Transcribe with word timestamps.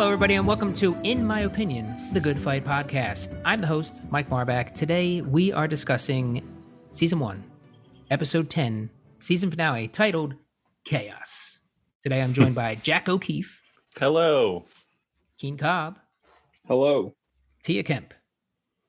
Hello, 0.00 0.12
everybody, 0.12 0.36
and 0.36 0.46
welcome 0.46 0.72
to 0.72 0.96
In 1.02 1.26
My 1.26 1.40
Opinion, 1.40 1.94
the 2.14 2.20
Good 2.20 2.38
Fight 2.38 2.64
Podcast. 2.64 3.38
I'm 3.44 3.60
the 3.60 3.66
host, 3.66 4.00
Mike 4.08 4.30
Marbach. 4.30 4.72
Today, 4.72 5.20
we 5.20 5.52
are 5.52 5.68
discussing 5.68 6.42
Season 6.90 7.18
1, 7.18 7.44
Episode 8.10 8.48
10, 8.48 8.88
Season 9.18 9.50
Finale, 9.50 9.88
titled 9.88 10.36
Chaos. 10.86 11.60
Today, 12.00 12.22
I'm 12.22 12.32
joined 12.32 12.54
by 12.54 12.76
Jack 12.76 13.10
O'Keefe, 13.10 13.60
Hello. 13.98 14.64
Keen 15.36 15.58
Cobb, 15.58 15.98
Hello. 16.66 17.14
Tia 17.62 17.82
Kemp. 17.82 18.14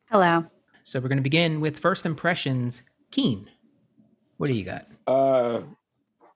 Hello. 0.10 0.46
So, 0.84 1.02
we're 1.02 1.10
going 1.10 1.18
to 1.18 1.24
begin 1.24 1.60
with 1.60 1.78
first 1.78 2.06
impressions. 2.06 2.84
Keen, 3.12 3.50
what 4.38 4.48
do 4.48 4.54
you 4.54 4.64
got? 4.64 4.88
Uh, 5.06 5.64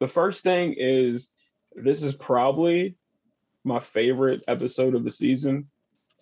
the 0.02 0.08
first 0.10 0.44
thing 0.44 0.76
is 0.78 1.30
this 1.78 2.04
is 2.04 2.14
probably 2.14 2.98
my 3.66 3.80
favorite 3.80 4.44
episode 4.48 4.96
of 4.96 5.04
the 5.04 5.12
season, 5.12 5.68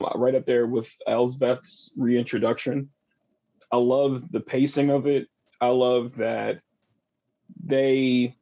uh, 0.02 0.12
right 0.16 0.36
up 0.36 0.46
there 0.46 0.66
with 0.66 0.92
Elsbeth's 1.08 1.94
reintroduction. 1.98 2.90
I 3.72 3.78
love 3.78 4.32
the 4.32 4.40
pacing 4.40 4.90
of 4.90 5.08
it. 5.08 5.28
I 5.62 5.68
love 5.68 6.16
that 6.18 6.60
they 7.64 8.36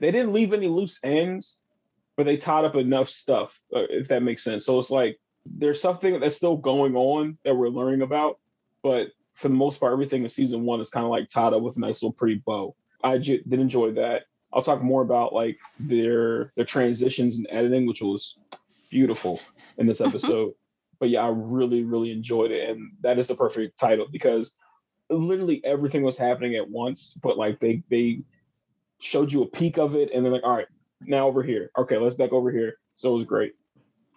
they 0.00 0.10
didn't 0.10 0.32
leave 0.32 0.52
any 0.52 0.66
loose 0.66 0.98
ends, 1.04 1.60
but 2.16 2.26
they 2.26 2.36
tied 2.36 2.64
up 2.64 2.74
enough 2.74 3.08
stuff, 3.08 3.60
uh, 3.74 3.86
if 3.90 4.08
that 4.08 4.22
makes 4.22 4.42
sense. 4.42 4.66
So 4.66 4.78
it's 4.78 4.90
like 4.90 5.18
there's 5.46 5.80
something 5.80 6.20
that's 6.20 6.36
still 6.36 6.56
going 6.56 6.96
on 6.96 7.38
that 7.44 7.54
we're 7.54 7.68
learning 7.68 8.02
about, 8.02 8.38
but 8.82 9.08
for 9.34 9.48
the 9.48 9.54
most 9.54 9.80
part, 9.80 9.92
everything 9.92 10.22
in 10.22 10.28
season 10.28 10.64
one 10.64 10.80
is 10.80 10.90
kind 10.90 11.04
of 11.04 11.10
like 11.10 11.28
tied 11.28 11.52
up 11.52 11.62
with 11.62 11.76
a 11.76 11.80
nice 11.80 12.02
little 12.02 12.12
pretty 12.12 12.42
bow. 12.44 12.74
I 13.02 13.18
did 13.18 13.52
enjoy 13.52 13.92
that. 13.92 14.24
I'll 14.52 14.62
talk 14.62 14.82
more 14.82 15.02
about 15.02 15.32
like 15.32 15.58
their 15.78 16.52
their 16.56 16.64
transitions 16.64 17.36
and 17.36 17.46
editing, 17.50 17.86
which 17.86 18.02
was 18.02 18.38
beautiful 18.90 19.40
in 19.78 19.86
this 19.86 20.00
episode. 20.08 20.52
but 21.00 21.08
yeah, 21.08 21.22
I 21.22 21.28
really 21.28 21.84
really 21.84 22.12
enjoyed 22.12 22.50
it, 22.50 22.68
and 22.68 22.92
that 23.00 23.18
is 23.18 23.28
the 23.28 23.34
perfect 23.34 23.78
title 23.78 24.06
because 24.10 24.52
literally 25.10 25.64
everything 25.64 26.02
was 26.02 26.18
happening 26.18 26.56
at 26.56 26.68
once. 26.68 27.18
But 27.22 27.38
like 27.38 27.60
they 27.60 27.82
they 27.90 28.22
showed 29.00 29.32
you 29.32 29.42
a 29.42 29.46
peek 29.46 29.78
of 29.78 29.96
it, 29.96 30.10
and 30.12 30.24
they're 30.24 30.32
like, 30.32 30.44
all 30.44 30.56
right, 30.56 30.68
now 31.00 31.26
over 31.26 31.42
here. 31.42 31.70
Okay, 31.78 31.96
let's 31.96 32.14
back 32.14 32.32
over 32.32 32.50
here. 32.50 32.74
So 32.96 33.12
it 33.12 33.16
was 33.16 33.24
great. 33.24 33.54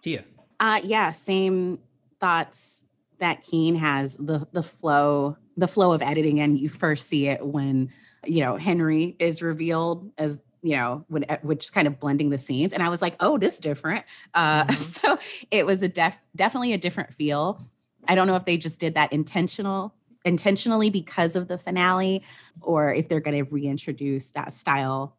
Tia. 0.02 0.24
Uh 0.60 0.80
yeah, 0.84 1.10
same 1.10 1.78
thoughts 2.20 2.84
that 3.18 3.42
Keen 3.42 3.74
has 3.76 4.16
the 4.16 4.46
the 4.52 4.62
flow, 4.62 5.36
the 5.56 5.68
flow 5.68 5.92
of 5.92 6.02
editing, 6.02 6.40
and 6.40 6.58
you 6.58 6.68
first 6.68 7.08
see 7.08 7.28
it 7.28 7.44
when 7.44 7.90
you 8.26 8.40
know 8.40 8.56
Henry 8.56 9.16
is 9.18 9.42
revealed 9.42 10.10
as 10.18 10.40
you 10.62 10.74
know 10.76 11.04
when 11.08 11.24
which 11.42 11.64
is 11.64 11.70
kind 11.70 11.86
of 11.86 12.00
blending 12.00 12.30
the 12.30 12.38
scenes 12.38 12.72
and 12.72 12.82
i 12.82 12.88
was 12.88 13.00
like 13.02 13.14
oh 13.20 13.38
this 13.38 13.54
is 13.54 13.60
different 13.60 14.04
uh 14.34 14.64
Mhm. 14.66 14.72
so 14.74 15.18
it 15.50 15.64
was 15.66 15.82
a 15.82 15.88
def- 15.88 16.18
definitely 16.34 16.72
a 16.72 16.78
different 16.78 17.12
feel 17.14 17.60
i 18.08 18.14
don't 18.14 18.26
know 18.26 18.34
if 18.34 18.46
they 18.46 18.56
just 18.56 18.80
did 18.80 18.94
that 18.94 19.12
intentional 19.12 19.94
intentionally 20.24 20.90
because 20.90 21.36
of 21.36 21.46
the 21.46 21.56
finale 21.58 22.22
or 22.62 22.92
if 22.92 23.08
they're 23.08 23.20
going 23.20 23.36
to 23.36 23.48
reintroduce 23.48 24.30
that 24.30 24.52
style 24.52 25.14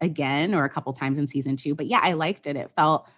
again 0.00 0.54
or 0.54 0.64
a 0.64 0.68
couple 0.68 0.92
times 0.92 1.18
in 1.18 1.26
season 1.26 1.56
two 1.56 1.74
but 1.74 1.86
yeah 1.86 2.00
i 2.02 2.12
liked 2.12 2.46
it 2.46 2.54
it 2.56 2.70
felt 2.76 3.08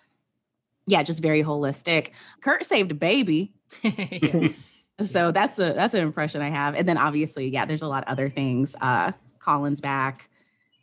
yeah 0.86 1.02
just 1.02 1.20
very 1.20 1.42
holistic 1.42 2.10
kurt 2.40 2.64
saved 2.64 2.92
a 2.92 2.94
baby 2.94 3.52
so 5.04 5.30
that's 5.30 5.58
a 5.58 5.72
that's 5.74 5.92
an 5.94 6.02
impression 6.02 6.40
I 6.40 6.48
have. 6.48 6.74
And 6.74 6.88
then 6.88 6.96
obviously, 6.96 7.48
yeah, 7.48 7.66
there's 7.66 7.82
a 7.82 7.88
lot 7.88 8.04
of 8.04 8.08
other 8.08 8.30
things. 8.30 8.74
Uh 8.80 9.12
Colin's 9.46 9.80
back. 9.80 10.28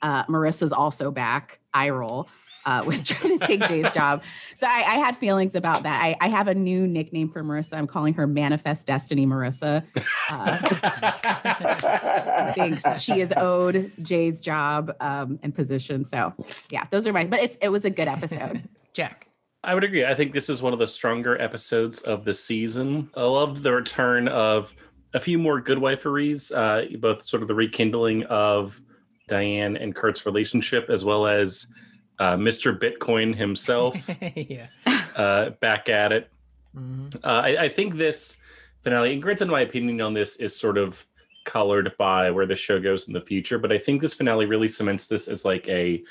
Uh 0.02 0.24
Marissa's 0.26 0.74
also 0.74 1.12
back. 1.12 1.60
I 1.74 1.90
roll. 1.90 2.30
Uh, 2.66 2.84
was 2.88 3.02
trying 3.02 3.38
to 3.38 3.46
take 3.46 3.62
Jay's 3.68 3.92
job. 3.94 4.24
So 4.56 4.68
I, 4.68 4.84
I 4.88 4.96
had 4.96 5.18
feelings 5.18 5.56
about 5.56 5.84
that. 5.84 6.02
I, 6.02 6.16
I 6.22 6.30
have 6.30 6.48
a 6.48 6.56
new 6.56 6.88
nickname 6.88 7.30
for 7.30 7.44
Marissa. 7.44 7.78
I'm 7.78 7.88
calling 7.88 8.14
her 8.14 8.26
Manifest 8.26 8.88
Destiny 8.88 9.26
Marissa. 9.26 9.84
Uh, 10.30 10.60
I 12.48 12.54
think 12.56 12.80
she 12.98 13.20
is 13.20 13.34
owed 13.36 13.92
Jay's 14.02 14.40
job 14.42 14.96
um, 15.00 15.40
and 15.44 15.54
position. 15.54 16.04
So 16.04 16.34
yeah, 16.70 16.86
those 16.90 17.06
are 17.06 17.14
my. 17.14 17.26
But 17.26 17.42
it's 17.42 17.58
it 17.62 17.70
was 17.70 17.86
a 17.86 17.90
good 17.90 18.08
episode. 18.08 18.64
Jack. 18.94 19.28
I 19.66 19.74
would 19.74 19.86
agree. 19.86 20.06
I 20.06 20.14
think 20.14 20.34
this 20.34 20.50
is 20.50 20.62
one 20.62 20.74
of 20.74 20.80
the 20.80 20.88
stronger 20.88 21.42
episodes 21.42 22.02
of 22.02 22.26
the 22.26 22.34
season. 22.34 23.10
I 23.16 23.24
loved 23.24 23.64
the 23.64 23.72
return 23.72 24.28
of 24.28 24.74
a 25.14 25.20
few 25.20 25.38
more 25.38 25.62
good 25.62 25.78
wiferys, 25.78 26.52
uh, 26.56 26.98
both 26.98 27.28
sort 27.28 27.42
of 27.42 27.48
the 27.48 27.56
rekindling 27.56 28.24
of 28.24 28.82
Diane 29.28 29.78
and 29.78 29.96
Kurt's 29.96 30.26
relationship, 30.26 30.90
as 30.90 31.06
well 31.06 31.28
as 31.28 31.68
uh, 32.20 32.36
Mr. 32.36 32.78
Bitcoin 32.78 33.36
himself 33.36 33.96
yeah. 34.36 34.68
uh, 35.16 35.52
back 35.62 35.90
at 35.90 36.12
it. 36.12 36.30
Mhm. 36.76 37.16
Uh, 37.24 37.28
I, 37.28 37.64
I 37.64 37.70
think 37.70 37.96
this 37.96 38.38
finale, 38.84 39.14
and 39.14 39.22
granted, 39.22 39.48
my 39.48 39.62
opinion 39.62 40.02
on 40.02 40.14
this 40.14 40.38
is 40.38 40.56
sort 40.56 40.78
of 40.78 41.06
colored 41.46 41.94
by 41.98 42.32
where 42.32 42.46
the 42.46 42.56
show 42.56 42.80
goes 42.80 43.08
in 43.08 43.14
the 43.14 43.22
future, 43.22 43.58
but 43.60 43.72
I 43.72 43.78
think 43.78 44.02
this 44.02 44.14
finale 44.14 44.46
really 44.46 44.68
cements 44.68 45.08
this 45.08 45.28
as 45.28 45.46
like 45.46 45.68
a 45.68 46.04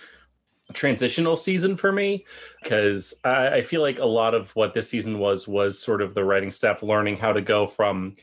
transitional 0.73 1.37
season 1.37 1.77
for 1.77 1.93
me 1.93 2.25
because 2.63 3.15
I, 3.25 3.49
I 3.49 3.63
feel 3.63 3.83
like 3.83 3.99
a 3.99 4.07
lot 4.07 4.35
of 4.35 4.55
what 4.57 4.75
this 4.75 4.89
season 4.89 5.19
was 5.19 5.47
was 5.47 5.79
sort 5.79 6.01
of 6.01 6.15
the 6.15 6.25
writing 6.25 6.51
staff 6.51 6.83
learning 6.83 7.17
how 7.17 7.33
to 7.33 7.41
go 7.41 7.67
from 7.67 8.15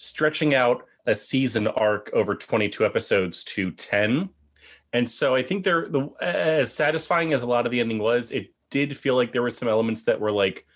stretching 0.00 0.54
out 0.54 0.86
a 1.06 1.14
season 1.14 1.66
arc 1.66 2.08
over 2.14 2.34
22 2.34 2.86
episodes 2.86 3.44
to 3.44 3.70
10 3.72 4.30
and 4.94 5.10
so 5.10 5.34
i 5.34 5.42
think 5.42 5.62
they're 5.62 5.90
the 5.90 6.08
as 6.22 6.72
satisfying 6.72 7.34
as 7.34 7.42
a 7.42 7.46
lot 7.46 7.66
of 7.66 7.70
the 7.70 7.80
ending 7.80 7.98
was 7.98 8.32
it 8.32 8.50
did 8.70 8.96
feel 8.96 9.14
like 9.14 9.30
there 9.30 9.42
were 9.42 9.50
some 9.50 9.68
elements 9.68 10.04
that 10.04 10.18
were 10.18 10.32
like 10.32 10.66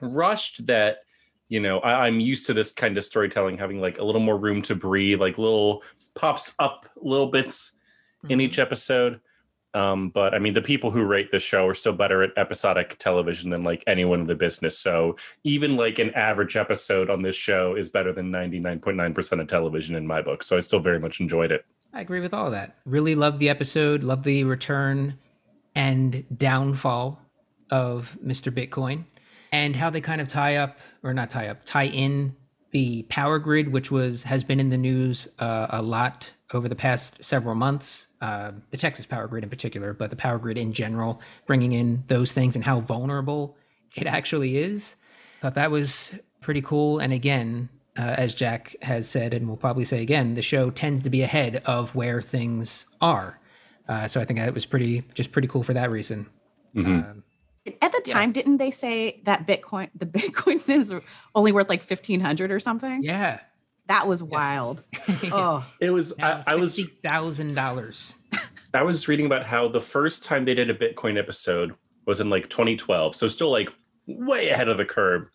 rushed 0.00 0.66
that 0.66 1.00
you 1.50 1.60
know 1.60 1.80
I, 1.80 2.06
i'm 2.06 2.20
used 2.20 2.46
to 2.46 2.54
this 2.54 2.72
kind 2.72 2.96
of 2.96 3.04
storytelling 3.04 3.58
having 3.58 3.82
like 3.82 3.98
a 3.98 4.04
little 4.04 4.22
more 4.22 4.38
room 4.38 4.62
to 4.62 4.74
breathe 4.74 5.20
like 5.20 5.36
little 5.36 5.82
pops 6.14 6.54
up 6.58 6.88
little 6.96 7.30
bits 7.30 7.72
in 8.30 8.40
each 8.40 8.52
mm-hmm. 8.52 8.62
episode 8.62 9.20
um 9.74 10.10
but 10.10 10.34
i 10.34 10.38
mean 10.38 10.54
the 10.54 10.62
people 10.62 10.90
who 10.90 11.04
rate 11.04 11.30
this 11.32 11.42
show 11.42 11.66
are 11.66 11.74
still 11.74 11.92
better 11.92 12.22
at 12.22 12.30
episodic 12.36 12.96
television 12.98 13.50
than 13.50 13.62
like 13.62 13.82
anyone 13.86 14.20
in 14.20 14.26
the 14.26 14.34
business 14.34 14.78
so 14.78 15.16
even 15.44 15.76
like 15.76 15.98
an 15.98 16.10
average 16.14 16.56
episode 16.56 17.08
on 17.08 17.22
this 17.22 17.36
show 17.36 17.74
is 17.74 17.88
better 17.90 18.12
than 18.12 18.30
99.9% 18.30 19.40
of 19.40 19.48
television 19.48 19.94
in 19.94 20.06
my 20.06 20.20
book 20.20 20.42
so 20.42 20.56
i 20.56 20.60
still 20.60 20.80
very 20.80 20.98
much 20.98 21.20
enjoyed 21.20 21.50
it 21.50 21.64
I 21.92 22.00
agree 22.00 22.20
with 22.20 22.32
all 22.32 22.50
that. 22.52 22.76
Really 22.84 23.14
loved 23.14 23.38
the 23.38 23.50
episode, 23.50 24.02
loved 24.02 24.24
the 24.24 24.44
return 24.44 25.18
and 25.74 26.24
downfall 26.36 27.20
of 27.70 28.16
Mr. 28.24 28.52
Bitcoin 28.52 29.04
and 29.50 29.76
how 29.76 29.90
they 29.90 30.00
kind 30.00 30.20
of 30.20 30.28
tie 30.28 30.56
up 30.56 30.78
or 31.02 31.12
not 31.12 31.30
tie 31.30 31.48
up, 31.48 31.64
tie 31.64 31.86
in 31.86 32.34
the 32.70 33.02
power 33.04 33.38
grid, 33.38 33.72
which 33.72 33.90
was 33.90 34.24
has 34.24 34.44
been 34.44 34.58
in 34.58 34.70
the 34.70 34.78
news 34.78 35.28
uh, 35.38 35.66
a 35.68 35.82
lot 35.82 36.32
over 36.54 36.68
the 36.68 36.74
past 36.76 37.22
several 37.24 37.54
months. 37.54 38.08
Uh, 38.20 38.52
the 38.70 38.76
Texas 38.76 39.06
power 39.06 39.26
grid 39.28 39.44
in 39.44 39.50
particular, 39.50 39.92
but 39.92 40.10
the 40.10 40.16
power 40.16 40.38
grid 40.38 40.58
in 40.58 40.72
general, 40.72 41.20
bringing 41.46 41.72
in 41.72 42.04
those 42.08 42.32
things 42.32 42.54
and 42.56 42.64
how 42.64 42.80
vulnerable 42.80 43.56
it 43.96 44.06
actually 44.06 44.58
is. 44.58 44.96
Thought 45.40 45.54
that 45.54 45.70
was 45.70 46.14
pretty 46.40 46.62
cool. 46.62 46.98
And 46.98 47.12
again, 47.12 47.68
uh, 47.98 48.14
as 48.16 48.34
Jack 48.34 48.74
has 48.82 49.08
said, 49.08 49.34
and 49.34 49.48
will 49.48 49.56
probably 49.56 49.84
say 49.84 50.02
again, 50.02 50.34
the 50.34 50.42
show 50.42 50.70
tends 50.70 51.02
to 51.02 51.10
be 51.10 51.22
ahead 51.22 51.62
of 51.66 51.94
where 51.94 52.22
things 52.22 52.86
are. 53.00 53.38
Uh, 53.88 54.08
so 54.08 54.20
I 54.20 54.24
think 54.24 54.38
that 54.38 54.54
was 54.54 54.64
pretty, 54.64 55.02
just 55.14 55.32
pretty 55.32 55.48
cool 55.48 55.62
for 55.62 55.74
that 55.74 55.90
reason. 55.90 56.26
Mhm. 56.74 56.86
Um, 57.10 57.22
At 57.82 57.92
the 57.92 58.00
time, 58.00 58.32
didn't 58.32 58.56
they 58.56 58.70
say 58.70 59.20
that 59.24 59.46
Bitcoin, 59.46 59.90
the 59.94 60.06
Bitcoin 60.18 60.60
thing 60.60 60.78
was 60.78 60.94
only 61.34 61.52
worth 61.52 61.68
like 61.68 61.82
fifteen 61.82 62.20
hundred 62.20 62.50
or 62.50 62.60
something? 62.60 63.02
yeah. 63.02 63.40
That 63.86 64.06
was 64.06 64.22
wild. 64.22 64.82
Oh, 65.34 65.66
it 65.80 65.90
was 65.90 66.12
I, 66.20 66.42
I 66.46 66.54
was 66.56 66.80
thousand 67.02 67.54
dollars. 67.54 68.14
I 68.74 68.82
was 68.82 69.08
reading 69.08 69.26
about 69.26 69.44
how 69.44 69.68
the 69.68 69.80
first 69.80 70.24
time 70.24 70.44
they 70.44 70.54
did 70.54 70.70
a 70.70 70.74
Bitcoin 70.74 71.18
episode 71.18 71.74
was 72.06 72.20
in 72.20 72.30
like 72.30 72.48
2012. 72.48 73.14
So 73.16 73.28
still 73.28 73.50
like 73.50 73.70
way 74.06 74.48
ahead 74.48 74.68
of 74.68 74.76
the 74.78 74.84
curve. 74.84 75.28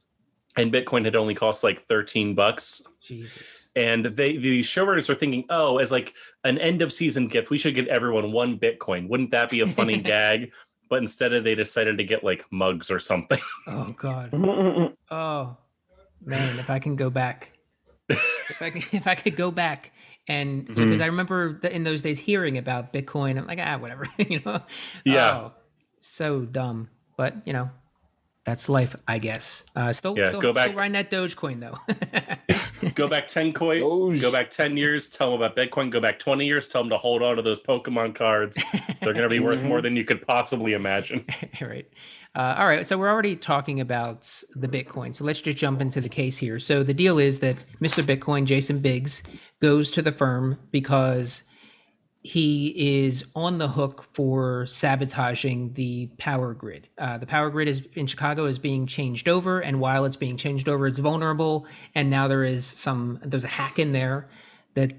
And 0.55 0.73
Bitcoin 0.73 1.05
had 1.05 1.15
only 1.15 1.35
cost 1.35 1.63
like 1.63 1.85
13 1.87 2.33
bucks. 2.35 2.81
Jesus. 3.03 3.67
And 3.75 4.05
they 4.05 4.37
the 4.37 4.61
showrunners 4.61 5.07
were 5.07 5.15
thinking, 5.15 5.45
oh, 5.49 5.77
as 5.77 5.91
like 5.91 6.13
an 6.43 6.57
end 6.57 6.81
of 6.81 6.91
season 6.91 7.27
gift, 7.27 7.49
we 7.49 7.57
should 7.59 7.75
get 7.75 7.87
everyone 7.87 8.31
one 8.31 8.57
Bitcoin. 8.57 9.07
Wouldn't 9.07 9.31
that 9.31 9.49
be 9.49 9.61
a 9.61 9.67
funny 9.67 9.97
gag? 10.01 10.51
But 10.89 10.97
instead 10.97 11.33
of 11.33 11.43
they 11.43 11.53
decided 11.53 11.97
to 11.99 12.03
get 12.03 12.23
like 12.23 12.45
mugs 12.51 12.89
or 12.89 12.99
something. 12.99 13.39
Oh 13.67 13.85
God. 13.97 14.33
Oh 15.11 15.57
man, 16.23 16.59
if 16.59 16.69
I 16.69 16.79
can 16.79 16.95
go 16.95 17.09
back, 17.09 17.51
if 18.09 18.61
I 18.61 18.69
can, 18.69 18.83
if 18.91 19.07
I 19.07 19.15
could 19.15 19.35
go 19.35 19.51
back 19.51 19.91
and 20.27 20.67
Mhm. 20.67 20.75
because 20.75 21.01
I 21.01 21.05
remember 21.07 21.59
that 21.61 21.71
in 21.71 21.83
those 21.83 22.01
days 22.01 22.19
hearing 22.19 22.57
about 22.57 22.93
Bitcoin, 22.93 23.37
I'm 23.37 23.47
like 23.47 23.59
ah 23.61 23.77
whatever, 23.77 24.05
you 24.17 24.41
know. 24.45 24.61
Yeah. 25.05 25.31
Oh, 25.37 25.51
so 25.99 26.41
dumb, 26.41 26.89
but 27.17 27.35
you 27.45 27.53
know, 27.53 27.69
that's 28.45 28.69
life, 28.69 28.95
I 29.07 29.19
guess. 29.19 29.63
Uh, 29.75 29.91
still, 29.93 30.17
Yeah, 30.17 30.29
still, 30.29 30.41
go 30.41 30.53
back- 30.53 30.67
still 30.67 30.77
riding 30.77 30.93
that 30.93 31.11
Dogecoin 31.11 31.59
though. 31.59 31.77
Go 32.93 33.07
back 33.07 33.27
10 33.27 33.53
coin, 33.53 33.79
Those- 33.81 34.21
go 34.21 34.31
back 34.31 34.51
10 34.51 34.77
years, 34.77 35.09
tell 35.09 35.31
them 35.31 35.41
about 35.41 35.55
Bitcoin, 35.57 35.89
go 35.89 35.99
back 35.99 36.19
20 36.19 36.45
years, 36.45 36.67
tell 36.67 36.83
them 36.83 36.91
to 36.91 36.97
hold 36.97 37.23
on 37.23 37.35
to 37.37 37.41
those 37.41 37.59
Pokemon 37.59 38.13
cards. 38.15 38.55
They're 39.01 39.13
going 39.13 39.23
to 39.23 39.29
be 39.29 39.39
worth 39.39 39.61
more 39.63 39.81
than 39.81 39.95
you 39.95 40.05
could 40.05 40.25
possibly 40.25 40.73
imagine. 40.73 41.25
right. 41.59 41.87
Uh, 42.37 42.55
all 42.59 42.67
right. 42.67 42.85
So 42.85 42.99
we're 42.99 43.09
already 43.09 43.35
talking 43.35 43.81
about 43.81 44.31
the 44.55 44.67
Bitcoin. 44.67 45.15
So 45.15 45.25
let's 45.25 45.41
just 45.41 45.57
jump 45.57 45.81
into 45.81 45.99
the 45.99 46.07
case 46.07 46.37
here. 46.37 46.59
So 46.59 46.83
the 46.83 46.93
deal 46.93 47.17
is 47.17 47.39
that 47.39 47.55
Mr. 47.81 48.03
Bitcoin, 48.03 48.45
Jason 48.45 48.79
Biggs, 48.79 49.23
goes 49.59 49.89
to 49.89 50.03
the 50.03 50.11
firm 50.11 50.59
because 50.69 51.41
he 52.21 52.99
is 53.05 53.25
on 53.35 53.57
the 53.57 53.69
hook 53.69 54.03
for 54.11 54.67
sabotaging 54.67 55.73
the 55.73 56.11
power 56.19 56.53
grid. 56.53 56.87
Uh, 56.99 57.17
the 57.17 57.25
power 57.25 57.49
grid 57.49 57.67
is 57.67 57.81
in 57.95 58.05
Chicago 58.05 58.45
is 58.45 58.59
being 58.59 58.85
changed 58.85 59.27
over, 59.27 59.59
and 59.59 59.79
while 59.79 60.05
it's 60.05 60.17
being 60.17 60.37
changed 60.37 60.69
over, 60.69 60.85
it's 60.85 60.99
vulnerable. 60.99 61.65
And 61.95 62.11
now 62.11 62.27
there 62.27 62.43
is 62.43 62.67
some 62.67 63.19
there's 63.23 63.45
a 63.45 63.47
hack 63.47 63.79
in 63.79 63.93
there 63.93 64.29
that 64.75 64.93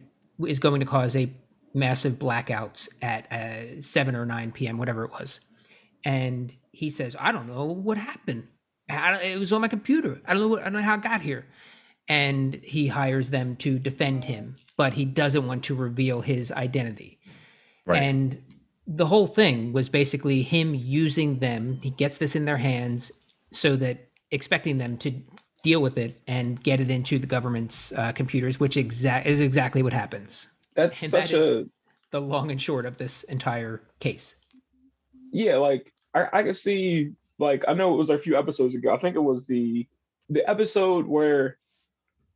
is 0.45 0.59
going 0.59 0.81
to 0.81 0.87
cause 0.87 1.15
a 1.15 1.31
massive 1.73 2.15
blackouts 2.15 2.89
at 3.01 3.31
uh, 3.31 3.81
seven 3.81 4.17
or 4.17 4.27
nine 4.27 4.51
p.m. 4.51 4.77
whatever 4.77 5.05
it 5.05 5.13
was. 5.13 5.41
And 6.05 6.53
he 6.79 6.91
says, 6.91 7.17
"I 7.19 7.33
don't 7.33 7.49
know 7.49 7.65
what 7.67 7.99
happened. 7.99 8.49
I 8.89 9.21
it 9.23 9.39
was 9.39 9.53
on 9.53 9.61
my 9.61 9.69
computer. 9.69 10.21
I 10.27 10.33
don't 10.33 10.43
know. 10.43 10.49
What, 10.49 10.61
I 10.61 10.65
don't 10.65 10.75
know 10.75 10.83
how 10.83 10.95
it 10.95 11.03
got 11.03 11.23
here." 11.23 11.47
And 12.09 12.55
he 12.65 12.89
hires 12.89 13.31
them 13.31 13.57
to 13.57 13.79
defend 13.79 14.25
him, 14.25 14.57
but 14.77 14.95
he 14.95 15.05
doesn't 15.05 15.47
want 15.47 15.65
to 15.65 15.75
reveal 15.75 16.23
his 16.23 16.51
identity. 16.53 17.19
Right. 17.87 18.03
And 18.03 18.43
the 18.87 19.07
whole 19.07 19.27
thing 19.27 19.73
was 19.75 19.89
basically 19.91 20.43
him 20.43 20.75
using 20.75 21.41
them. 21.41 21.81
He 21.83 21.91
gets 21.91 22.19
this 22.19 22.35
in 22.37 22.47
their 22.47 22.57
hands 22.57 23.13
so 23.51 23.77
that 23.77 24.09
expecting 24.31 24.79
them 24.79 24.97
to 24.99 25.13
deal 25.65 25.81
with 25.83 25.99
it 25.99 26.21
and 26.27 26.63
get 26.63 26.81
it 26.81 26.91
into 26.91 27.19
the 27.19 27.27
government's 27.27 27.93
uh, 27.93 28.13
computers, 28.13 28.61
which 28.61 28.77
exact 28.77 29.27
is 29.27 29.41
exactly 29.41 29.83
what 29.83 29.93
happens. 29.93 30.49
That's 30.75 31.03
And 31.03 31.11
such 31.11 31.33
that 31.33 31.41
a 31.41 31.69
The 32.11 32.21
long 32.21 32.51
and 32.51 32.61
short 32.63 32.87
of 32.87 32.99
this 32.99 33.25
entire 33.25 33.83
case. 34.01 34.37
yeah, 35.33 35.57
like 35.57 35.93
I, 36.15 36.27
I 36.33 36.43
could 36.43 36.57
see 36.57 37.13
like 37.39 37.65
I 37.69 37.73
know 37.75 37.95
it 37.95 37.99
was 37.99 38.11
a 38.11 38.19
few 38.19 38.37
episodes 38.39 38.75
ago. 38.75 38.93
I 38.93 38.97
think 38.99 39.17
it 39.17 39.21
was 39.21 39.47
the 39.47 39.87
the 40.31 40.49
episode 40.49 41.07
where 41.07 41.59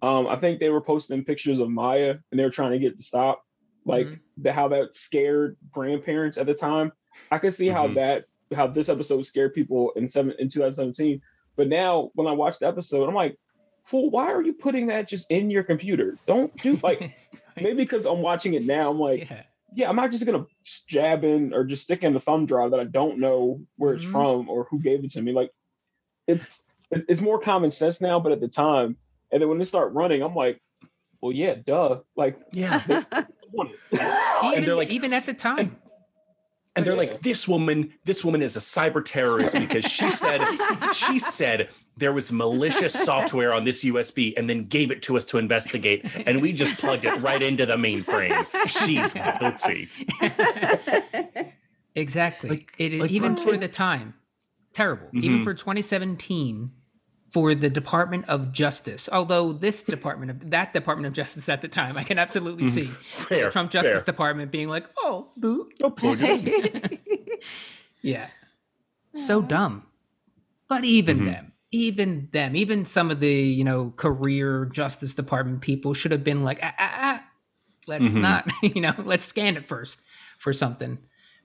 um 0.00 0.26
I 0.26 0.36
think 0.36 0.60
they 0.60 0.70
were 0.70 0.80
posting 0.80 1.24
pictures 1.24 1.58
of 1.58 1.70
Maia 1.70 2.16
and 2.30 2.38
they 2.40 2.44
were 2.44 2.50
trying 2.50 2.72
to 2.72 2.78
get 2.78 2.96
to 2.98 3.02
stop. 3.02 3.44
Like 3.84 4.06
Mhm. 4.06 4.20
the 4.38 4.52
how 4.52 4.69
that 4.69 4.94
scared 4.94 5.56
grandparents 5.70 6.38
at 6.38 6.46
the 6.46 6.54
time. 6.54 6.92
I 7.30 7.38
could 7.38 7.52
see 7.52 7.69
how 7.69 7.88
Mhm. 7.88 7.94
that 7.96 8.24
how 8.54 8.66
this 8.66 8.88
episode 8.88 9.24
scared 9.26 9.54
people 9.54 9.92
in 9.96 10.06
seven 10.06 10.34
in 10.38 10.48
2017. 10.48 11.20
But 11.56 11.69
now 11.69 12.10
when 12.14 12.26
I 12.26 12.32
watched 12.32 12.60
the 12.60 12.69
episode, 12.69 13.08
I'm 13.08 13.14
like, 13.14 13.36
fool, 13.84 14.10
why 14.10 14.30
are 14.32 14.42
you 14.42 14.52
putting 14.52 14.86
that 14.86 15.08
just 15.08 15.30
in 15.30 15.50
your 15.50 15.62
computer? 15.64 16.19
Don't 16.26 16.54
do 16.62 16.78
like 16.82 17.12
maybe 17.56 17.74
because 17.76 18.06
I'm 18.06 18.20
watching 18.22 18.54
it 18.54 18.64
now, 18.64 18.90
I'm 18.90 18.98
like, 19.00 19.28
yeah. 19.30 19.42
Yeah, 19.74 19.88
I'm 19.88 19.96
not 19.96 20.10
just 20.10 20.24
gonna 20.26 20.46
jab 20.86 21.24
in 21.24 21.52
or 21.54 21.64
just 21.64 21.82
stick 21.84 22.02
in 22.04 22.12
the 22.14 22.20
thumb 22.20 22.46
drive 22.46 22.70
that 22.72 22.80
I 22.80 22.84
don't 22.84 23.19
know 23.19 23.60
where 23.78 23.94
it's 23.94 24.04
Mhm. 24.04 24.10
from 24.12 24.48
or 24.48 24.64
who 24.70 24.80
gave 24.80 25.04
it 25.04 25.10
to 25.12 25.22
me. 25.22 25.32
Like, 25.32 25.50
it's 26.26 26.64
it's 26.90 27.04
it's 27.08 27.20
more 27.20 27.38
common 27.38 27.72
sense 27.72 28.00
now, 28.00 28.20
but 28.20 28.32
at 28.32 28.40
the 28.40 28.48
time, 28.48 28.96
and 29.30 29.40
then 29.40 29.48
when 29.48 29.58
they 29.58 29.64
start 29.64 29.92
running, 29.94 30.22
I'm 30.22 30.34
like, 30.34 30.60
well, 31.20 31.32
yeah, 31.32 31.54
duh. 31.54 32.00
Like, 32.16 32.36
Yeah. 32.52 32.82
I 33.12 33.26
want 33.52 33.70
it. 33.72 33.78
Even, 34.44 34.64
they're 34.64 34.74
like- 34.74 34.90
even 34.90 35.12
at 35.12 35.24
the 35.26 35.34
time. 35.34 35.76
And 36.74 36.86
they're 36.86 36.96
like, 36.96 37.20
this 37.20 37.46
woman, 37.46 37.92
this 38.06 38.24
woman 38.24 38.40
is 38.40 38.56
a 38.56 38.60
cyber 38.60 39.04
terrorist 39.04 39.54
because 39.54 39.84
she 39.84 40.08
said 40.08 40.40
she 40.94 41.19
said 41.19 41.69
there 41.98 42.14
was 42.14 42.32
malicious 42.32 42.94
software 42.94 43.52
on 43.52 43.64
this 43.64 43.84
USB 43.84 44.32
and 44.38 44.48
then 44.48 44.64
gave 44.66 44.90
it 44.90 45.02
to 45.02 45.16
us 45.19 45.26
to 45.26 45.38
investigate, 45.38 46.06
and 46.26 46.40
we 46.40 46.52
just 46.54 46.78
plugged 46.78 47.04
it 47.04 47.14
right 47.20 47.42
into 47.42 47.66
the 47.66 47.76
mainframe. 47.76 48.32
She's 48.69 49.12
guilty. 49.38 49.90
Exactly. 51.94 52.48
Like- 52.50 52.72
it, 52.78 52.92
like 52.94 53.10
even 53.10 53.36
for 53.36 53.56
the 53.56 53.69
time, 53.69 54.14
terrible. 54.72 55.08
Even 55.12 55.40
Mhm. 55.40 55.44
for 55.44 55.52
2017, 55.54 56.70
for 57.32 57.55
the 57.55 57.70
Department 57.70 58.26
of 58.29 58.52
Justice. 58.52 59.08
Although 59.11 59.52
this 59.55 59.82
Department 59.82 60.31
of 60.31 60.50
that 60.50 60.73
Department 60.75 61.06
of 61.06 61.14
Justice 61.14 61.49
at 61.49 61.62
the 61.62 61.69
time, 61.69 61.96
I 61.96 62.05
can 62.05 62.19
absolutely 62.19 62.69
see 62.69 62.87
Fair. 62.87 63.46
the 63.46 63.50
Trump 63.50 63.70
Justice 63.70 64.05
fair. 64.05 64.12
Department 64.12 64.50
being 64.52 64.69
like, 64.69 64.88
"Oh, 64.99 65.32
boo." 65.37 65.70
No 65.81 65.90
problem. 65.90 66.44
yeah, 68.02 68.29
so 69.14 69.40
dumb." 69.43 69.87
But 70.69 70.84
even 70.84 71.20
Mhm. 71.20 71.25
them, 71.26 71.52
even 71.70 72.29
them, 72.32 72.55
even 72.56 72.84
some 72.84 73.11
of 73.11 73.20
the 73.20 73.32
you 73.32 73.64
know 73.64 73.90
career 73.96 74.67
Justice 74.67 75.14
Department 75.14 75.62
people 75.62 75.94
should 75.94 76.12
have 76.12 76.25
been 76.25 76.44
like, 76.44 76.58
ah, 76.62 76.75
ah, 76.79 76.90
ah, 76.94 77.25
"Let's 77.87 78.14
Mhm. 78.14 78.20
not, 78.20 78.50
you 78.62 78.81
know, 78.82 78.94
let's 79.05 79.25
scan 79.25 79.56
it 79.56 79.67
first 79.67 80.00
for 80.38 80.52
something." 80.52 80.99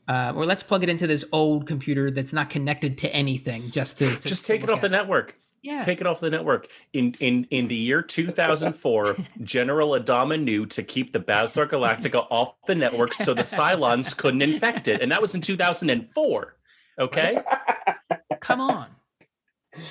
Uh, 0.10 0.32
or 0.36 0.46
let's 0.46 0.64
plug 0.64 0.84
it 0.84 0.90
into 0.90 1.06
this 1.06 1.26
old 1.34 1.68
computer 1.68 2.10
that's 2.10 2.32
not 2.32 2.50
connected 2.50 2.98
to 2.98 3.14
anything 3.14 3.70
just 3.72 3.98
to, 3.98 4.10
to 4.16 4.30
Just 4.30 4.46
to 4.46 4.54
take 4.54 4.64
it 4.64 4.70
off 4.70 4.80
the 4.80 4.86
at. 4.86 4.92
network. 4.92 5.36
Yeah. 5.68 5.84
Take 5.84 6.00
it 6.00 6.08
off 6.08 6.22
the 6.22 6.30
network. 6.30 6.70
In 6.94 7.14
in 7.20 7.46
in 7.52 7.68
the 7.68 7.76
year 7.76 8.02
2004, 8.02 9.18
General 9.44 9.90
Adama 10.00 10.42
knew 10.42 10.66
to 10.68 10.82
keep 10.82 11.12
the 11.12 11.20
Battlestar 11.20 11.70
Galactica 11.70 12.26
off 12.32 12.54
the 12.68 12.74
network 12.74 13.14
so 13.14 13.34
the 13.34 13.42
Cylons 13.42 14.16
couldn't 14.16 14.42
infect 14.42 14.88
it, 14.88 15.02
and 15.02 15.12
that 15.12 15.22
was 15.22 15.36
in 15.36 15.42
2004. 15.42 16.56
Okay. 17.00 17.42
Come 18.40 18.62
on. 18.62 18.88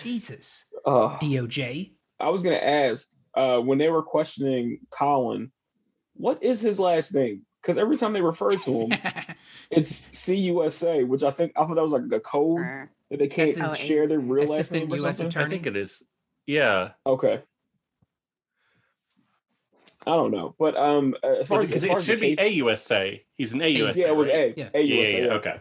Jesus. 0.02 0.64
Uh, 0.86 1.18
DOJ. 1.18 1.92
I 2.18 2.30
was 2.30 2.42
gonna 2.42 2.56
ask 2.56 3.10
uh, 3.34 3.58
when 3.58 3.76
they 3.76 3.90
were 3.90 4.02
questioning 4.02 4.78
Colin, 4.88 5.52
what 6.14 6.42
is 6.42 6.58
his 6.58 6.80
last 6.80 7.14
name? 7.14 7.42
Because 7.60 7.76
every 7.76 7.98
time 7.98 8.14
they 8.14 8.22
refer 8.22 8.52
to 8.52 8.80
him, 8.80 8.98
it's 9.70 10.06
AUSA, 10.06 11.06
which 11.06 11.22
I 11.22 11.30
think 11.30 11.52
I 11.54 11.66
thought 11.66 11.74
that 11.74 11.82
was 11.82 11.92
like 11.92 12.10
a 12.12 12.20
code 12.20 12.88
that 13.10 13.18
they 13.18 13.28
can't 13.28 13.54
That's 13.54 13.78
his- 13.80 13.86
share 13.88 14.08
their 14.08 14.18
real 14.20 14.42
last 14.46 14.52
Assistant 14.60 14.88
name 14.88 14.92
or 14.92 15.06
US 15.06 15.18
something. 15.18 15.26
attorney. 15.28 15.46
I 15.46 15.48
think 15.50 15.66
it 15.66 15.76
is. 15.76 16.02
Yeah. 16.46 16.90
Okay. 17.04 17.40
I 20.06 20.10
don't 20.14 20.30
know, 20.30 20.54
but 20.56 20.76
um, 20.76 21.16
as 21.24 21.48
far 21.48 21.62
as, 21.62 21.68
Because 21.68 21.82
as 21.82 21.88
far 21.88 21.96
it 21.96 21.98
as 22.00 22.06
the 22.06 22.12
should 22.12 22.20
be 22.20 22.36
case- 22.36 22.62
AUSA. 22.62 23.20
He's 23.36 23.52
an 23.54 23.60
AUSA. 23.60 23.96
yeah, 23.96 24.06
it 24.06 24.16
was 24.16 24.28
right? 24.28 24.36
A, 24.36 24.54
Yeah. 24.56 24.68
A 24.74 24.80
USA, 24.82 25.12
yeah, 25.12 25.18
yeah. 25.18 25.24
yeah. 25.26 25.32
Okay. 25.34 25.60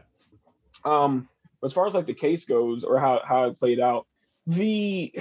Um, 0.83 1.27
as 1.63 1.73
far 1.73 1.87
as 1.87 1.95
like 1.95 2.05
the 2.05 2.13
case 2.13 2.45
goes, 2.45 2.83
or 2.83 2.99
how 2.99 3.21
how 3.25 3.45
it 3.45 3.57
played 3.59 3.79
out, 3.79 4.05
the 4.45 5.11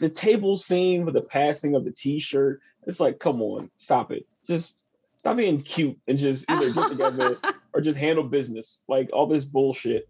the 0.00 0.08
table 0.08 0.56
scene 0.56 1.04
with 1.04 1.14
the 1.14 1.20
passing 1.22 1.76
of 1.76 1.84
the 1.84 1.92
T-shirt, 1.92 2.60
it's 2.88 2.98
like, 2.98 3.20
come 3.20 3.40
on, 3.40 3.70
stop 3.76 4.10
it, 4.10 4.26
just 4.48 4.84
stop 5.16 5.36
being 5.36 5.58
cute 5.60 5.96
and 6.08 6.18
just 6.18 6.50
either 6.50 6.72
get 6.72 6.88
together 6.90 7.38
or 7.72 7.80
just 7.80 7.98
handle 7.98 8.24
business. 8.24 8.82
Like 8.88 9.10
all 9.12 9.26
this 9.28 9.44
bullshit, 9.44 10.08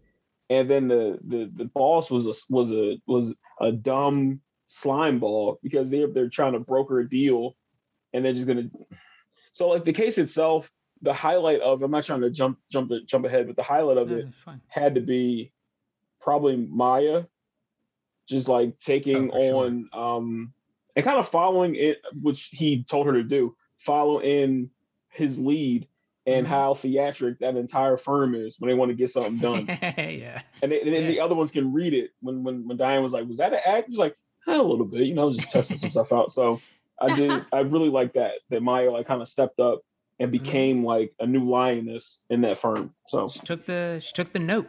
and 0.49 0.69
then 0.69 0.87
the 0.87 1.19
the 1.27 1.51
the 1.55 1.65
boss 1.65 2.09
was 2.09 2.27
a 2.27 2.33
was 2.53 2.71
a 2.71 2.97
was 3.05 3.35
a 3.59 3.71
dumb 3.71 4.41
slime 4.65 5.19
ball 5.19 5.59
because 5.61 5.89
they're 5.89 6.07
they're 6.07 6.29
trying 6.29 6.53
to 6.53 6.59
broker 6.59 6.99
a 6.99 7.09
deal, 7.09 7.55
and 8.13 8.23
they're 8.23 8.33
just 8.33 8.47
gonna. 8.47 8.69
So 9.51 9.69
like 9.69 9.83
the 9.83 9.93
case 9.93 10.17
itself, 10.17 10.71
the 11.01 11.13
highlight 11.13 11.61
of 11.61 11.81
I'm 11.81 11.91
not 11.91 12.05
trying 12.05 12.21
to 12.21 12.29
jump 12.29 12.59
jump 12.71 12.89
the, 12.89 13.01
jump 13.01 13.25
ahead, 13.25 13.47
but 13.47 13.55
the 13.55 13.63
highlight 13.63 13.97
of 13.97 14.09
No, 14.09 14.17
it 14.17 14.27
had 14.67 14.95
to 14.95 15.01
be 15.01 15.51
probably 16.21 16.55
Maia, 16.55 17.23
just 18.29 18.47
like 18.47 18.77
taking 18.79 19.29
Oh, 19.29 19.31
for 19.31 19.41
sure. 19.41 19.65
on 19.65 19.89
um 19.93 20.53
and 20.95 21.05
kind 21.05 21.19
of 21.19 21.27
following 21.27 21.75
it, 21.75 21.99
which 22.21 22.49
he 22.51 22.83
told 22.83 23.05
her 23.05 23.13
to 23.13 23.23
do, 23.23 23.55
follow 23.77 24.21
in 24.21 24.71
his 25.09 25.39
lead 25.39 25.87
and 26.27 26.45
Mhm. 26.45 26.49
how 26.49 26.73
theatric 26.75 27.39
that 27.39 27.55
entire 27.55 27.97
firm 27.97 28.35
is 28.35 28.57
when 28.59 28.67
they 28.69 28.75
want 28.75 28.89
to 28.89 28.95
get 28.95 29.09
something 29.09 29.37
done. 29.37 29.65
yeah. 29.97 30.41
and, 30.61 30.71
they, 30.71 30.81
and 30.81 30.93
then 30.93 31.07
the 31.07 31.19
other 31.19 31.33
ones 31.35 31.51
can 31.51 31.73
read 31.73 31.93
it. 31.93 32.11
When 32.19 32.43
when 32.43 32.67
when 32.67 32.77
Diane 32.77 33.01
was 33.01 33.13
like, 33.13 33.27
"Was 33.27 33.37
that 33.37 33.53
an 33.53 33.61
act?" 33.65 33.87
He's 33.89 33.97
like, 33.97 34.15
eh, 34.47 34.59
"A 34.59 34.61
little 34.61 34.85
bit," 34.85 35.01
you 35.07 35.13
know, 35.15 35.23
I 35.23 35.25
was 35.25 35.37
just 35.37 35.51
testing 35.51 35.77
some 35.77 35.89
stuff 35.89 36.11
out. 36.13 36.31
So 36.31 36.59
I 37.01 37.15
did. 37.15 37.45
I 37.53 37.61
really 37.61 37.89
like 37.89 38.13
that 38.13 38.33
that 38.49 38.61
Maia 38.61 38.91
like 38.91 39.07
kind 39.07 39.21
of 39.21 39.27
stepped 39.27 39.59
up 39.59 39.81
and 40.19 40.31
Mm-hmm. 40.31 40.43
became 40.43 40.83
like 40.85 41.13
a 41.19 41.25
new 41.27 41.47
lioness 41.49 42.21
in 42.29 42.41
that 42.41 42.57
firm. 42.57 42.93
So 43.07 43.29
She 43.29 43.39
took 43.39 43.65
the 43.65 43.99
she 44.03 44.11
took 44.13 44.33
the 44.33 44.39
note. 44.39 44.67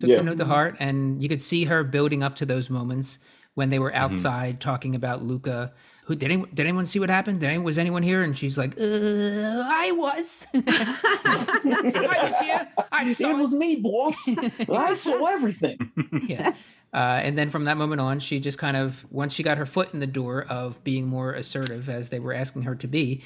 Took 0.00 0.10
Yeah. 0.10 0.18
the 0.18 0.24
note 0.24 0.38
to 0.38 0.44
heart 0.44 0.76
and 0.78 1.20
you 1.22 1.28
could 1.28 1.42
see 1.42 1.64
her 1.64 1.82
building 1.84 2.22
up 2.22 2.36
to 2.36 2.46
those 2.46 2.68
moments 2.70 3.18
when 3.54 3.68
they 3.70 3.78
were 3.78 3.90
Mm-hmm. 3.90 4.02
outside 4.14 4.60
talking 4.60 4.94
about 4.94 5.22
Lucca. 5.24 5.72
Who 6.08 6.14
did 6.14 6.24
anyone 6.24 6.48
did 6.54 6.60
anyone 6.60 6.86
see 6.86 6.98
what 6.98 7.10
happened? 7.10 7.40
Did 7.40 7.48
anyone, 7.48 7.64
was 7.64 7.76
anyone 7.76 8.02
here? 8.02 8.22
And 8.22 8.36
she's 8.36 8.56
like, 8.56 8.80
uh, 8.80 8.82
I 8.82 9.92
was. 9.92 10.46
I 10.54 12.20
was 12.22 12.36
here. 12.36 12.66
I 12.90 13.12
saw 13.12 13.38
it 13.38 13.42
was 13.42 13.52
me, 13.52 13.76
boss. 13.76 14.26
I 14.72 14.94
saw 14.96 15.26
everything. 15.26 15.78
yeah. 16.26 16.54
Uh, 16.94 17.20
and 17.22 17.36
then 17.36 17.50
from 17.50 17.66
that 17.66 17.76
moment 17.76 18.00
on, 18.00 18.20
she 18.20 18.40
just 18.40 18.56
kind 18.56 18.74
of, 18.74 19.04
once 19.10 19.34
she 19.34 19.42
got 19.42 19.58
her 19.58 19.66
foot 19.66 19.92
in 19.92 20.00
the 20.00 20.06
door 20.06 20.46
of 20.48 20.82
being 20.82 21.06
more 21.06 21.34
assertive 21.34 21.90
as 21.90 22.08
they 22.08 22.18
were 22.18 22.32
asking 22.32 22.62
her 22.62 22.74
to 22.76 22.86
be, 22.86 23.22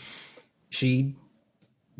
she 0.68 1.14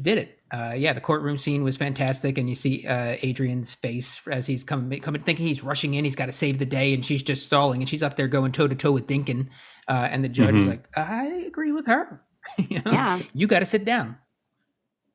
did 0.00 0.18
it. 0.18 0.40
Uh, 0.50 0.74
yeah, 0.76 0.92
the 0.92 1.00
courtroom 1.00 1.38
scene 1.38 1.62
was 1.62 1.76
fantastic, 1.76 2.38
and 2.38 2.48
you 2.48 2.56
see 2.56 2.84
uh, 2.88 3.16
Adrian's 3.22 3.72
face 3.76 4.20
as 4.26 4.48
he's 4.48 4.64
coming, 4.64 5.00
coming, 5.00 5.22
thinking 5.22 5.46
he's 5.46 5.62
rushing 5.62 5.94
in. 5.94 6.04
He's 6.04 6.16
got 6.16 6.26
to 6.26 6.32
save 6.32 6.58
the 6.58 6.66
day, 6.66 6.92
and 6.92 7.06
she's 7.06 7.22
just 7.22 7.46
stalling, 7.46 7.80
and 7.80 7.88
she's 7.88 8.02
up 8.02 8.16
there 8.16 8.26
going 8.26 8.50
toe 8.50 8.66
to 8.66 8.74
toe 8.74 8.90
with 8.90 9.06
Dinkin, 9.06 9.46
uh, 9.88 10.08
and 10.10 10.22
the 10.24 10.28
judge 10.28 10.54
is 10.54 10.66
Mhm. 10.66 10.70
like, 10.70 10.88
"I 10.96 11.26
agree 11.46 11.72
with 11.72 11.86
her. 11.86 12.22
you 12.58 12.80
know? 12.84 12.90
Yeah. 12.92 13.20
you 13.34 13.46
got 13.46 13.60
to 13.60 13.66
sit 13.66 13.84
down." 13.84 14.16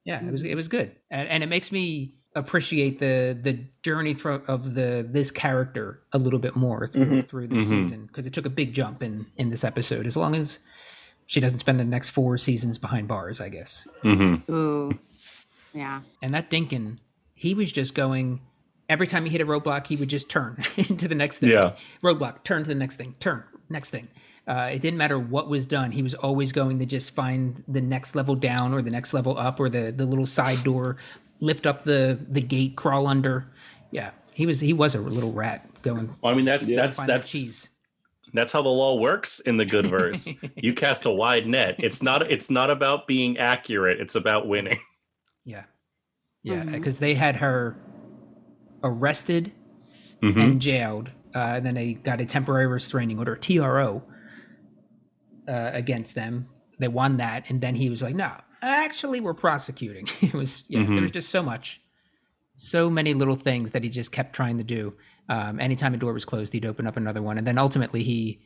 Yeah, 0.04 0.26
it 0.26 0.32
was 0.32 0.44
it 0.44 0.56
was 0.56 0.68
good, 0.68 0.92
and, 1.12 1.28
and 1.28 1.44
it 1.44 1.48
makes 1.48 1.72
me 1.72 2.16
appreciate 2.36 3.00
the 3.00 3.38
the 3.42 3.60
journey 3.84 4.14
thro- 4.14 4.42
of 4.48 4.74
the 4.76 5.06
this 5.10 5.32
character 5.32 6.02
a 6.14 6.18
little 6.18 6.40
bit 6.40 6.56
more 6.56 6.88
through 6.88 7.06
Mhm. 7.24 7.28
through 7.28 7.48
this 7.48 7.66
Mhm. 7.66 7.70
season 7.70 8.06
because 8.06 8.26
it 8.26 8.34
took 8.34 8.46
a 8.46 8.50
big 8.50 8.74
jump 8.74 9.02
in 9.04 9.26
in 9.36 9.50
this 9.50 9.64
episode. 9.64 10.06
As 10.08 10.16
long 10.16 10.36
as 10.36 10.60
she 11.26 11.40
doesn't 11.42 11.60
spend 11.60 11.78
the 11.80 11.84
next 11.84 12.12
four 12.12 12.38
seasons 12.38 12.78
behind 12.78 13.08
bars, 13.10 13.42
I 13.42 13.50
guess. 13.50 13.86
hmm 14.02 14.36
Ooh. 14.50 14.98
Yeah. 15.74 16.02
And 16.22 16.34
that 16.34 16.50
Dinkin, 16.50 17.00
he 17.34 17.54
was 17.54 17.72
just 17.72 17.94
going 17.94 18.40
every 18.88 19.08
time 19.08 19.26
he 19.26 19.32
hit 19.32 19.42
a 19.42 19.46
roadblock, 19.46 19.88
he 19.88 19.98
would 19.98 20.08
just 20.10 20.30
turn 20.30 20.64
into 20.78 21.10
the 21.10 21.16
next 21.16 21.40
thing. 21.40 21.50
Yeah. 21.50 21.76
Roadblock, 22.02 22.46
turn 22.46 22.64
to 22.64 22.70
the 22.70 22.76
next 22.76 22.96
thing, 22.96 23.16
turn, 23.20 23.44
next 23.70 23.90
thing. 23.90 24.08
Uh, 24.48 24.70
it 24.74 24.82
didn't 24.82 24.98
matter 24.98 25.20
what 25.20 25.50
was 25.50 25.66
done. 25.66 25.92
He 25.92 26.02
was 26.02 26.14
always 26.14 26.52
going 26.54 26.80
to 26.80 26.86
just 26.86 27.12
find 27.14 27.64
the 27.68 27.82
next 27.82 28.16
level 28.16 28.34
down 28.36 28.74
or 28.74 28.82
the 28.82 28.90
next 28.90 29.14
level 29.14 29.38
up 29.38 29.60
or 29.60 29.68
the, 29.70 29.92
the 29.92 30.06
little 30.06 30.26
side 30.26 30.64
door, 30.64 30.96
lift 31.42 31.66
up 31.68 31.84
the, 31.84 32.18
the 32.30 32.40
gate, 32.42 32.78
crawl 32.78 33.08
under. 33.08 33.48
Yeah. 33.92 34.12
He 34.34 34.46
was 34.46 34.60
he 34.62 34.72
was 34.72 34.96
a 34.96 35.00
little 35.02 35.32
rat 35.34 35.68
going 35.82 36.16
Well, 36.22 36.32
I 36.32 36.36
mean, 36.36 36.46
that's 36.46 36.70
Yeah. 36.70 36.78
that's 36.78 37.04
that's 37.06 37.28
cheese. 37.30 37.68
that's 38.34 38.52
how 38.54 38.62
the 38.62 38.70
law 38.70 38.96
works 38.96 39.40
in 39.42 39.58
the 39.58 39.66
good 39.66 39.88
verse. 39.88 40.30
you 40.56 40.74
cast 40.74 41.06
a 41.06 41.12
wide 41.12 41.46
net. 41.48 41.76
It's 41.80 42.02
not 42.04 42.32
it's 42.32 42.50
not 42.50 42.70
about 42.70 43.06
being 43.08 43.38
accurate. 43.38 44.00
It's 44.00 44.16
about 44.16 44.48
winning. 44.48 44.80
Yeah. 45.44 45.64
Yeah. 46.44 46.64
Mhm. 46.64 46.72
Because 46.74 47.00
they 47.00 47.16
had 47.16 47.38
her 47.38 47.76
arrested 48.84 49.52
Mhm. 50.22 50.42
and 50.44 50.62
jailed. 50.62 51.10
Uh, 51.36 51.56
and 51.58 51.66
then 51.66 51.74
they 51.76 51.94
got 51.96 52.22
a 52.22 52.26
temporary 52.26 52.68
restraining 52.68 53.18
order, 53.20 53.36
TRO, 53.36 54.02
uh, 55.48 55.72
against 55.74 56.16
them. 56.16 56.48
They 56.80 56.88
won 56.88 57.18
that, 57.18 57.50
and 57.50 57.62
then 57.62 57.76
he 57.76 57.90
was 57.90 58.02
like, 58.04 58.16
"No, 58.16 58.32
actually, 58.62 59.20
we're 59.20 59.34
prosecuting." 59.34 60.08
it 60.22 60.34
was 60.34 60.64
yeah. 60.68 60.80
There 60.84 60.90
Mhm. 60.90 61.02
was 61.02 61.12
just 61.12 61.30
so 61.30 61.42
much, 61.44 61.82
so 62.56 62.90
many 62.90 63.14
little 63.14 63.36
things 63.36 63.72
that 63.72 63.84
he 63.84 63.90
just 63.90 64.12
kept 64.12 64.34
trying 64.36 64.58
to 64.58 64.64
do. 64.64 64.94
Um, 65.30 65.60
anytime 65.60 65.94
a 65.94 65.98
door 65.98 66.14
was 66.14 66.26
closed, 66.26 66.54
he'd 66.54 66.66
open 66.66 66.88
up 66.88 66.98
another 66.98 67.22
one, 67.22 67.38
and 67.38 67.46
then 67.46 67.58
ultimately 67.58 68.04
he, 68.04 68.42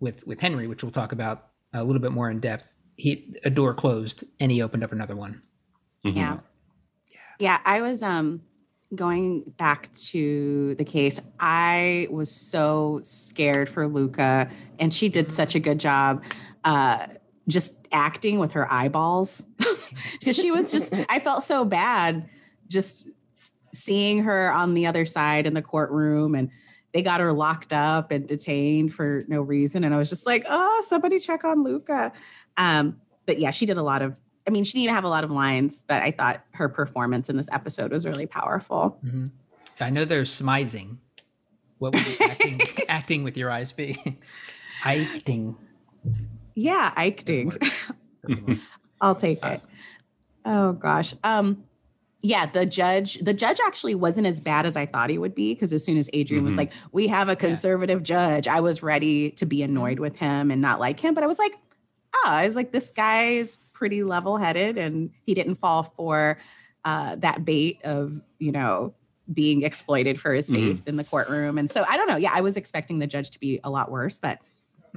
with 0.00 0.26
with 0.26 0.40
Henry, 0.40 0.66
which 0.66 0.82
we'll 0.82 0.92
talk 0.92 1.12
about 1.12 1.48
a 1.72 1.84
little 1.84 2.00
bit 2.02 2.12
more 2.12 2.30
in 2.30 2.40
depth, 2.40 2.74
he 2.96 3.34
a 3.44 3.50
door 3.50 3.74
closed 3.74 4.24
and 4.40 4.50
he 4.50 4.62
opened 4.62 4.82
up 4.84 4.92
another 4.92 5.16
one. 5.16 5.42
Mhm. 6.04 6.16
Yeah. 6.16 6.38
Yeah, 7.40 7.58
I 7.64 7.80
was 7.82 8.02
um 8.02 8.42
going 8.94 9.42
back 9.56 9.92
to 9.92 10.74
the 10.76 10.84
case. 10.84 11.20
I 11.40 12.08
was 12.10 12.30
so 12.30 13.00
scared 13.02 13.68
for 13.68 13.86
Lucca 13.86 14.48
and 14.78 14.92
she 14.92 15.08
did 15.08 15.32
such 15.32 15.54
a 15.54 15.60
good 15.60 15.78
job 15.78 16.22
uh 16.64 17.06
just 17.46 17.86
acting 17.92 18.38
with 18.38 18.52
her 18.52 18.72
eyeballs. 18.72 19.44
Cuz 20.24 20.36
she 20.36 20.50
was 20.50 20.70
just 20.70 20.94
I 21.08 21.18
felt 21.20 21.42
so 21.42 21.64
bad 21.64 22.28
just 22.68 23.08
seeing 23.72 24.22
her 24.22 24.52
on 24.52 24.74
the 24.74 24.86
other 24.86 25.04
side 25.04 25.46
in 25.46 25.54
the 25.54 25.62
courtroom 25.62 26.34
and 26.34 26.50
they 26.92 27.02
got 27.02 27.20
her 27.20 27.32
locked 27.32 27.72
up 27.72 28.12
and 28.12 28.26
detained 28.26 28.94
for 28.94 29.24
no 29.28 29.42
reason 29.42 29.84
and 29.84 29.94
I 29.94 29.98
was 29.98 30.08
just 30.08 30.26
like, 30.26 30.46
"Oh, 30.48 30.84
somebody 30.86 31.18
check 31.18 31.44
on 31.44 31.64
Lucca." 31.64 32.12
Um 32.56 33.00
but 33.26 33.38
yeah, 33.38 33.50
she 33.50 33.66
did 33.66 33.76
a 33.76 33.82
lot 33.82 34.02
of 34.02 34.14
I 34.46 34.50
mean, 34.50 34.64
she 34.64 34.72
didn't 34.72 34.84
even 34.84 34.94
have 34.94 35.04
a 35.04 35.08
lot 35.08 35.24
of 35.24 35.30
lines, 35.30 35.84
but 35.86 36.02
I 36.02 36.10
thought 36.10 36.44
her 36.52 36.68
performance 36.68 37.28
in 37.30 37.36
this 37.36 37.48
episode 37.50 37.92
was 37.92 38.04
really 38.06 38.26
powerful. 38.26 38.98
hmm 39.02 39.26
I 39.80 39.90
know 39.90 40.04
there's 40.04 40.30
smizing. 40.30 40.98
What 41.78 41.94
would 41.94 42.04
acting, 42.20 42.60
acting 42.88 43.24
with 43.24 43.36
your 43.36 43.50
eyes 43.50 43.72
be? 43.72 43.98
Acting. 44.84 45.56
Yeah, 46.54 46.92
Doesn't 46.94 47.08
acting. 47.08 47.46
work. 47.48 47.60
Doesn't 48.26 48.46
work. 48.46 48.58
I'll 49.00 49.14
take 49.14 49.44
it. 49.44 49.60
Oh 50.44 50.72
gosh. 50.74 51.14
Um 51.24 51.64
yeah, 52.20 52.46
the 52.46 52.64
judge 52.66 53.18
the 53.20 53.34
judge 53.34 53.58
actually 53.66 53.94
wasn't 53.94 54.26
as 54.26 54.40
bad 54.40 54.64
as 54.66 54.76
I 54.76 54.86
thought 54.86 55.10
he 55.10 55.18
would 55.18 55.34
be 55.34 55.54
because 55.54 55.72
as 55.72 55.84
soon 55.84 55.96
as 55.98 56.08
Adrian 56.12 56.44
was 56.44 56.54
Mhm. 56.54 56.58
like, 56.58 56.72
"We 56.92 57.06
have 57.08 57.28
a 57.28 57.36
conservative 57.36 58.02
judge," 58.02 58.46
I 58.46 58.60
was 58.60 58.82
ready 58.82 59.30
to 59.32 59.44
be 59.46 59.62
annoyed 59.62 59.98
with 59.98 60.16
him 60.16 60.50
and 60.50 60.60
not 60.62 60.78
like 60.80 61.00
him, 61.00 61.14
but 61.14 61.24
I 61.24 61.26
was 61.26 61.38
like, 61.38 61.54
"Oh, 62.14 62.22
I 62.26 62.46
was 62.46 62.56
like 62.56 62.72
this 62.72 62.90
guy 62.92 63.44
pretty 63.84 64.02
level-headed 64.02 64.78
and 64.78 65.10
he 65.26 65.34
didn't 65.34 65.56
fall 65.56 65.82
for 65.82 66.38
uh 66.86 67.16
that 67.16 67.44
bait 67.44 67.78
of, 67.84 68.18
you 68.38 68.50
know, 68.50 68.94
being 69.34 69.62
exploited 69.62 70.18
for 70.18 70.32
his 70.32 70.48
faith 70.50 70.80
in 70.86 70.96
the 70.96 71.04
courtroom." 71.04 71.58
And 71.58 71.70
so 71.70 71.84
I 71.86 71.98
don't 71.98 72.08
know. 72.08 72.16
Yeah, 72.16 72.32
I 72.32 72.40
was 72.40 72.56
expecting 72.56 72.98
the 72.98 73.06
judge 73.06 73.30
to 73.32 73.38
be 73.38 73.60
a 73.62 73.68
lot 73.68 73.90
worse, 73.90 74.18
but 74.18 74.38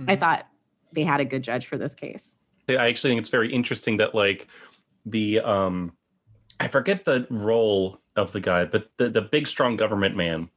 I 0.08 0.16
Mhm. 0.16 0.20
thought 0.22 0.48
they 0.94 1.04
had 1.04 1.20
a 1.20 1.26
good 1.26 1.44
judge 1.44 1.66
for 1.66 1.78
this 1.78 1.94
case. 1.96 2.38
I 2.70 2.76
actually 2.76 3.12
think 3.12 3.20
it's 3.20 3.30
very 3.30 3.52
interesting 3.54 3.98
that 3.98 4.16
like 4.16 4.48
the 5.06 5.42
um 5.42 5.92
I 6.62 6.70
forget 6.70 7.04
the 7.04 7.28
role 7.30 8.00
of 8.16 8.32
the 8.32 8.40
guy, 8.40 8.64
but 8.64 8.90
the, 8.98 9.10
the 9.10 9.22
big 9.22 9.48
strong 9.48 9.76
government 9.76 10.16
man 10.16 10.50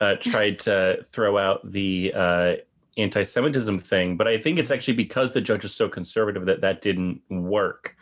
uh 0.00 0.14
tried 0.20 0.58
to 0.66 1.02
throw 1.04 1.36
out 1.36 1.68
the 1.68 2.12
uh 2.14 2.52
anti-Semitism 2.96 3.78
thing, 3.80 4.16
but 4.16 4.26
I 4.26 4.38
think 4.38 4.58
it's 4.58 4.70
actually 4.70 4.94
because 4.94 5.32
the 5.32 5.40
judge 5.40 5.64
is 5.64 5.74
so 5.74 5.88
conservative 5.88 6.46
that 6.46 6.60
that 6.62 6.82
didn't 6.82 7.20
work. 7.30 7.94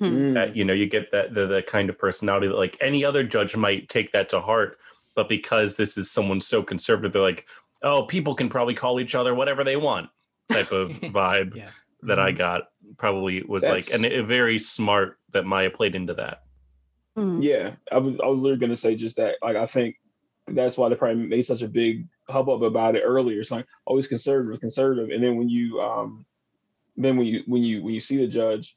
Mm. 0.00 0.34
That 0.34 0.54
you 0.54 0.64
know, 0.64 0.72
you 0.72 0.86
get 0.86 1.10
that 1.10 1.34
the, 1.34 1.46
the 1.46 1.62
kind 1.62 1.90
of 1.90 1.98
personality 1.98 2.46
that 2.46 2.56
like 2.56 2.76
any 2.80 3.04
other 3.04 3.24
judge 3.24 3.56
might 3.56 3.88
take 3.88 4.12
that 4.12 4.30
to 4.30 4.40
heart, 4.40 4.78
but 5.16 5.28
because 5.28 5.74
this 5.74 5.98
is 5.98 6.08
someone 6.10 6.40
so 6.40 6.62
conservative, 6.62 7.12
they're 7.12 7.20
like, 7.22 7.46
oh, 7.82 8.04
people 8.04 8.34
can 8.34 8.48
probably 8.48 8.74
call 8.74 9.00
each 9.00 9.16
other 9.16 9.34
whatever 9.34 9.64
they 9.64 9.76
want, 9.76 10.08
type 10.50 10.70
of 10.70 10.90
vibe 11.00 11.56
Yeah. 11.56 11.70
that 12.02 12.20
I 12.20 12.30
Mhm. 12.32 12.38
got 12.38 12.62
probably 12.96 13.42
was 13.42 13.64
like 13.64 13.86
That's- 13.86 13.94
and 13.94 14.04
it, 14.06 14.24
very 14.24 14.60
smart 14.60 15.18
that 15.32 15.44
Maia 15.44 15.68
played 15.70 15.96
into 15.96 16.14
that. 16.14 16.42
Hmm. 17.16 17.42
Yeah, 17.42 17.72
I 17.90 17.98
was 17.98 18.14
I 18.22 18.26
was 18.28 18.40
literally 18.40 18.60
gonna 18.60 18.76
say 18.76 18.94
just 18.94 19.16
that. 19.16 19.34
Like 19.42 19.56
I 19.56 19.66
think 19.66 19.96
that's 20.54 20.76
why 20.76 20.88
they 20.88 20.94
probably 20.94 21.26
made 21.26 21.42
such 21.42 21.62
a 21.62 21.68
big 21.68 22.06
hubbub 22.28 22.62
about 22.62 22.96
it 22.96 23.02
earlier. 23.04 23.40
It's 23.40 23.50
like 23.50 23.66
always 23.84 24.06
conservative, 24.06 24.60
conservative, 24.60 25.10
and 25.10 25.22
then 25.22 25.36
when 25.36 25.48
you 25.48 25.80
um 25.80 26.26
then 26.96 27.16
when 27.16 27.26
you 27.26 27.42
when 27.46 27.62
you 27.62 27.82
when 27.82 27.94
you 27.94 28.00
see 28.00 28.16
the 28.16 28.26
judge, 28.26 28.76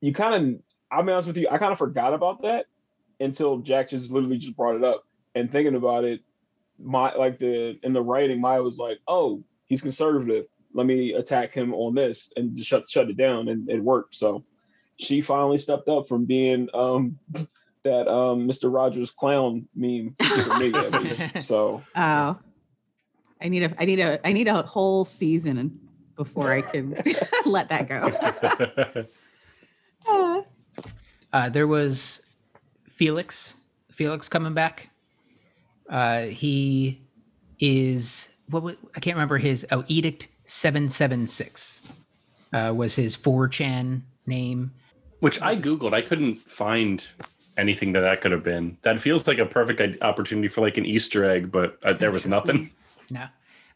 you 0.00 0.12
kind 0.12 0.34
of 0.34 0.60
I'll 0.90 1.02
be 1.02 1.12
honest 1.12 1.28
with 1.28 1.36
you, 1.36 1.48
I 1.50 1.58
kind 1.58 1.72
of 1.72 1.78
forgot 1.78 2.14
about 2.14 2.42
that 2.42 2.66
until 3.20 3.58
Jack 3.58 3.90
just 3.90 4.10
literally 4.10 4.38
just 4.38 4.56
brought 4.56 4.76
it 4.76 4.84
up. 4.84 5.04
And 5.34 5.50
thinking 5.50 5.76
about 5.76 6.04
it, 6.04 6.20
my 6.78 7.14
like 7.14 7.38
the 7.38 7.78
in 7.82 7.92
the 7.92 8.02
writing, 8.02 8.40
Maia 8.40 8.62
was 8.62 8.78
like, 8.78 8.98
"Oh, 9.06 9.44
he's 9.66 9.82
conservative. 9.82 10.46
Let 10.74 10.86
me 10.86 11.12
attack 11.12 11.52
him 11.52 11.74
on 11.74 11.94
this," 11.94 12.32
and 12.36 12.56
just 12.56 12.68
shut 12.68 12.88
shut 12.88 13.10
it 13.10 13.16
down, 13.16 13.48
and 13.48 13.68
it 13.68 13.82
worked. 13.82 14.16
So 14.16 14.44
she 14.98 15.20
finally 15.20 15.58
stepped 15.58 15.88
up 15.88 16.08
from 16.08 16.24
being 16.24 16.68
um 16.74 17.18
that 17.84 18.08
um 18.08 18.46
Mr. 18.48 18.72
Rogers 18.72 19.10
clown 19.10 19.68
meme 19.74 20.14
for 20.20 20.58
me 20.58 20.72
at 20.74 21.02
least. 21.02 21.22
So 21.40 21.82
Oh, 21.96 22.38
I 23.40 23.48
need 23.48 23.64
a 23.64 23.74
I 23.78 23.84
need 23.84 24.00
a 24.00 24.26
I 24.26 24.32
need 24.32 24.48
a 24.48 24.62
whole 24.62 25.04
season 25.04 25.78
before 26.16 26.52
I 26.52 26.62
can 26.62 26.96
let 27.46 27.68
that 27.70 27.88
go. 27.88 29.04
Uh, 30.06 30.42
Uh, 31.32 31.48
there 31.48 31.68
was 31.68 32.20
Felix. 32.88 33.54
Felix 33.92 34.28
coming 34.28 34.52
back. 34.52 34.90
Uh, 35.88 36.22
he 36.22 37.00
is 37.60 38.30
what 38.48 38.64
was, 38.64 38.76
I 38.96 39.00
can't 39.00 39.14
remember 39.14 39.38
his 39.38 39.64
oh 39.70 39.84
edict 39.86 40.26
seven 40.44 40.88
seven 40.88 41.28
six 41.28 41.80
uh, 42.52 42.72
was 42.74 42.96
his 42.96 43.16
4chan 43.16 44.02
name. 44.26 44.72
Which 45.20 45.40
I 45.40 45.54
googled, 45.54 45.94
I 45.94 46.02
couldn't 46.02 46.36
find 46.36 47.06
anything 47.60 47.92
that 47.92 48.00
that 48.00 48.20
could 48.20 48.32
have 48.32 48.42
been. 48.42 48.76
That 48.82 49.00
feels 49.00 49.28
like 49.28 49.38
a 49.38 49.46
perfect 49.46 50.02
opportunity 50.02 50.48
for 50.48 50.60
like 50.62 50.76
an 50.76 50.86
Easter 50.86 51.24
egg, 51.24 51.52
but 51.52 51.78
uh, 51.84 51.92
there 51.92 52.10
was 52.10 52.26
nothing. 52.26 52.70
No. 53.12 53.24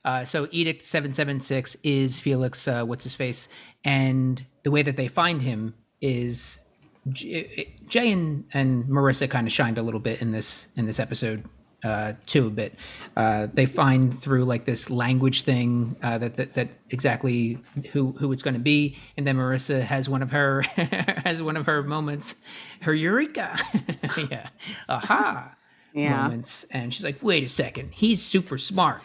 Uh, 0.05 0.25
so 0.25 0.47
Edict 0.53 0.81
776 0.81 1.77
is 1.83 2.21
Felix, 2.21 2.69
uh, 2.69 2.85
what's 2.85 3.03
his 3.03 3.17
face? 3.17 3.49
And 3.83 4.47
the 4.63 4.71
way 4.71 4.83
that 4.83 4.97
they 4.97 5.09
find 5.09 5.43
him 5.43 5.75
is 6.01 6.61
J- 7.09 7.75
Jay 7.89 8.13
and, 8.13 8.45
and 8.53 8.85
Marissa 8.85 9.29
kind 9.29 9.49
of 9.49 9.53
shined 9.53 9.77
a 9.77 9.83
little 9.83 9.99
bit 9.99 10.23
in 10.23 10.31
this 10.31 10.69
in 10.77 10.87
this 10.87 11.01
episode 11.01 11.43
uh, 11.85 12.15
too 12.27 12.47
a 12.47 12.51
bit. 12.51 12.75
Uh, 13.17 13.47
they 13.53 13.67
find 13.67 14.19
through 14.19 14.45
like 14.45 14.65
this 14.65 14.91
language 14.91 15.43
thing 15.43 15.97
uh, 16.03 16.19
that, 16.19 16.37
that 16.37 16.55
that 16.55 16.69
exactly 16.91 17.59
who 17.93 18.13
who 18.13 18.33
it's 18.33 18.43
going 18.43 18.55
to 18.55 18.61
be, 18.61 18.97
and 19.17 19.27
then 19.27 19.37
Marissa 19.37 19.83
has 19.83 20.09
one 20.09 20.23
of 20.23 20.31
her 20.31 20.63
has 21.25 21.43
one 21.43 21.57
of 21.57 21.67
her 21.67 21.83
moments, 21.83 22.37
her 22.81 22.95
eureka, 22.95 23.59
yeah, 24.31 24.49
aha 24.89 25.55
yeah. 25.93 26.23
moments, 26.23 26.65
and 26.71 26.93
she's 26.93 27.05
like, 27.05 27.23
"Wait 27.23 27.45
a 27.45 27.49
second, 27.49 27.93
he's 27.93 28.23
super 28.23 28.59
smart. 28.59 29.03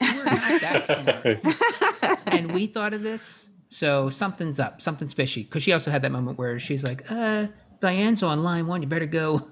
We're 0.00 0.24
not 0.24 0.60
that 0.60 0.86
smart." 0.86 2.18
and 2.26 2.52
we 2.52 2.66
thought 2.66 2.92
of 2.92 3.02
this, 3.02 3.48
so 3.68 4.10
something's 4.10 4.60
up, 4.60 4.82
something's 4.82 5.14
fishy. 5.14 5.42
Because 5.42 5.62
she 5.62 5.72
also 5.72 5.90
had 5.90 6.02
that 6.02 6.12
moment 6.12 6.38
where 6.38 6.60
she's 6.60 6.84
like, 6.84 7.10
"Uh, 7.10 7.46
Diane's 7.80 8.22
on 8.22 8.42
line 8.42 8.66
one. 8.66 8.82
You 8.82 8.88
better 8.88 9.06
go. 9.06 9.48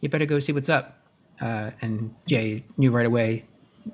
You 0.00 0.08
better 0.08 0.26
go 0.26 0.38
see 0.38 0.52
what's 0.52 0.68
up. 0.68 0.97
Uh, 1.40 1.70
and 1.80 2.14
Jay 2.26 2.64
knew 2.76 2.90
right 2.90 3.06
away 3.06 3.44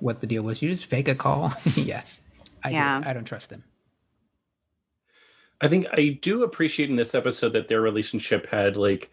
what 0.00 0.20
the 0.20 0.26
deal 0.26 0.42
was. 0.42 0.62
You 0.62 0.68
just 0.70 0.86
fake 0.86 1.08
a 1.08 1.14
call. 1.14 1.52
yeah. 1.74 2.02
I, 2.62 2.70
Yeah. 2.70 3.00
Do. 3.00 3.08
I 3.08 3.12
don't 3.12 3.24
trust 3.24 3.50
him. 3.52 3.64
I 5.60 5.68
think 5.68 5.86
I 5.92 6.18
do 6.20 6.42
appreciate 6.42 6.90
in 6.90 6.96
this 6.96 7.14
episode 7.14 7.52
that 7.54 7.68
their 7.68 7.80
relationship 7.80 8.46
had 8.48 8.76
like 8.76 9.10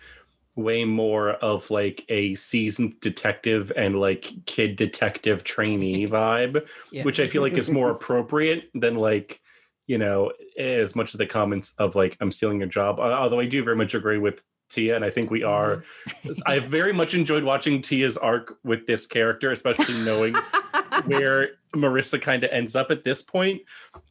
way 0.56 0.84
more 0.84 1.30
of 1.32 1.70
like 1.72 2.04
a 2.10 2.36
seasoned 2.36 3.00
detective 3.00 3.72
and 3.78 4.00
like 4.00 4.32
kid 4.46 4.76
detective 4.76 5.44
trainee 5.44 6.08
vibe, 6.10 6.68
Yeah. 6.92 7.04
which 7.04 7.20
I 7.20 7.28
feel 7.28 7.42
like 7.42 7.54
is 7.58 7.70
more 7.70 7.90
appropriate 7.92 8.70
than 8.74 8.96
like, 8.96 9.40
you 9.88 9.98
know, 9.98 10.32
as 10.58 10.96
much 10.96 11.14
of 11.14 11.20
the 11.20 11.26
comments 11.26 11.74
of 11.78 11.96
like, 11.96 12.18
I'm 12.20 12.32
stealing 12.32 12.60
your 12.60 12.68
job. 12.70 13.00
Although 13.00 13.40
I 13.40 13.46
do 13.46 13.64
very 13.64 13.78
much 13.78 13.94
agree 13.94 14.18
with 14.18 14.42
Tia, 14.72 14.96
and 14.96 15.06
I 15.06 15.10
think 15.10 15.30
we 15.30 15.44
are. 15.44 15.84
I 16.46 16.60
very 16.60 16.94
much 16.94 17.13
enjoyed 17.13 17.44
watching 17.44 17.82
Tia's 17.82 18.18
arc 18.18 18.58
with 18.63 18.88
this 18.88 19.06
character, 19.06 19.51
especially 19.51 19.94
knowing 20.04 20.34
where 21.06 21.50
Marissa 21.75 22.22
kind 22.22 22.44
of 22.44 22.51
ends 22.51 22.75
up 22.75 22.92
at 22.92 23.04
this 23.04 23.22
point, 23.22 23.62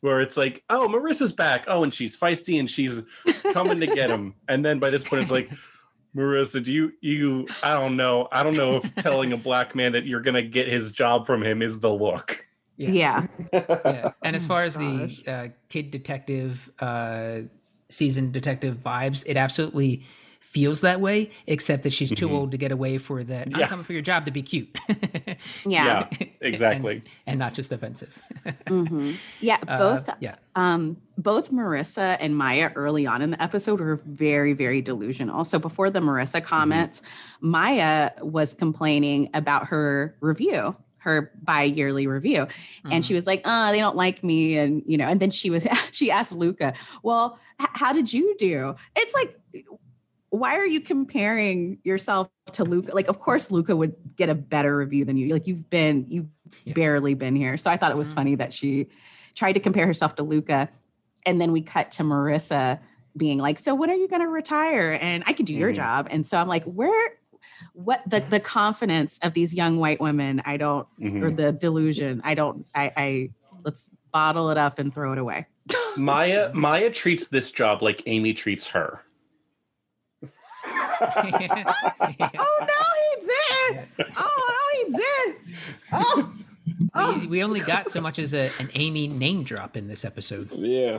where 0.01 0.21
it's 0.21 0.37
like, 0.37 0.65
oh, 0.71 0.89
Marissa's 0.89 1.33
back. 1.33 1.65
Oh, 1.69 1.83
and 1.85 1.93
she's 1.93 2.19
feisty 2.19 2.59
and 2.59 2.71
she's 2.71 3.03
coming 3.53 3.81
to 3.81 3.87
get 3.87 4.11
him. 4.11 4.35
And 4.49 4.65
then 4.65 4.79
by 4.79 4.91
this 4.91 5.05
point, 5.05 5.23
it's 5.23 5.31
like, 5.31 5.51
Marissa, 6.17 6.63
do 6.65 6.73
you 6.73 6.93
you? 7.01 7.47
I 7.63 7.75
don't 7.75 7.97
know. 7.97 8.27
I 8.33 8.43
don't 8.43 8.57
know 8.57 8.77
if 8.79 8.95
telling 8.97 9.33
a 9.33 9.37
black 9.37 9.75
man 9.77 9.93
that 9.93 10.07
you're 10.07 10.21
gonna 10.23 10.43
get 10.43 10.67
his 10.67 10.91
job 10.93 11.25
from 11.27 11.43
him 11.45 11.63
is 11.63 11.79
the 11.79 11.91
look. 11.93 12.45
yeah. 12.77 13.27
yeah. 13.53 14.11
And 14.23 14.35
as 14.35 14.45
Oh 14.45 14.49
far 14.49 14.63
as 14.65 14.77
gosh. 14.77 15.23
the 15.23 15.31
uh, 15.33 15.49
kid 15.69 15.91
detective, 15.93 16.69
uh, 16.81 17.43
seasoned 17.91 18.33
detective 18.33 18.79
vibes, 18.79 19.23
it 19.27 19.37
absolutely 19.37 20.05
feels 20.51 20.81
that 20.81 21.01
way, 21.01 21.31
except 21.47 21.85
that 21.85 21.93
she's 21.93 22.11
too 22.11 22.27
Mhm. 22.29 22.33
old 22.33 22.51
to 22.51 22.57
get 22.57 22.73
away 22.73 22.99
for 22.99 23.23
that. 23.23 23.47
I'm 23.55 23.61
Yeah. 23.61 23.69
coming 23.69 23.85
for 23.85 23.93
your 23.93 24.03
job 24.03 24.25
to 24.25 24.33
be 24.33 24.43
cute. 24.43 24.69
Yeah. 25.65 26.09
exactly. 26.41 26.95
and, 26.97 27.03
and 27.29 27.39
not 27.39 27.55
just 27.55 27.71
offensive. 27.73 28.17
Mhm. 28.67 29.17
Yeah. 29.41 29.59
Uh, 29.69 29.79
Both 29.79 30.11
yeah. 30.21 30.35
um 30.57 30.97
both 31.17 31.53
Marissa 31.53 32.17
and 32.19 32.37
Maia 32.37 32.73
early 32.75 33.07
on 33.07 33.23
in 33.23 33.31
the 33.31 33.41
episode 33.43 33.79
were 33.79 34.01
very, 34.07 34.53
very 34.53 34.81
delusional. 34.83 35.45
So 35.45 35.59
before 35.59 35.89
the 35.91 36.01
Marissa 36.01 36.43
comments, 36.43 37.03
Maia 37.41 38.11
was 38.23 38.53
complaining 38.55 39.29
about 39.35 39.67
her 39.69 40.17
review, 40.21 40.75
her 40.99 41.31
bi-yearly 41.43 42.07
review. 42.07 42.47
And 42.91 43.05
she 43.05 43.15
was 43.15 43.27
like, 43.27 43.43
oh, 43.45 43.71
they 43.71 43.79
don't 43.79 43.97
like 43.97 44.25
me. 44.25 44.57
And 44.59 44.83
you 44.87 44.97
know, 44.99 45.07
and 45.09 45.21
then 45.21 45.31
she 45.31 45.49
was 45.51 45.65
she 45.93 46.11
asked 46.11 46.33
Lucca, 46.33 46.75
well, 47.05 47.39
h- 47.61 47.69
how 47.75 47.93
did 47.93 48.13
you 48.13 48.35
do? 48.39 48.75
It's 48.97 49.15
like 49.15 49.37
why 50.31 50.57
are 50.57 50.67
you 50.67 50.81
comparing 50.81 51.79
yourself 51.85 52.29
to 52.53 52.65
Lucca? 52.65 52.95
Like, 52.95 53.09
of 53.09 53.19
course, 53.21 53.51
Lucca 53.51 53.75
would 53.77 53.95
get 54.17 54.29
a 54.29 54.35
better 54.35 54.77
review 54.77 55.05
than 55.05 55.17
you. 55.17 55.33
Like, 55.33 55.47
you've 55.47 55.69
been, 55.71 56.07
you've 56.09 56.27
Yeah. 56.65 56.73
barely 56.75 57.15
been 57.15 57.37
here. 57.37 57.57
So 57.57 57.71
I 57.71 57.77
thought 57.77 57.91
it 57.91 57.97
was 57.97 58.11
Mhm. 58.13 58.15
funny 58.15 58.35
that 58.37 58.53
she 58.53 58.87
tried 59.35 59.53
to 59.53 59.61
compare 59.61 59.87
herself 59.87 60.15
to 60.17 60.23
Lucca. 60.23 60.69
And 61.27 61.41
then 61.41 61.53
we 61.53 61.61
cut 61.63 61.91
to 61.93 62.03
Marissa 62.03 62.79
being 63.17 63.39
like, 63.39 63.59
So 63.59 63.75
when 63.75 63.91
are 63.91 63.95
you 63.95 64.09
going 64.09 64.23
to 64.23 64.29
retire? 64.29 64.99
And 65.01 65.23
I 65.27 65.33
can 65.33 65.45
do 65.45 65.55
your 65.55 65.73
Mhm. 65.73 65.77
job. 65.77 66.09
And 66.11 66.25
so 66.25 66.39
I'm 66.39 66.49
like, 66.49 66.65
Where, 66.65 67.13
what 67.75 68.03
the, 68.09 68.21
the 68.21 68.41
confidence 68.41 69.19
of 69.23 69.33
these 69.35 69.53
young 69.55 69.79
white 69.79 70.01
women, 70.01 70.43
I 70.45 70.57
don't, 70.57 70.87
Mhm. 71.01 71.23
or 71.25 71.31
the 71.31 71.53
delusion, 71.53 72.21
I 72.25 72.35
don't, 72.35 72.67
I, 72.75 72.93
I, 72.97 73.31
let's 73.65 73.91
bottle 74.13 74.51
it 74.51 74.59
up 74.59 74.79
and 74.79 74.95
throw 74.95 75.13
it 75.13 75.19
away. 75.19 75.47
Maia 75.97 76.53
Maia 76.55 76.91
treats 76.91 77.29
this 77.29 77.51
job 77.51 77.83
like 77.83 78.03
Amy 78.07 78.33
treats 78.33 78.69
her. 78.69 79.03
oh, 81.01 82.57
no, 82.61 82.83
he 83.01 83.27
did. 83.27 83.87
Oh, 84.17 84.37
no, 84.49 84.65
he 84.77 84.85
did. 84.97 85.37
Oh, 85.93 86.33
oh. 86.95 87.19
we, 87.19 87.27
we 87.27 87.45
only 87.45 87.61
got 87.61 87.91
so 87.91 88.01
much 88.01 88.19
as 88.19 88.35
a, 88.35 88.51
an 88.59 88.71
Amy 88.75 89.09
name 89.09 89.43
drop 89.43 89.77
in 89.77 89.89
this 89.89 90.05
episode. 90.05 90.51
yeah. 90.53 90.99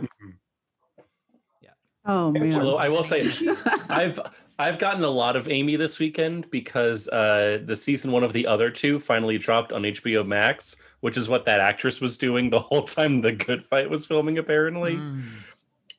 Yeah. 1.62 1.70
Oh, 2.06 2.32
man. 2.32 2.54
Although 2.56 2.78
I 2.78 2.90
will 2.90 3.04
say, 3.04 3.30
I've 3.90 4.20
I've 4.62 4.78
gotten 4.78 5.04
a 5.04 5.10
lot 5.10 5.36
of 5.36 5.50
Amy 5.50 5.76
this 5.76 5.98
weekend 5.98 6.52
because 6.52 7.08
uh, 7.08 7.60
the 7.66 7.76
season 7.76 8.12
one 8.12 8.24
of 8.24 8.32
the 8.32 8.46
other 8.46 8.70
two 8.70 9.00
finally 9.00 9.40
dropped 9.40 9.74
on 9.74 9.82
HBO 9.82 10.26
Max, 10.26 10.76
which 11.00 11.18
is 11.18 11.28
what 11.28 11.46
that 11.46 11.60
actress 11.60 12.00
was 12.00 12.18
doing 12.18 12.50
the 12.50 12.60
whole 12.60 12.84
time 12.84 13.22
the 13.22 13.32
Good 13.32 13.66
Fight 13.66 13.90
was 13.90 14.06
filming, 14.06 14.38
apparently. 14.38 14.96
Mm. 14.96 15.24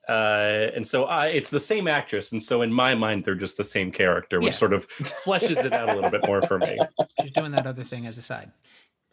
Uh, 0.08 0.68
and 0.74 0.86
so 0.86 1.04
I, 1.04 1.26
it's 1.28 1.50
the 1.50 1.60
same 1.60 1.86
actress, 1.86 2.32
and 2.32 2.42
so 2.42 2.62
in 2.62 2.72
my 2.72 2.94
mind, 2.94 3.24
they're 3.24 3.34
just 3.36 3.56
the 3.56 3.64
same 3.64 3.92
character, 3.92 4.40
which 4.40 4.54
Yeah. 4.54 4.58
sort 4.58 4.72
of 4.72 4.88
fleshes 4.88 5.64
it 5.64 5.72
out 5.72 5.88
a 5.90 5.94
little 5.94 6.10
bit 6.10 6.26
more 6.26 6.42
for 6.42 6.58
me. 6.58 6.76
She's 7.20 7.30
doing 7.30 7.52
that 7.52 7.66
other 7.66 7.84
thing 7.84 8.06
as 8.06 8.18
a 8.18 8.22
side. 8.22 8.50